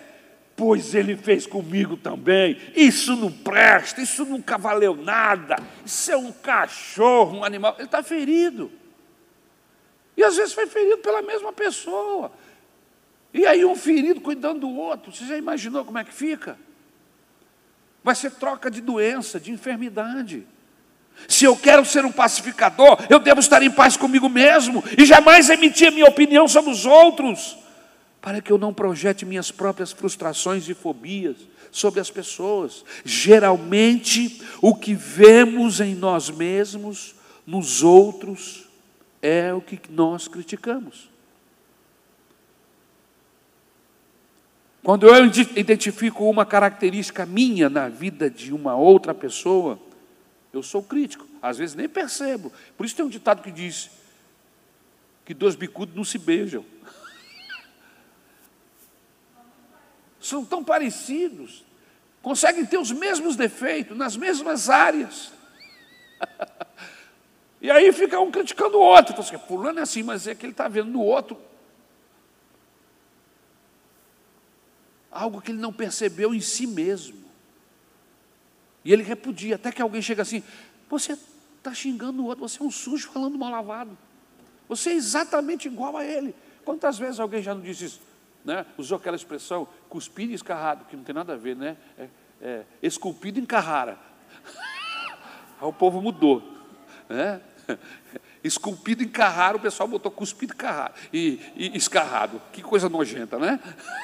pois 0.60 0.94
ele 0.94 1.16
fez 1.16 1.46
comigo 1.46 1.96
também. 1.96 2.58
Isso 2.76 3.16
não 3.16 3.32
presta, 3.32 4.02
isso 4.02 4.26
nunca 4.26 4.58
valeu 4.58 4.94
nada. 4.94 5.56
Isso 5.86 6.12
é 6.12 6.16
um 6.18 6.30
cachorro, 6.30 7.38
um 7.38 7.44
animal. 7.44 7.76
Ele 7.78 7.86
está 7.86 8.02
ferido. 8.02 8.70
E 10.18 10.22
às 10.22 10.36
vezes 10.36 10.52
foi 10.52 10.66
ferido 10.66 10.98
pela 10.98 11.22
mesma 11.22 11.50
pessoa. 11.50 12.30
E 13.32 13.46
aí 13.46 13.64
um 13.64 13.74
ferido 13.74 14.20
cuidando 14.20 14.60
do 14.60 14.70
outro. 14.70 15.10
Você 15.10 15.24
já 15.24 15.38
imaginou 15.38 15.82
como 15.82 15.96
é 15.96 16.04
que 16.04 16.12
fica? 16.12 16.58
Vai 18.04 18.14
ser 18.14 18.32
troca 18.32 18.70
de 18.70 18.82
doença, 18.82 19.40
de 19.40 19.50
enfermidade. 19.50 20.46
Se 21.26 21.46
eu 21.46 21.56
quero 21.56 21.86
ser 21.86 22.04
um 22.04 22.12
pacificador, 22.12 22.98
eu 23.08 23.18
devo 23.18 23.40
estar 23.40 23.62
em 23.62 23.70
paz 23.70 23.96
comigo 23.96 24.28
mesmo 24.28 24.84
e 24.98 25.06
jamais 25.06 25.48
emitir 25.48 25.88
a 25.88 25.90
minha 25.90 26.06
opinião 26.06 26.46
sobre 26.46 26.70
os 26.70 26.84
outros 26.84 27.59
para 28.20 28.40
que 28.40 28.52
eu 28.52 28.58
não 28.58 28.72
projete 28.72 29.24
minhas 29.24 29.50
próprias 29.50 29.92
frustrações 29.92 30.68
e 30.68 30.74
fobias 30.74 31.36
sobre 31.70 32.00
as 32.00 32.10
pessoas. 32.10 32.84
Geralmente, 33.04 34.42
o 34.60 34.74
que 34.74 34.94
vemos 34.94 35.80
em 35.80 35.94
nós 35.94 36.28
mesmos, 36.28 37.14
nos 37.46 37.82
outros, 37.82 38.68
é 39.22 39.52
o 39.54 39.60
que 39.60 39.80
nós 39.90 40.28
criticamos. 40.28 41.08
Quando 44.82 45.06
eu 45.06 45.14
identifico 45.56 46.28
uma 46.28 46.46
característica 46.46 47.26
minha 47.26 47.68
na 47.68 47.88
vida 47.88 48.30
de 48.30 48.52
uma 48.52 48.74
outra 48.74 49.14
pessoa, 49.14 49.78
eu 50.52 50.62
sou 50.62 50.82
crítico. 50.82 51.26
Às 51.42 51.58
vezes 51.58 51.74
nem 51.74 51.88
percebo. 51.88 52.52
Por 52.76 52.86
isso 52.86 52.96
tem 52.96 53.04
um 53.04 53.10
ditado 53.10 53.42
que 53.42 53.50
diz 53.50 53.90
que 55.24 55.34
dois 55.34 55.54
bicudos 55.54 55.94
não 55.94 56.04
se 56.04 56.18
beijam. 56.18 56.64
São 60.20 60.44
tão 60.44 60.62
parecidos, 60.62 61.64
conseguem 62.22 62.66
ter 62.66 62.78
os 62.78 62.92
mesmos 62.92 63.36
defeitos 63.36 63.96
nas 63.96 64.16
mesmas 64.16 64.68
áreas. 64.68 65.32
e 67.60 67.70
aí 67.70 67.92
fica 67.92 68.20
um 68.20 68.30
criticando 68.30 68.76
o 68.76 68.82
outro. 68.82 69.12
Então, 69.12 69.24
assim, 69.24 69.78
é 69.78 69.82
assim, 69.82 70.02
mas 70.02 70.26
é 70.26 70.34
que 70.34 70.44
ele 70.44 70.52
está 70.52 70.68
vendo 70.68 70.90
no 70.90 71.02
outro 71.02 71.36
algo 75.10 75.40
que 75.40 75.50
ele 75.50 75.58
não 75.58 75.72
percebeu 75.72 76.34
em 76.34 76.40
si 76.40 76.66
mesmo. 76.66 77.18
E 78.84 78.92
ele 78.92 79.02
repudia, 79.02 79.56
até 79.56 79.72
que 79.72 79.82
alguém 79.82 80.00
chega 80.00 80.22
assim: 80.22 80.42
você 80.88 81.18
está 81.58 81.74
xingando 81.74 82.22
o 82.22 82.26
outro, 82.26 82.48
você 82.48 82.62
é 82.62 82.64
um 82.64 82.70
sujo 82.70 83.10
falando 83.10 83.36
mal 83.36 83.50
lavado. 83.50 83.96
Você 84.68 84.90
é 84.90 84.94
exatamente 84.94 85.66
igual 85.66 85.96
a 85.96 86.04
ele. 86.04 86.34
Quantas 86.64 86.96
vezes 86.96 87.18
alguém 87.18 87.42
já 87.42 87.54
não 87.54 87.60
disse 87.60 87.86
isso? 87.86 88.00
Né? 88.44 88.66
usou 88.78 88.96
aquela 88.96 89.16
expressão 89.16 89.68
cuspido 89.88 90.32
e 90.32 90.34
escarrado, 90.34 90.84
que 90.84 90.96
não 90.96 91.04
tem 91.04 91.14
nada 91.14 91.34
a 91.34 91.36
ver, 91.36 91.56
né? 91.56 91.76
É, 91.98 92.08
é, 92.40 92.64
esculpido 92.82 93.38
em 93.38 93.44
Carrara. 93.44 93.98
Aí 95.60 95.66
o 95.68 95.72
povo 95.72 96.00
mudou. 96.00 96.42
Né? 97.08 97.40
Esculpido 98.42 99.02
em 99.02 99.08
Carrara, 99.08 99.58
o 99.58 99.60
pessoal 99.60 99.86
botou 99.86 100.10
cuspido 100.10 100.54
e, 101.12 101.40
e, 101.54 101.74
e 101.74 101.76
escarrado. 101.76 102.40
Que 102.52 102.62
coisa 102.62 102.88
nojenta, 102.88 103.38
né? 103.38 103.60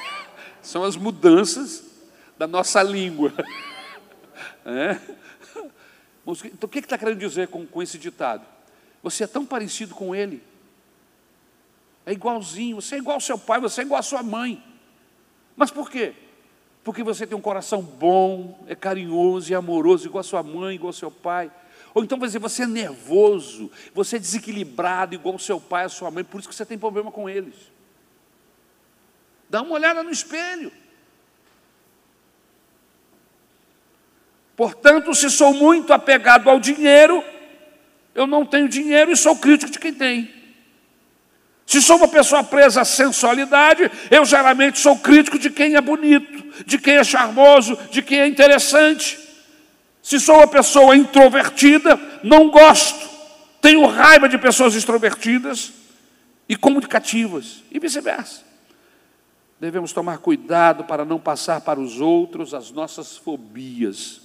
São 0.61 0.85
as 0.85 0.97
mudanças 0.97 1.83
da 2.37 2.47
nossa 2.47 2.83
língua. 2.83 3.33
É? 4.67 4.99
Então, 6.27 6.67
o 6.67 6.69
que 6.69 6.81
está 6.81 6.99
querendo 6.99 7.19
dizer 7.19 7.49
com, 7.49 7.65
com 7.65 7.83
esse 7.83 7.99
ditado? 7.99 8.45
Você 9.03 9.25
é 9.25 9.27
tão 9.27 9.47
parecido 9.47 9.95
com 9.95 10.15
ele 10.15 10.43
é 12.07 12.13
igualzinho, 12.13 12.81
você 12.81 12.95
é 12.95 12.99
igual 12.99 13.17
ao 13.17 13.21
seu 13.21 13.37
pai, 13.37 13.61
você 13.61 13.81
é 13.81 13.85
igual 13.85 13.99
à 13.99 14.03
sua 14.03 14.23
mãe. 14.23 14.63
Mas 15.57 15.73
por 15.73 15.91
quê? 15.91 16.15
Porque 16.85 17.03
você 17.03 17.27
tem 17.27 17.37
um 17.37 17.41
coração 17.41 17.83
bom, 17.83 18.65
é 18.69 18.77
carinhoso 18.77 19.51
e 19.51 19.57
amoroso, 19.57 20.07
igual 20.07 20.21
a 20.21 20.25
sua 20.25 20.41
mãe, 20.41 20.77
igual 20.77 20.91
ao 20.91 20.93
seu 20.93 21.11
pai. 21.11 21.51
Ou 21.93 22.05
então 22.05 22.17
você, 22.17 22.39
você 22.39 22.63
é 22.63 22.67
nervoso, 22.67 23.73
você 23.93 24.17
é 24.17 24.19
desequilibrado, 24.21 25.17
igual 25.17 25.33
ao 25.33 25.39
seu 25.41 25.61
pai, 25.61 25.85
a 25.85 25.89
sua 25.89 26.09
mãe, 26.13 26.23
por 26.23 26.39
isso 26.39 26.49
que 26.49 26.55
você 26.55 26.65
tem 26.65 26.79
problema 26.79 27.11
com 27.11 27.29
eles. 27.29 27.55
Dá 29.51 29.63
uma 29.63 29.73
olhada 29.73 30.05
no 30.05 30.11
espelho. 30.11 30.71
Portanto, 34.55 35.13
se 35.13 35.29
sou 35.29 35.53
muito 35.53 35.93
apegado 35.93 36.49
ao 36.49 36.61
dinheiro, 36.61 37.23
eu 38.15 38.29
não 38.29 38.47
tenho 38.47 38.69
dinheiro 38.69 39.11
e 39.11 39.17
sou 39.17 39.37
crítico 39.37 39.73
de 39.73 39.79
quem 39.81 39.93
tem. 39.93 40.36
Se 41.67 41.83
sou 41.83 41.97
uma 41.97 42.07
pessoa 42.07 42.45
presa 42.45 42.83
à 42.83 42.85
sensualidade, 42.85 43.91
eu 44.09 44.25
geralmente 44.25 44.79
sou 44.79 44.97
crítico 44.97 45.37
de 45.37 45.51
quem 45.51 45.75
é 45.75 45.81
bonito, 45.81 46.65
de 46.65 46.79
quem 46.79 46.95
é 46.95 47.03
charmoso, 47.03 47.77
de 47.91 48.01
quem 48.03 48.21
é 48.21 48.27
interessante. 48.29 49.19
Se 50.01 50.21
sou 50.21 50.37
uma 50.37 50.47
pessoa 50.47 50.97
introvertida, 50.97 51.99
não 52.23 52.49
gosto, 52.49 53.11
tenho 53.61 53.85
raiva 53.85 54.29
de 54.29 54.39
pessoas 54.39 54.77
extrovertidas 54.77 55.73
e 56.49 56.55
comunicativas, 56.55 57.65
e 57.73 57.81
vice-versa. 57.81 58.43
Devemos 59.59 59.93
tomar 59.93 60.19
cuidado 60.19 60.85
para 60.85 61.05
não 61.05 61.19
passar 61.19 61.61
para 61.63 61.81
os 61.81 62.01
outros 62.01 62.55
as 62.55 62.71
nossas 62.71 63.17
fobias, 63.17 64.21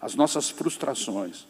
as 0.00 0.16
nossas 0.16 0.50
frustrações. 0.50 1.46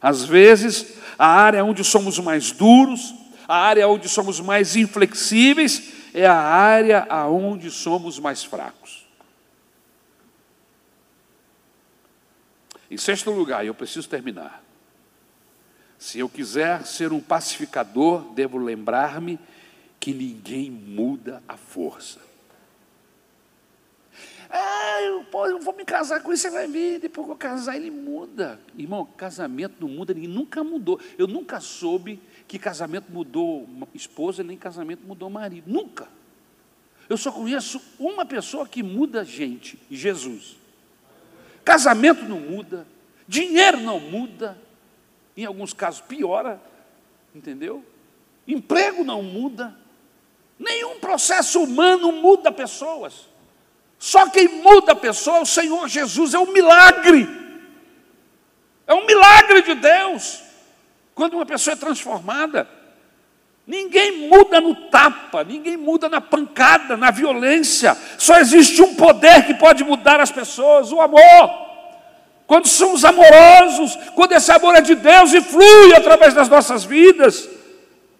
Às 0.00 0.24
vezes, 0.24 0.94
a 1.18 1.26
área 1.26 1.64
onde 1.64 1.82
somos 1.82 2.20
mais 2.20 2.52
duros, 2.52 3.12
a 3.48 3.56
área 3.56 3.88
onde 3.88 4.10
somos 4.10 4.38
mais 4.40 4.76
inflexíveis 4.76 5.94
é 6.12 6.26
a 6.26 6.36
área 6.36 7.06
aonde 7.08 7.70
somos 7.70 8.18
mais 8.18 8.44
fracos. 8.44 9.08
Em 12.90 12.98
sexto 12.98 13.30
lugar, 13.30 13.64
eu 13.64 13.74
preciso 13.74 14.06
terminar. 14.06 14.62
Se 15.98 16.18
eu 16.18 16.28
quiser 16.28 16.86
ser 16.86 17.10
um 17.12 17.20
pacificador, 17.20 18.32
devo 18.34 18.58
lembrar-me 18.58 19.38
que 19.98 20.12
ninguém 20.12 20.70
muda 20.70 21.42
a 21.48 21.56
força. 21.56 22.27
Ah, 24.50 25.02
eu, 25.02 25.24
pô, 25.24 25.46
eu 25.46 25.60
vou 25.60 25.74
me 25.74 25.84
casar 25.84 26.22
com 26.22 26.30
ele, 26.30 26.38
você 26.38 26.50
vai 26.50 26.66
ver, 26.66 27.00
depois 27.00 27.26
que 27.26 27.32
eu 27.32 27.36
casar, 27.36 27.76
ele 27.76 27.90
muda. 27.90 28.58
Irmão, 28.76 29.04
casamento 29.04 29.74
não 29.80 29.88
muda, 29.88 30.14
ninguém 30.14 30.28
nunca 30.28 30.64
mudou. 30.64 30.98
Eu 31.18 31.26
nunca 31.26 31.60
soube 31.60 32.20
que 32.46 32.58
casamento 32.58 33.12
mudou 33.12 33.68
esposa, 33.94 34.42
nem 34.42 34.56
casamento 34.56 35.06
mudou 35.06 35.28
marido. 35.28 35.70
Nunca. 35.70 36.08
Eu 37.08 37.16
só 37.16 37.30
conheço 37.30 37.80
uma 37.98 38.24
pessoa 38.24 38.66
que 38.66 38.82
muda 38.82 39.24
gente, 39.24 39.78
Jesus. 39.90 40.56
Casamento 41.64 42.24
não 42.24 42.40
muda, 42.40 42.86
dinheiro 43.26 43.80
não 43.80 44.00
muda, 44.00 44.56
em 45.36 45.44
alguns 45.44 45.74
casos 45.74 46.00
piora, 46.00 46.60
entendeu? 47.34 47.84
Emprego 48.46 49.04
não 49.04 49.22
muda, 49.22 49.76
nenhum 50.58 50.98
processo 50.98 51.62
humano 51.62 52.12
muda 52.12 52.50
pessoas. 52.50 53.28
Só 53.98 54.28
quem 54.28 54.48
muda 54.48 54.92
a 54.92 54.96
pessoa 54.96 55.38
é 55.38 55.42
o 55.42 55.46
Senhor 55.46 55.88
Jesus, 55.88 56.32
é 56.32 56.38
um 56.38 56.52
milagre. 56.52 57.28
É 58.86 58.94
um 58.94 59.04
milagre 59.04 59.62
de 59.62 59.74
Deus. 59.74 60.40
Quando 61.14 61.34
uma 61.34 61.44
pessoa 61.44 61.74
é 61.74 61.76
transformada, 61.76 62.68
ninguém 63.66 64.28
muda 64.28 64.60
no 64.60 64.74
tapa, 64.88 65.42
ninguém 65.42 65.76
muda 65.76 66.08
na 66.08 66.20
pancada, 66.20 66.96
na 66.96 67.10
violência. 67.10 67.96
Só 68.16 68.38
existe 68.38 68.80
um 68.80 68.94
poder 68.94 69.44
que 69.44 69.54
pode 69.54 69.82
mudar 69.82 70.20
as 70.20 70.30
pessoas: 70.30 70.92
o 70.92 71.00
amor. 71.00 71.68
Quando 72.46 72.66
somos 72.66 73.04
amorosos, 73.04 73.98
quando 74.14 74.32
esse 74.32 74.50
amor 74.50 74.74
é 74.76 74.80
de 74.80 74.94
Deus 74.94 75.34
e 75.34 75.40
flui 75.42 75.94
através 75.94 76.32
das 76.32 76.48
nossas 76.48 76.84
vidas. 76.84 77.57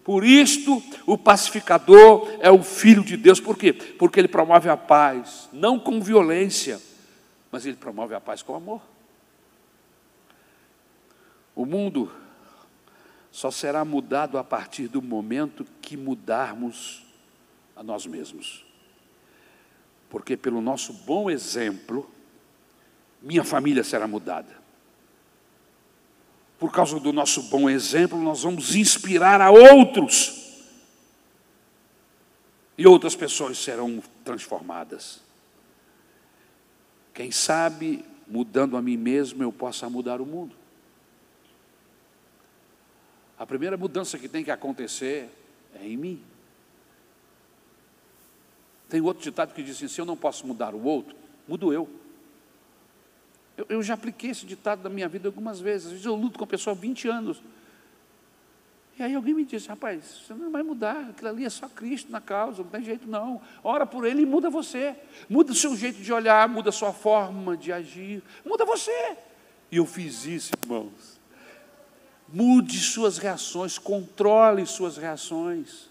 Por 0.08 0.24
isto, 0.24 0.82
o 1.04 1.18
pacificador 1.18 2.34
é 2.40 2.50
o 2.50 2.62
filho 2.62 3.04
de 3.04 3.14
Deus. 3.14 3.40
Por 3.40 3.58
quê? 3.58 3.74
Porque 3.74 4.18
ele 4.18 4.26
promove 4.26 4.66
a 4.70 4.74
paz, 4.74 5.50
não 5.52 5.78
com 5.78 6.00
violência, 6.00 6.80
mas 7.52 7.66
ele 7.66 7.76
promove 7.76 8.14
a 8.14 8.20
paz 8.20 8.42
com 8.42 8.54
amor. 8.54 8.80
O 11.54 11.66
mundo 11.66 12.10
só 13.30 13.50
será 13.50 13.84
mudado 13.84 14.38
a 14.38 14.42
partir 14.42 14.88
do 14.88 15.02
momento 15.02 15.66
que 15.82 15.94
mudarmos 15.94 17.04
a 17.76 17.82
nós 17.82 18.06
mesmos. 18.06 18.64
Porque 20.08 20.38
pelo 20.38 20.62
nosso 20.62 20.94
bom 20.94 21.28
exemplo, 21.28 22.10
minha 23.20 23.44
família 23.44 23.84
será 23.84 24.08
mudada 24.08 24.57
por 26.58 26.72
causa 26.72 26.98
do 26.98 27.12
nosso 27.12 27.44
bom 27.44 27.70
exemplo, 27.70 28.18
nós 28.18 28.42
vamos 28.42 28.74
inspirar 28.74 29.40
a 29.40 29.50
outros. 29.50 30.66
E 32.76 32.86
outras 32.86 33.14
pessoas 33.14 33.58
serão 33.58 34.02
transformadas. 34.24 35.20
Quem 37.14 37.30
sabe, 37.30 38.04
mudando 38.26 38.76
a 38.76 38.82
mim 38.82 38.96
mesmo, 38.96 39.42
eu 39.42 39.52
possa 39.52 39.88
mudar 39.88 40.20
o 40.20 40.26
mundo. 40.26 40.54
A 43.38 43.46
primeira 43.46 43.76
mudança 43.76 44.18
que 44.18 44.28
tem 44.28 44.42
que 44.42 44.50
acontecer 44.50 45.28
é 45.74 45.86
em 45.86 45.96
mim. 45.96 46.22
Tem 48.88 49.00
outro 49.00 49.22
ditado 49.22 49.54
que 49.54 49.62
diz 49.62 49.76
assim: 49.76 49.88
se 49.88 50.00
eu 50.00 50.04
não 50.04 50.16
posso 50.16 50.46
mudar 50.46 50.74
o 50.74 50.82
outro, 50.82 51.14
mudo 51.46 51.72
eu. 51.72 51.88
Eu, 53.58 53.66
eu, 53.68 53.82
já 53.82 53.94
apliquei 53.94 54.30
esse 54.30 54.46
ditado 54.46 54.84
na 54.84 54.88
minha 54.88 55.08
vida 55.08 55.26
algumas 55.26 55.58
vezes. 55.58 55.86
Às 55.86 55.92
vezes 55.92 56.06
eu 56.06 56.14
luto 56.14 56.38
com 56.38 56.44
a 56.44 56.46
pessoa 56.46 56.76
há 56.76 56.78
20 56.78 57.08
anos. 57.08 57.42
E 58.96 59.02
aí 59.02 59.14
alguém 59.16 59.34
me 59.34 59.44
disse, 59.44 59.68
rapaz, 59.68 60.22
você 60.24 60.32
não 60.32 60.50
vai 60.50 60.62
mudar, 60.62 61.10
aquilo 61.10 61.28
ali 61.28 61.44
é 61.44 61.50
só 61.50 61.68
Cristo 61.68 62.10
na 62.10 62.20
causa, 62.20 62.62
não 62.62 62.70
tem 62.70 62.84
jeito 62.84 63.08
não. 63.08 63.40
Ora 63.62 63.84
por 63.84 64.04
ele 64.04 64.22
e 64.22 64.26
muda 64.26 64.48
você. 64.48 64.94
Muda 65.28 65.50
o 65.50 65.56
seu 65.56 65.76
jeito 65.76 66.00
de 66.00 66.12
olhar, 66.12 66.48
muda 66.48 66.68
a 66.68 66.72
sua 66.72 66.92
forma 66.92 67.56
de 67.56 67.72
agir, 67.72 68.22
muda 68.44 68.64
você. 68.64 69.16
E 69.72 69.76
eu 69.76 69.86
fiz 69.86 70.24
isso, 70.24 70.52
irmãos. 70.64 71.18
Mude 72.28 72.78
suas 72.78 73.18
reações, 73.18 73.76
controle 73.76 74.64
suas 74.66 74.96
reações. 74.96 75.88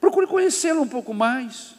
Procure 0.00 0.26
conhecê-lo 0.26 0.80
um 0.80 0.88
pouco 0.88 1.12
mais. 1.12 1.74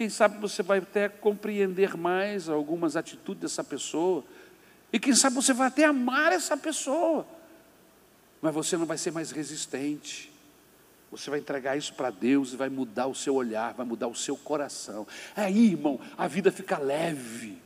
Quem 0.00 0.08
sabe 0.08 0.38
você 0.38 0.62
vai 0.62 0.78
até 0.78 1.10
compreender 1.10 1.94
mais 1.94 2.48
algumas 2.48 2.96
atitudes 2.96 3.42
dessa 3.42 3.62
pessoa. 3.62 4.24
E 4.90 4.98
quem 4.98 5.14
sabe 5.14 5.36
você 5.36 5.52
vai 5.52 5.68
até 5.68 5.84
amar 5.84 6.32
essa 6.32 6.56
pessoa. 6.56 7.26
Mas 8.40 8.54
você 8.54 8.78
não 8.78 8.86
vai 8.86 8.96
ser 8.96 9.12
mais 9.12 9.30
resistente. 9.30 10.32
Você 11.10 11.28
vai 11.28 11.38
entregar 11.38 11.76
isso 11.76 11.92
para 11.92 12.08
Deus 12.08 12.54
e 12.54 12.56
vai 12.56 12.70
mudar 12.70 13.08
o 13.08 13.14
seu 13.14 13.34
olhar, 13.34 13.74
vai 13.74 13.84
mudar 13.84 14.08
o 14.08 14.14
seu 14.14 14.38
coração. 14.38 15.06
Aí, 15.36 15.72
irmão, 15.72 16.00
a 16.16 16.26
vida 16.26 16.50
fica 16.50 16.78
leve. 16.78 17.60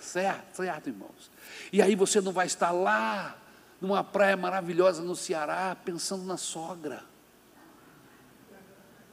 Certo? 0.00 0.56
Certo, 0.56 0.88
irmãos? 0.88 1.30
E 1.72 1.80
aí 1.80 1.94
você 1.94 2.20
não 2.20 2.32
vai 2.32 2.48
estar 2.48 2.72
lá, 2.72 3.38
numa 3.80 4.02
praia 4.02 4.36
maravilhosa 4.36 5.00
no 5.00 5.14
Ceará, 5.14 5.76
pensando 5.84 6.24
na 6.24 6.36
sogra. 6.36 7.04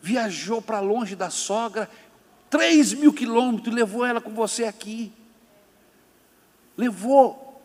Viajou 0.01 0.61
para 0.61 0.79
longe 0.79 1.15
da 1.15 1.31
sogra 1.31 1.89
3 2.55 2.93
mil 2.93 3.11
quilômetros, 3.11 3.75
levou 3.75 4.05
ela 4.05 4.21
com 4.21 4.29
você 4.29 4.63
aqui. 4.63 5.11
Levou 6.77 7.61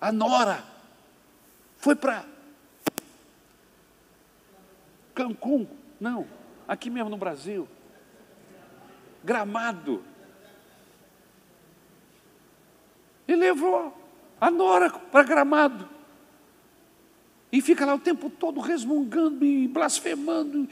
a 0.00 0.12
Nora. 0.12 0.62
Foi 1.76 1.96
para 1.96 2.24
Cancún. 5.12 5.66
Não, 5.98 6.24
aqui 6.68 6.88
mesmo 6.88 7.10
no 7.10 7.16
Brasil. 7.16 7.66
Gramado. 9.24 10.04
E 13.26 13.34
levou 13.34 13.92
a 14.40 14.52
Nora 14.52 14.88
para 14.88 15.24
Gramado. 15.24 15.88
E 17.50 17.60
fica 17.60 17.84
lá 17.84 17.94
o 17.94 17.98
tempo 17.98 18.30
todo 18.30 18.60
resmungando 18.60 19.44
e 19.44 19.66
blasfemando 19.66 20.68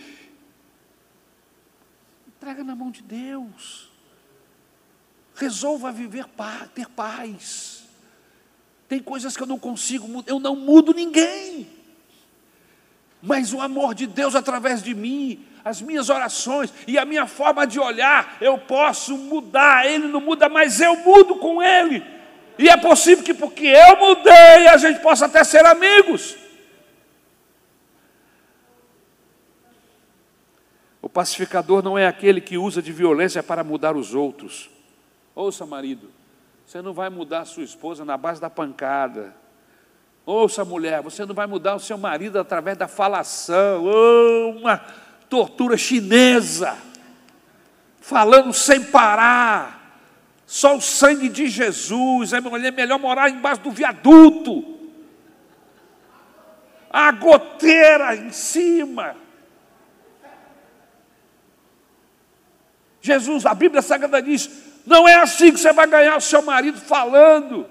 Entrega 2.45 2.63
na 2.63 2.77
mão 2.77 2.91
de 2.91 3.01
Deus. 3.01 3.89
Resolva 5.35 5.91
viver 5.91 6.27
ter 6.75 6.87
paz. 6.91 7.85
Tem 8.87 9.01
coisas 9.01 9.35
que 9.35 9.43
eu 9.43 9.47
não 9.47 9.59
consigo 9.59 10.23
eu 10.27 10.39
não 10.39 10.55
mudo 10.55 10.93
ninguém. 10.93 11.67
Mas 13.23 13.55
o 13.55 13.63
amor 13.63 13.95
de 13.95 14.07
Deus 14.07 14.35
através 14.35 14.83
de 14.83 14.95
mim, 14.95 15.43
as 15.65 15.81
minhas 15.81 16.11
orações 16.11 16.71
e 16.87 16.99
a 16.99 17.07
minha 17.07 17.27
forma 17.27 17.67
de 17.67 17.81
olhar, 17.81 18.37
eu 18.43 18.59
posso 18.59 19.17
mudar. 19.17 19.87
Ele 19.87 20.07
não 20.09 20.21
muda, 20.21 20.47
mas 20.47 20.83
eu 20.83 20.97
mudo 20.97 21.37
com 21.37 21.63
ele. 21.63 22.05
E 22.59 22.69
é 22.69 22.77
possível 22.77 23.25
que 23.25 23.33
porque 23.33 23.69
eu 23.69 23.97
mudei, 23.97 24.69
a 24.69 24.77
gente 24.77 25.01
possa 25.01 25.25
até 25.25 25.43
ser 25.45 25.65
amigos. 25.65 26.37
Pacificador 31.15 31.81
não 31.81 31.97
é 31.97 32.09
aquele 32.09 32.41
que 32.41 32.59
usa 32.59 32.83
de 32.83 32.93
violência 32.93 33.41
para 33.41 33.63
mudar 33.63 33.97
os 33.97 34.15
outros. 34.15 34.69
Ouça, 35.33 35.65
marido, 35.65 36.11
você 36.67 36.83
não 36.83 36.93
vai 36.93 37.09
mudar 37.09 37.45
sua 37.45 37.63
esposa 37.63 38.05
na 38.05 38.17
base 38.17 38.41
da 38.41 38.51
pancada. 38.51 39.35
Ouça, 40.27 40.65
mulher, 40.65 41.01
você 41.03 41.25
não 41.25 41.35
vai 41.35 41.47
mudar 41.47 41.77
o 41.77 41.81
seu 41.81 41.97
marido 41.97 42.39
através 42.39 42.77
da 42.77 42.89
falação, 42.89 43.85
oh, 43.85 44.59
uma 44.59 44.79
tortura 45.31 45.77
chinesa, 45.77 46.77
falando 48.01 48.53
sem 48.53 48.83
parar. 48.83 49.83
Só 50.47 50.77
o 50.77 50.81
sangue 50.81 51.29
de 51.29 51.47
Jesus. 51.47 52.33
É 52.33 52.41
melhor 52.71 52.99
morar 52.99 53.31
embaixo 53.31 53.63
do 53.63 53.71
viaduto. 53.71 54.79
A 56.91 57.11
goteira 57.13 58.15
em 58.15 58.31
cima. 58.31 59.24
Jesus, 63.05 63.45
a 63.45 63.53
Bíblia 63.53 63.83
Sagrada 63.83 64.23
diz: 64.23 64.49
não 64.87 65.07
é 65.07 65.17
assim 65.17 65.53
que 65.53 65.61
você 65.61 65.75
vai 65.75 65.87
ganhar 65.87 66.17
o 66.17 66.23
seu 66.23 66.41
marido 66.41 66.81
falando, 66.81 67.69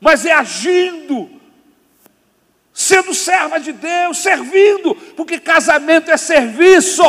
mas 0.00 0.26
é 0.26 0.32
agindo, 0.32 1.30
sendo 2.72 3.14
serva 3.14 3.60
de 3.60 3.70
Deus, 3.70 4.18
servindo, 4.18 4.96
porque 5.16 5.38
casamento 5.38 6.10
é 6.10 6.16
serviço, 6.16 7.04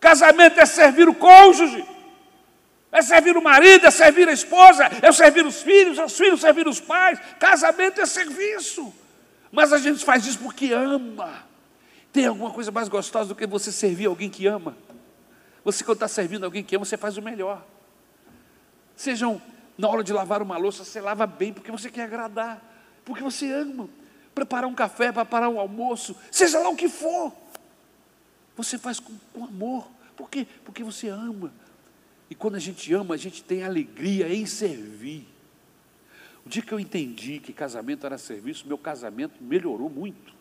casamento 0.00 0.58
é 0.58 0.66
servir 0.66 1.08
o 1.08 1.14
cônjuge, 1.14 1.86
é 2.90 3.00
servir 3.00 3.36
o 3.36 3.42
marido, 3.42 3.86
é 3.86 3.90
servir 3.92 4.28
a 4.28 4.32
esposa, 4.32 4.90
é 5.02 5.12
servir 5.12 5.46
os 5.46 5.62
filhos, 5.62 5.98
é 5.98 6.04
os 6.04 6.16
filhos 6.16 6.40
servir 6.40 6.66
os 6.66 6.80
pais, 6.80 7.16
casamento 7.38 8.00
é 8.00 8.06
serviço, 8.06 8.92
mas 9.52 9.72
a 9.72 9.78
gente 9.78 10.04
faz 10.04 10.26
isso 10.26 10.40
porque 10.40 10.72
ama. 10.72 11.44
Tem 12.12 12.26
alguma 12.26 12.50
coisa 12.50 12.72
mais 12.72 12.88
gostosa 12.88 13.28
do 13.28 13.36
que 13.36 13.46
você 13.46 13.70
servir 13.70 14.06
alguém 14.06 14.28
que 14.28 14.48
ama? 14.48 14.76
Você, 15.64 15.82
quando 15.82 15.96
está 15.96 16.08
servindo 16.08 16.44
alguém 16.44 16.62
que 16.62 16.76
ama, 16.76 16.84
você 16.84 16.96
faz 16.96 17.16
o 17.16 17.22
melhor. 17.22 17.64
Sejam 18.94 19.40
Na 19.76 19.88
hora 19.88 20.04
de 20.04 20.12
lavar 20.12 20.40
uma 20.40 20.56
louça, 20.56 20.84
você 20.84 21.00
lava 21.00 21.26
bem 21.26 21.52
porque 21.52 21.72
você 21.72 21.90
quer 21.90 22.04
agradar, 22.04 22.62
porque 23.04 23.22
você 23.22 23.50
ama. 23.50 23.88
Preparar 24.32 24.68
um 24.68 24.74
café, 24.74 25.10
preparar 25.10 25.48
um 25.48 25.58
almoço, 25.58 26.14
seja 26.30 26.60
lá 26.60 26.68
o 26.68 26.76
que 26.76 26.88
for. 26.88 27.32
Você 28.56 28.78
faz 28.78 29.00
com, 29.00 29.12
com 29.32 29.44
amor. 29.44 29.88
Por 30.16 30.30
quê? 30.30 30.46
Porque 30.64 30.84
você 30.84 31.08
ama. 31.08 31.52
E 32.30 32.34
quando 32.36 32.54
a 32.54 32.60
gente 32.60 32.92
ama, 32.94 33.14
a 33.14 33.18
gente 33.18 33.42
tem 33.42 33.64
alegria 33.64 34.32
em 34.32 34.46
servir. 34.46 35.26
O 36.46 36.48
dia 36.48 36.62
que 36.62 36.72
eu 36.72 36.78
entendi 36.78 37.40
que 37.40 37.52
casamento 37.52 38.06
era 38.06 38.18
serviço, 38.18 38.68
meu 38.68 38.78
casamento 38.78 39.42
melhorou 39.42 39.90
muito. 39.90 40.32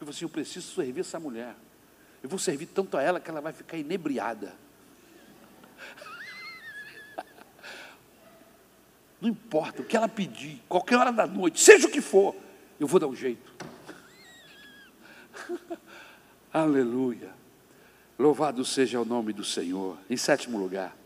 falei 0.00 0.10
assim: 0.10 0.24
eu 0.24 0.28
preciso 0.28 0.74
servir 0.74 1.00
essa 1.00 1.18
mulher. 1.18 1.54
Eu 2.22 2.28
vou 2.28 2.38
servir 2.38 2.66
tanto 2.66 2.96
a 2.96 3.02
ela 3.02 3.20
que 3.20 3.30
ela 3.30 3.40
vai 3.40 3.52
ficar 3.52 3.76
inebriada. 3.76 4.54
Não 9.20 9.28
importa 9.28 9.82
o 9.82 9.84
que 9.84 9.96
ela 9.96 10.08
pedir, 10.08 10.62
qualquer 10.68 10.96
hora 10.96 11.12
da 11.12 11.26
noite, 11.26 11.60
seja 11.60 11.86
o 11.86 11.90
que 11.90 12.00
for, 12.00 12.34
eu 12.78 12.86
vou 12.86 13.00
dar 13.00 13.06
um 13.06 13.16
jeito. 13.16 13.52
Aleluia. 16.52 17.30
Louvado 18.18 18.64
seja 18.64 19.00
o 19.00 19.04
nome 19.04 19.32
do 19.32 19.44
Senhor. 19.44 19.96
Em 20.10 20.16
sétimo 20.16 20.58
lugar, 20.58 20.96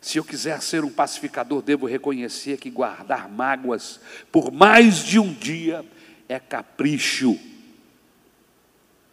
se 0.00 0.18
eu 0.18 0.24
quiser 0.24 0.60
ser 0.62 0.84
um 0.84 0.90
pacificador, 0.90 1.62
devo 1.62 1.86
reconhecer 1.86 2.58
que 2.58 2.70
guardar 2.70 3.28
mágoas 3.28 3.98
por 4.30 4.52
mais 4.52 4.98
de 4.98 5.18
um 5.18 5.32
dia 5.32 5.84
é 6.28 6.38
capricho. 6.38 7.38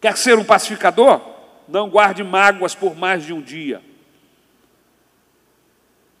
Quer 0.00 0.16
ser 0.16 0.38
um 0.38 0.44
pacificador? 0.44 1.31
Não 1.72 1.88
guarde 1.88 2.22
mágoas 2.22 2.74
por 2.74 2.94
mais 2.94 3.24
de 3.24 3.32
um 3.32 3.40
dia. 3.40 3.82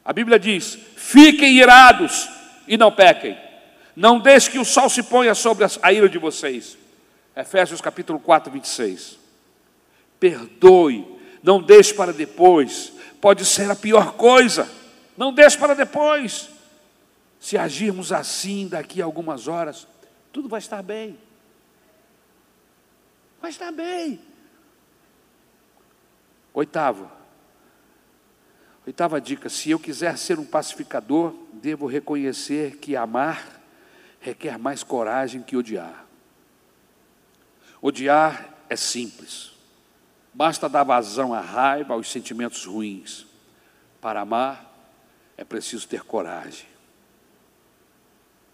A 0.02 0.10
Bíblia 0.10 0.38
diz: 0.38 0.78
fiquem 0.96 1.58
irados 1.58 2.26
e 2.66 2.78
não 2.78 2.90
pequem. 2.90 3.38
Não 3.94 4.18
deixe 4.18 4.50
que 4.50 4.58
o 4.58 4.64
sol 4.64 4.88
se 4.88 5.02
ponha 5.02 5.34
sobre 5.34 5.66
a 5.82 5.92
ira 5.92 6.08
de 6.08 6.16
vocês. 6.16 6.78
Efésios 7.36 7.82
capítulo 7.82 8.18
4, 8.18 8.50
26. 8.50 9.18
Perdoe, 10.18 11.06
não 11.42 11.60
deixe 11.60 11.92
para 11.92 12.14
depois. 12.14 12.90
Pode 13.20 13.44
ser 13.44 13.70
a 13.70 13.76
pior 13.76 14.14
coisa. 14.14 14.66
Não 15.18 15.34
deixe 15.34 15.58
para 15.58 15.74
depois. 15.74 16.48
Se 17.38 17.58
agirmos 17.58 18.10
assim 18.10 18.68
daqui 18.68 19.02
a 19.02 19.04
algumas 19.04 19.48
horas, 19.48 19.86
tudo 20.32 20.48
vai 20.48 20.60
estar 20.60 20.82
bem. 20.82 21.18
Vai 23.38 23.50
estar 23.50 23.70
bem. 23.70 24.31
Oitavo. 26.54 27.10
Oitava 28.86 29.20
dica: 29.20 29.48
se 29.48 29.70
eu 29.70 29.78
quiser 29.78 30.16
ser 30.18 30.38
um 30.38 30.44
pacificador, 30.44 31.34
devo 31.52 31.86
reconhecer 31.86 32.76
que 32.76 32.96
amar 32.96 33.62
requer 34.22 34.56
mais 34.56 34.82
coragem 34.84 35.42
que 35.42 35.56
odiar. 35.56 36.06
Odiar 37.82 38.54
é 38.70 38.76
simples. 38.76 39.50
Basta 40.32 40.68
dar 40.68 40.84
vazão 40.84 41.34
à 41.34 41.40
raiva, 41.40 41.92
aos 41.92 42.10
sentimentos 42.10 42.64
ruins. 42.64 43.26
Para 44.00 44.20
amar, 44.20 44.72
é 45.36 45.44
preciso 45.44 45.86
ter 45.86 46.02
coragem. 46.02 46.66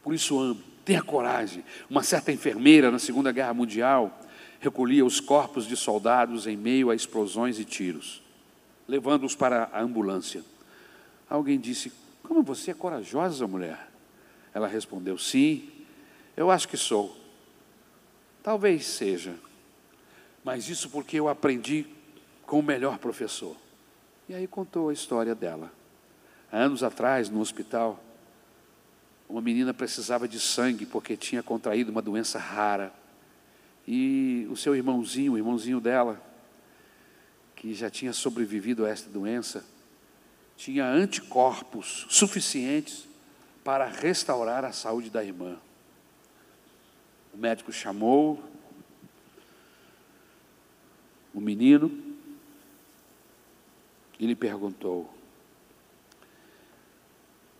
Por 0.02 0.14
isso 0.14 0.40
amo, 0.40 0.62
ter 0.84 1.02
coragem. 1.02 1.62
Uma 1.88 2.02
certa 2.02 2.32
enfermeira 2.32 2.90
na 2.90 2.98
Segunda 2.98 3.30
Guerra 3.30 3.52
Mundial 3.52 4.18
recolhia 4.60 5.04
os 5.04 5.20
corpos 5.20 5.66
de 5.66 5.76
soldados 5.76 6.46
em 6.46 6.56
meio 6.56 6.90
a 6.90 6.94
explosões 6.94 7.58
e 7.58 7.64
tiros, 7.64 8.22
levando-os 8.86 9.34
para 9.34 9.70
a 9.72 9.80
ambulância. 9.80 10.44
Alguém 11.28 11.58
disse: 11.58 11.92
Como 12.22 12.42
você 12.42 12.70
é 12.70 12.74
corajosa, 12.74 13.46
mulher? 13.46 13.90
Ela 14.52 14.66
respondeu: 14.66 15.18
Sim, 15.18 15.68
eu 16.36 16.50
acho 16.50 16.68
que 16.68 16.76
sou. 16.76 17.16
Talvez 18.42 18.86
seja 18.86 19.34
mas 20.48 20.68
isso 20.70 20.88
porque 20.88 21.18
eu 21.18 21.28
aprendi 21.28 21.86
com 22.46 22.60
o 22.60 22.62
melhor 22.62 22.96
professor. 22.96 23.54
E 24.26 24.34
aí 24.34 24.46
contou 24.46 24.88
a 24.88 24.94
história 24.94 25.34
dela. 25.34 25.70
Há 26.50 26.56
anos 26.56 26.82
atrás, 26.82 27.28
no 27.28 27.38
hospital, 27.38 28.02
uma 29.28 29.42
menina 29.42 29.74
precisava 29.74 30.26
de 30.26 30.40
sangue 30.40 30.86
porque 30.86 31.18
tinha 31.18 31.42
contraído 31.42 31.90
uma 31.90 32.00
doença 32.00 32.38
rara. 32.38 32.90
E 33.90 34.46
o 34.50 34.54
seu 34.54 34.76
irmãozinho, 34.76 35.32
o 35.32 35.38
irmãozinho 35.38 35.80
dela, 35.80 36.22
que 37.56 37.72
já 37.72 37.88
tinha 37.88 38.12
sobrevivido 38.12 38.84
a 38.84 38.90
esta 38.90 39.08
doença, 39.08 39.64
tinha 40.58 40.84
anticorpos 40.84 42.06
suficientes 42.10 43.08
para 43.64 43.86
restaurar 43.86 44.62
a 44.62 44.72
saúde 44.72 45.08
da 45.08 45.24
irmã. 45.24 45.56
O 47.32 47.38
médico 47.38 47.72
chamou 47.72 48.44
o 51.32 51.40
menino 51.40 51.90
e 54.20 54.26
lhe 54.26 54.36
perguntou: 54.36 55.08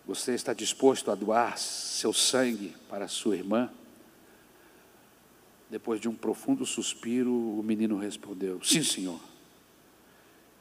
Você 0.05 0.35
está 0.35 0.53
disposto 0.53 1.09
a 1.09 1.15
doar 1.15 1.57
seu 1.57 2.13
sangue 2.13 2.75
para 2.87 3.07
sua 3.07 3.35
irmã? 3.35 3.71
Depois 5.69 6.01
de 6.01 6.09
um 6.09 6.15
profundo 6.15 6.65
suspiro, 6.65 7.31
o 7.31 7.61
menino 7.61 7.97
respondeu: 7.97 8.59
Sim, 8.63 8.83
senhor. 8.83 9.19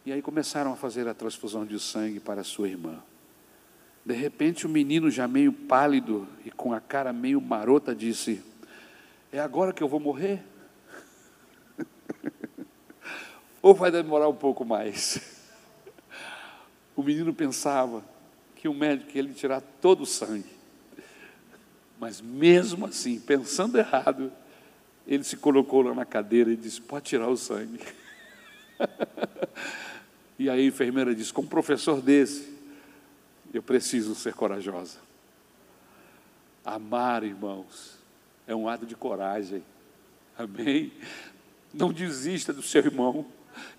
E 0.05 0.13
aí 0.13 0.21
começaram 0.21 0.73
a 0.73 0.77
fazer 0.77 1.09
a 1.09 1.15
transfusão 1.15 1.65
de 1.65 1.79
sangue 1.81 2.21
para 2.21 2.45
sua 2.45 2.69
irmã. 2.69 3.03
De 4.05 4.15
repente, 4.15 4.67
o 4.67 4.69
menino, 4.69 5.11
já 5.11 5.27
meio 5.29 5.53
pálido 5.53 6.27
e 6.45 6.51
com 6.51 6.73
a 6.73 6.81
cara 6.81 7.13
meio 7.13 7.41
marota, 7.41 7.95
disse: 7.95 8.43
É 9.33 9.39
agora 9.39 9.73
que 9.73 9.83
eu 9.83 9.89
vou 9.89 10.01
morrer? 10.01 10.43
ou 13.63 13.75
vai 13.75 13.91
demorar 13.91 14.29
um 14.29 14.35
pouco 14.35 14.65
mais? 14.65 15.37
O 16.95 17.03
menino 17.03 17.33
pensava 17.33 18.05
que 18.57 18.67
o 18.67 18.75
médico 18.75 19.13
ia 19.15 19.23
lhe 19.23 19.33
tirar 19.33 19.61
todo 19.61 20.03
o 20.03 20.07
sangue. 20.07 20.51
Mas 22.01 22.21
mesmo 22.21 22.87
assim, 22.87 23.21
pensando 23.21 23.79
errado, 23.79 24.33
ele 25.09 25.25
se 25.25 25.39
colocou 25.39 25.81
lá 25.81 25.95
na 25.95 26.05
cadeira 26.05 26.53
e 26.53 26.57
disse: 26.57 26.83
Pode 26.83 27.07
tirar 27.07 27.29
o 27.29 27.37
sangue. 27.37 27.81
e 30.39 30.51
aí 30.51 30.61
a 30.61 30.67
enfermeira 30.67 31.15
disse: 31.15 31.33
Com 31.33 31.41
um 31.41 31.47
professor 31.47 32.03
desse, 32.03 32.53
eu 33.53 33.63
preciso 33.63 34.15
ser 34.15 34.35
corajosa. 34.35 34.99
Amar, 36.63 37.25
irmãos, 37.25 37.99
é 38.47 38.55
um 38.55 38.69
ato 38.69 38.85
de 38.85 38.95
coragem. 38.95 39.63
Amém? 40.37 40.93
Não 41.73 41.91
desista 41.91 42.53
do 42.53 42.63
seu 42.63 42.85
irmão. 42.85 43.25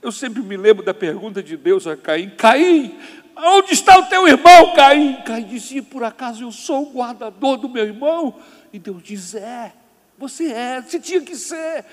Eu 0.02 0.12
sempre 0.12 0.42
me 0.42 0.58
lembro 0.58 0.84
da 0.84 0.96
pergunta 0.96 1.44
de 1.44 1.56
Deus 1.56 1.86
a 1.86 1.96
Caim: 1.96 2.32
Caim, 2.32 2.98
onde 3.38 3.74
está 3.74 4.00
o 4.00 4.10
teu 4.10 4.28
irmão, 4.28 4.74
Caim? 4.76 5.22
Caim 5.22 5.46
disse: 5.46 5.80
Por 5.84 6.04
acaso 6.04 6.44
eu 6.44 6.52
sou 6.52 6.90
o 6.90 6.92
guardador 6.92 7.58
do 7.58 7.70
meu 7.70 7.86
irmão? 7.86 8.42
E 8.74 8.80
Deus 8.80 9.04
diz: 9.04 9.36
É, 9.36 9.74
você 10.20 10.52
é, 10.52 10.82
você 10.82 11.00
tinha 11.00 11.22
que 11.22 11.36
ser, 11.36 11.86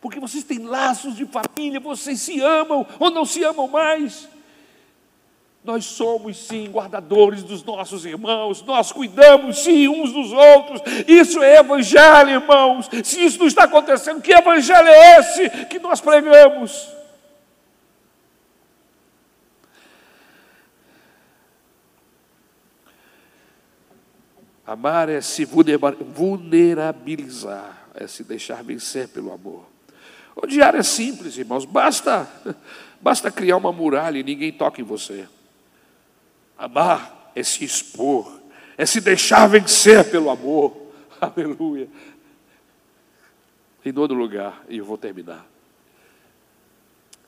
porque 0.00 0.20
vocês 0.20 0.44
têm 0.44 0.60
laços 0.60 1.16
de 1.16 1.26
família, 1.26 1.80
vocês 1.80 2.20
se 2.20 2.40
amam 2.40 2.86
ou 2.98 3.10
não 3.10 3.24
se 3.24 3.42
amam 3.42 3.66
mais. 3.66 4.28
Nós 5.64 5.84
somos 5.84 6.36
sim 6.36 6.70
guardadores 6.70 7.42
dos 7.42 7.62
nossos 7.62 8.04
irmãos, 8.04 8.62
nós 8.62 8.92
cuidamos 8.92 9.58
sim 9.58 9.88
uns 9.88 10.12
dos 10.12 10.32
outros. 10.32 10.80
Isso 11.06 11.42
é 11.42 11.58
evangelho, 11.58 12.30
irmãos. 12.30 12.88
Se 13.04 13.24
isso 13.24 13.38
não 13.40 13.46
está 13.46 13.64
acontecendo, 13.64 14.22
que 14.22 14.32
evangelho 14.32 14.88
é 14.88 15.18
esse 15.18 15.50
que 15.66 15.78
nós 15.80 16.00
pregamos? 16.00 17.01
Amar 24.66 25.08
é 25.08 25.20
se 25.20 25.44
vulnerabilizar, 25.44 27.88
é 27.94 28.06
se 28.06 28.22
deixar 28.22 28.62
vencer 28.62 29.08
pelo 29.08 29.32
amor. 29.32 29.66
Odiar 30.36 30.74
é 30.74 30.82
simples, 30.82 31.36
irmãos, 31.36 31.64
basta, 31.64 32.28
basta 33.00 33.30
criar 33.30 33.56
uma 33.56 33.72
muralha 33.72 34.18
e 34.18 34.22
ninguém 34.22 34.52
toca 34.52 34.80
em 34.80 34.84
você. 34.84 35.28
Amar 36.56 37.32
é 37.34 37.42
se 37.42 37.64
expor, 37.64 38.40
é 38.78 38.86
se 38.86 39.00
deixar 39.00 39.48
vencer 39.48 40.08
pelo 40.10 40.30
amor. 40.30 40.76
Aleluia. 41.20 41.88
Em 43.84 43.92
todo 43.92 44.14
lugar, 44.14 44.62
e 44.68 44.78
eu 44.78 44.84
vou 44.84 44.96
terminar. 44.96 45.44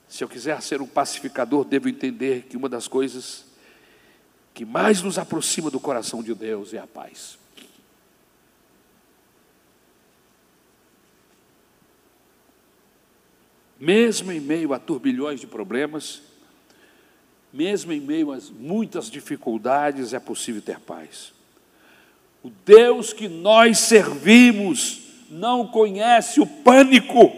Se 0.06 0.22
eu 0.22 0.28
quiser 0.28 0.62
ser 0.62 0.80
um 0.80 0.86
pacificador, 0.86 1.64
devo 1.64 1.88
entender 1.88 2.46
que 2.48 2.56
uma 2.56 2.68
das 2.68 2.86
coisas 2.86 3.44
que 4.54 4.64
mais 4.64 5.02
nos 5.02 5.18
aproxima 5.18 5.68
do 5.68 5.80
coração 5.80 6.22
de 6.22 6.32
Deus 6.32 6.72
é 6.72 6.78
a 6.78 6.86
paz. 6.86 7.36
Mesmo 13.80 14.30
em 14.30 14.40
meio 14.40 14.72
a 14.72 14.78
turbilhões 14.78 15.40
de 15.40 15.48
problemas, 15.48 16.22
mesmo 17.52 17.92
em 17.92 18.00
meio 18.00 18.32
a 18.32 18.38
muitas 18.58 19.10
dificuldades, 19.10 20.14
é 20.14 20.20
possível 20.20 20.62
ter 20.62 20.78
paz. 20.78 21.32
O 22.42 22.50
Deus 22.64 23.12
que 23.12 23.28
nós 23.28 23.78
servimos 23.80 25.00
não 25.28 25.66
conhece 25.66 26.40
o 26.40 26.46
pânico. 26.46 27.32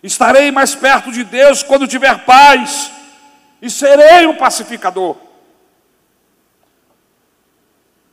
Estarei 0.00 0.52
mais 0.52 0.76
perto 0.76 1.10
de 1.10 1.24
Deus 1.24 1.64
quando 1.64 1.88
tiver 1.88 2.24
paz, 2.24 2.92
e 3.60 3.70
serei 3.70 4.26
um 4.26 4.36
pacificador. 4.36 5.16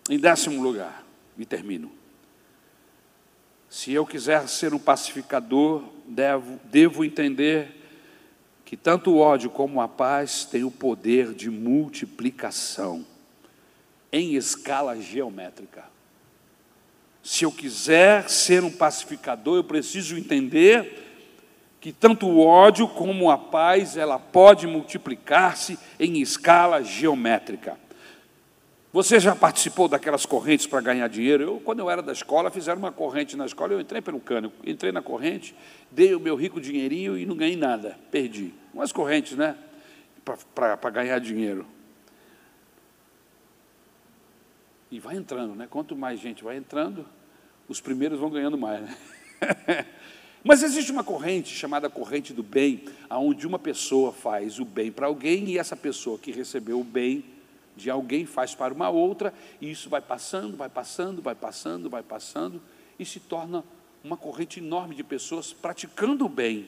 Em 0.09 0.19
décimo 0.19 0.61
lugar, 0.61 1.03
e 1.37 1.45
termino. 1.45 1.91
Se 3.69 3.91
eu 3.91 4.05
quiser 4.05 4.47
ser 4.47 4.73
um 4.73 4.79
pacificador, 4.79 5.83
devo, 6.05 6.59
devo 6.65 7.03
entender 7.03 7.83
que 8.63 8.77
tanto 8.77 9.11
o 9.11 9.17
ódio 9.17 9.49
como 9.49 9.81
a 9.81 9.87
paz 9.87 10.45
têm 10.45 10.63
o 10.63 10.71
poder 10.71 11.33
de 11.33 11.49
multiplicação 11.49 13.05
em 14.11 14.35
escala 14.35 14.99
geométrica. 15.01 15.85
Se 17.23 17.45
eu 17.45 17.51
quiser 17.51 18.29
ser 18.29 18.63
um 18.63 18.71
pacificador, 18.71 19.57
eu 19.57 19.63
preciso 19.63 20.17
entender 20.17 21.02
que 21.83 21.91
tanto 21.91 22.27
o 22.27 22.39
ódio 22.39 22.87
como 22.87 23.29
a 23.29 23.37
paz, 23.37 23.97
ela 23.97 24.17
pode 24.17 24.65
multiplicar-se 24.65 25.77
em 25.99 26.21
escala 26.21 26.81
geométrica. 26.81 27.77
Você 28.93 29.19
já 29.19 29.35
participou 29.35 29.89
daquelas 29.89 30.25
correntes 30.25 30.65
para 30.65 30.79
ganhar 30.79 31.09
dinheiro? 31.09 31.43
Eu, 31.43 31.59
quando 31.59 31.79
eu 31.79 31.89
era 31.89 32.01
da 32.01 32.13
escola, 32.13 32.49
fizeram 32.49 32.79
uma 32.79 32.91
corrente 32.93 33.35
na 33.35 33.45
escola, 33.45 33.73
eu 33.73 33.81
entrei 33.81 34.01
pelo 34.01 34.21
cano, 34.21 34.49
entrei 34.65 34.93
na 34.93 35.01
corrente, 35.01 35.53
dei 35.91 36.15
o 36.15 36.21
meu 36.21 36.37
rico 36.37 36.61
dinheirinho 36.61 37.17
e 37.17 37.25
não 37.25 37.35
ganhei 37.35 37.57
nada, 37.57 37.99
perdi. 38.09 38.53
Umas 38.73 38.93
correntes, 38.93 39.35
né? 39.35 39.57
Para 40.55 40.89
ganhar 40.89 41.19
dinheiro. 41.19 41.65
E 44.89 45.01
vai 45.01 45.17
entrando, 45.17 45.53
né? 45.53 45.67
Quanto 45.69 45.97
mais 45.97 46.17
gente 46.17 46.45
vai 46.45 46.55
entrando, 46.55 47.05
os 47.67 47.81
primeiros 47.81 48.17
vão 48.17 48.29
ganhando 48.29 48.57
mais, 48.57 48.83
né? 48.83 48.97
Mas 50.43 50.61
existe 50.61 50.91
uma 50.91 51.03
corrente 51.03 51.55
chamada 51.55 51.89
corrente 51.89 52.33
do 52.33 52.43
bem, 52.43 52.83
aonde 53.09 53.47
uma 53.47 53.57
pessoa 53.57 54.11
faz 54.11 54.59
o 54.59 54.65
bem 54.65 54.91
para 54.91 55.07
alguém 55.07 55.49
e 55.49 55.57
essa 55.57 55.75
pessoa 55.75 56.19
que 56.19 56.31
recebeu 56.31 56.79
o 56.79 56.83
bem 56.83 57.23
de 57.75 57.89
alguém 57.89 58.25
faz 58.25 58.53
para 58.53 58.73
uma 58.73 58.89
outra, 58.89 59.33
e 59.59 59.71
isso 59.71 59.89
vai 59.89 60.01
passando, 60.01 60.55
vai 60.55 60.69
passando, 60.69 61.21
vai 61.21 61.33
passando, 61.33 61.89
vai 61.89 62.03
passando, 62.03 62.61
e 62.99 63.05
se 63.05 63.19
torna 63.19 63.63
uma 64.03 64.17
corrente 64.17 64.59
enorme 64.59 64.93
de 64.93 65.03
pessoas 65.03 65.53
praticando 65.53 66.25
o 66.25 66.29
bem. 66.29 66.67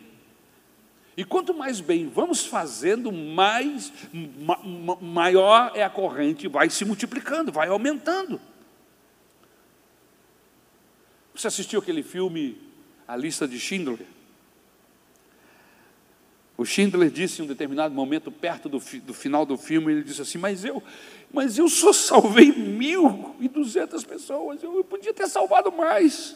E 1.18 1.24
quanto 1.24 1.54
mais 1.54 1.80
bem 1.80 2.08
vamos 2.08 2.46
fazendo, 2.46 3.12
mais 3.12 3.92
ma, 4.14 4.58
ma, 4.64 4.96
maior 4.96 5.72
é 5.76 5.84
a 5.84 5.90
corrente, 5.90 6.48
vai 6.48 6.70
se 6.70 6.84
multiplicando, 6.84 7.52
vai 7.52 7.68
aumentando. 7.68 8.40
Você 11.34 11.48
assistiu 11.48 11.80
aquele 11.80 12.02
filme 12.02 12.65
A 13.08 13.16
Lista 13.16 13.48
de 13.48 13.60
Schindler? 13.60 14.06
O 16.58 16.64
Schindler 16.64 17.10
disse 17.10 17.42
em 17.42 17.46
um 17.46 17.48
determinado 17.48 17.94
momento, 17.94 18.32
perto 18.32 18.70
do, 18.70 18.80
do 18.80 19.14
final 19.14 19.46
do 19.46 19.58
filme, 19.58 19.92
ele 19.92 20.04
disse 20.04 20.22
assim: 20.22 20.38
Mas 20.38 20.64
eu, 20.64 20.82
mas 21.32 21.58
eu 21.58 21.68
só 21.68 21.92
salvei 21.92 22.52
mil 22.52 23.36
e 23.40 23.50
duzentas 23.50 24.04
pessoas, 24.04 24.64
eu 24.64 24.84
podia 24.84 25.14
ter 25.14 25.28
salvado 25.28 25.72
mais. 25.72 26.36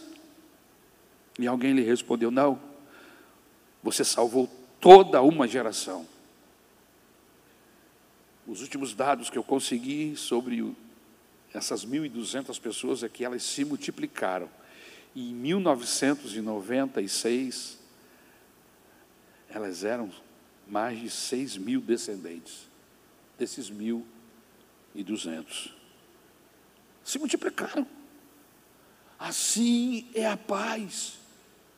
E 1.40 1.48
alguém 1.48 1.74
lhe 1.74 1.82
respondeu: 1.82 2.30
Não, 2.30 2.60
você 3.82 4.04
salvou 4.04 4.50
toda 4.80 5.22
uma 5.22 5.48
geração. 5.48 6.06
Os 8.46 8.62
últimos 8.62 8.94
dados 8.94 9.30
que 9.30 9.38
eu 9.38 9.44
consegui 9.44 10.16
sobre 10.18 10.76
essas 11.54 11.86
1.200 11.86 12.60
pessoas 12.60 13.04
é 13.04 13.10
que 13.10 13.24
elas 13.24 13.44
se 13.44 13.64
multiplicaram. 13.64 14.50
E 15.16 15.32
em 15.32 15.34
1996, 15.34 17.80
elas 19.50 19.84
eram 19.84 20.12
mais 20.68 21.00
de 21.00 21.10
6 21.10 21.58
mil 21.58 21.82
descendentes 21.82 22.70
desses 23.38 23.72
1.200. 23.72 25.72
Se 27.04 27.18
multiplicaram. 27.18 27.88
Assim 29.18 30.08
é 30.14 30.28
a 30.28 30.38
paz. 30.38 31.18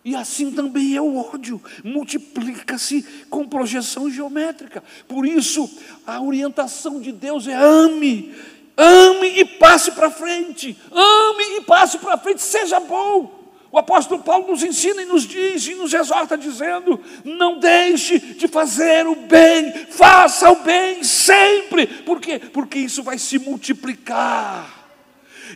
E 0.04 0.16
assim 0.16 0.52
também 0.52 0.96
é 0.96 1.02
o 1.02 1.16
ódio, 1.16 1.62
multiplica-se 1.84 3.04
com 3.30 3.48
projeção 3.48 4.10
geométrica. 4.10 4.84
Por 5.08 5.28
isso, 5.28 5.70
a 6.08 6.20
orientação 6.20 7.00
de 7.00 7.12
Deus 7.12 7.48
é 7.48 7.54
ame, 7.54 8.34
ame 8.82 9.40
e 9.40 9.46
passe 9.46 9.92
para 9.92 10.10
frente, 10.10 10.78
ame 10.92 11.58
e 11.58 11.62
passe 11.62 11.98
para 11.98 12.18
frente, 12.18 12.42
seja 12.42 12.80
bom. 12.80 13.40
O 13.72 13.78
apóstolo 13.78 14.22
Paulo 14.22 14.48
nos 14.48 14.64
ensina 14.64 15.02
e 15.02 15.06
nos 15.06 15.26
diz 15.26 15.66
e 15.68 15.76
nos 15.76 15.94
exorta, 15.94 16.38
dizendo: 16.38 17.00
não 17.24 17.58
deixe 17.58 18.20
de 18.20 18.48
fazer 18.48 19.08
o 19.08 19.16
bem, 19.16 19.72
faça 19.90 20.52
o 20.52 20.58
bem 20.58 21.04
sempre. 21.04 21.88
Por 21.88 22.20
quê? 22.20 22.38
Porque 22.38 22.80
isso 22.80 23.02
vai 23.02 23.18
se 23.18 23.40
multiplicar. 23.40 24.82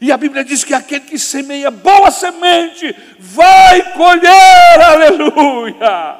E 0.02 0.12
a 0.12 0.18
Bíblia 0.18 0.44
diz 0.44 0.64
que 0.64 0.74
aquele 0.74 1.06
que 1.06 1.20
semeia 1.20 1.72
boa 1.72 2.10
semente 2.10 2.96
vai 3.20 3.94
colher, 3.94 4.82
aleluia. 4.82 6.20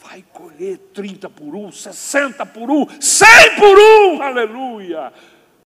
Vai 0.00 0.24
colher 0.32 0.78
30 0.94 1.28
por 1.30 1.54
um, 1.54 1.70
60 1.70 2.46
por 2.46 2.70
um, 2.70 2.86
100 3.00 3.26
por 3.56 3.78
um, 3.78 4.22
aleluia. 4.22 5.12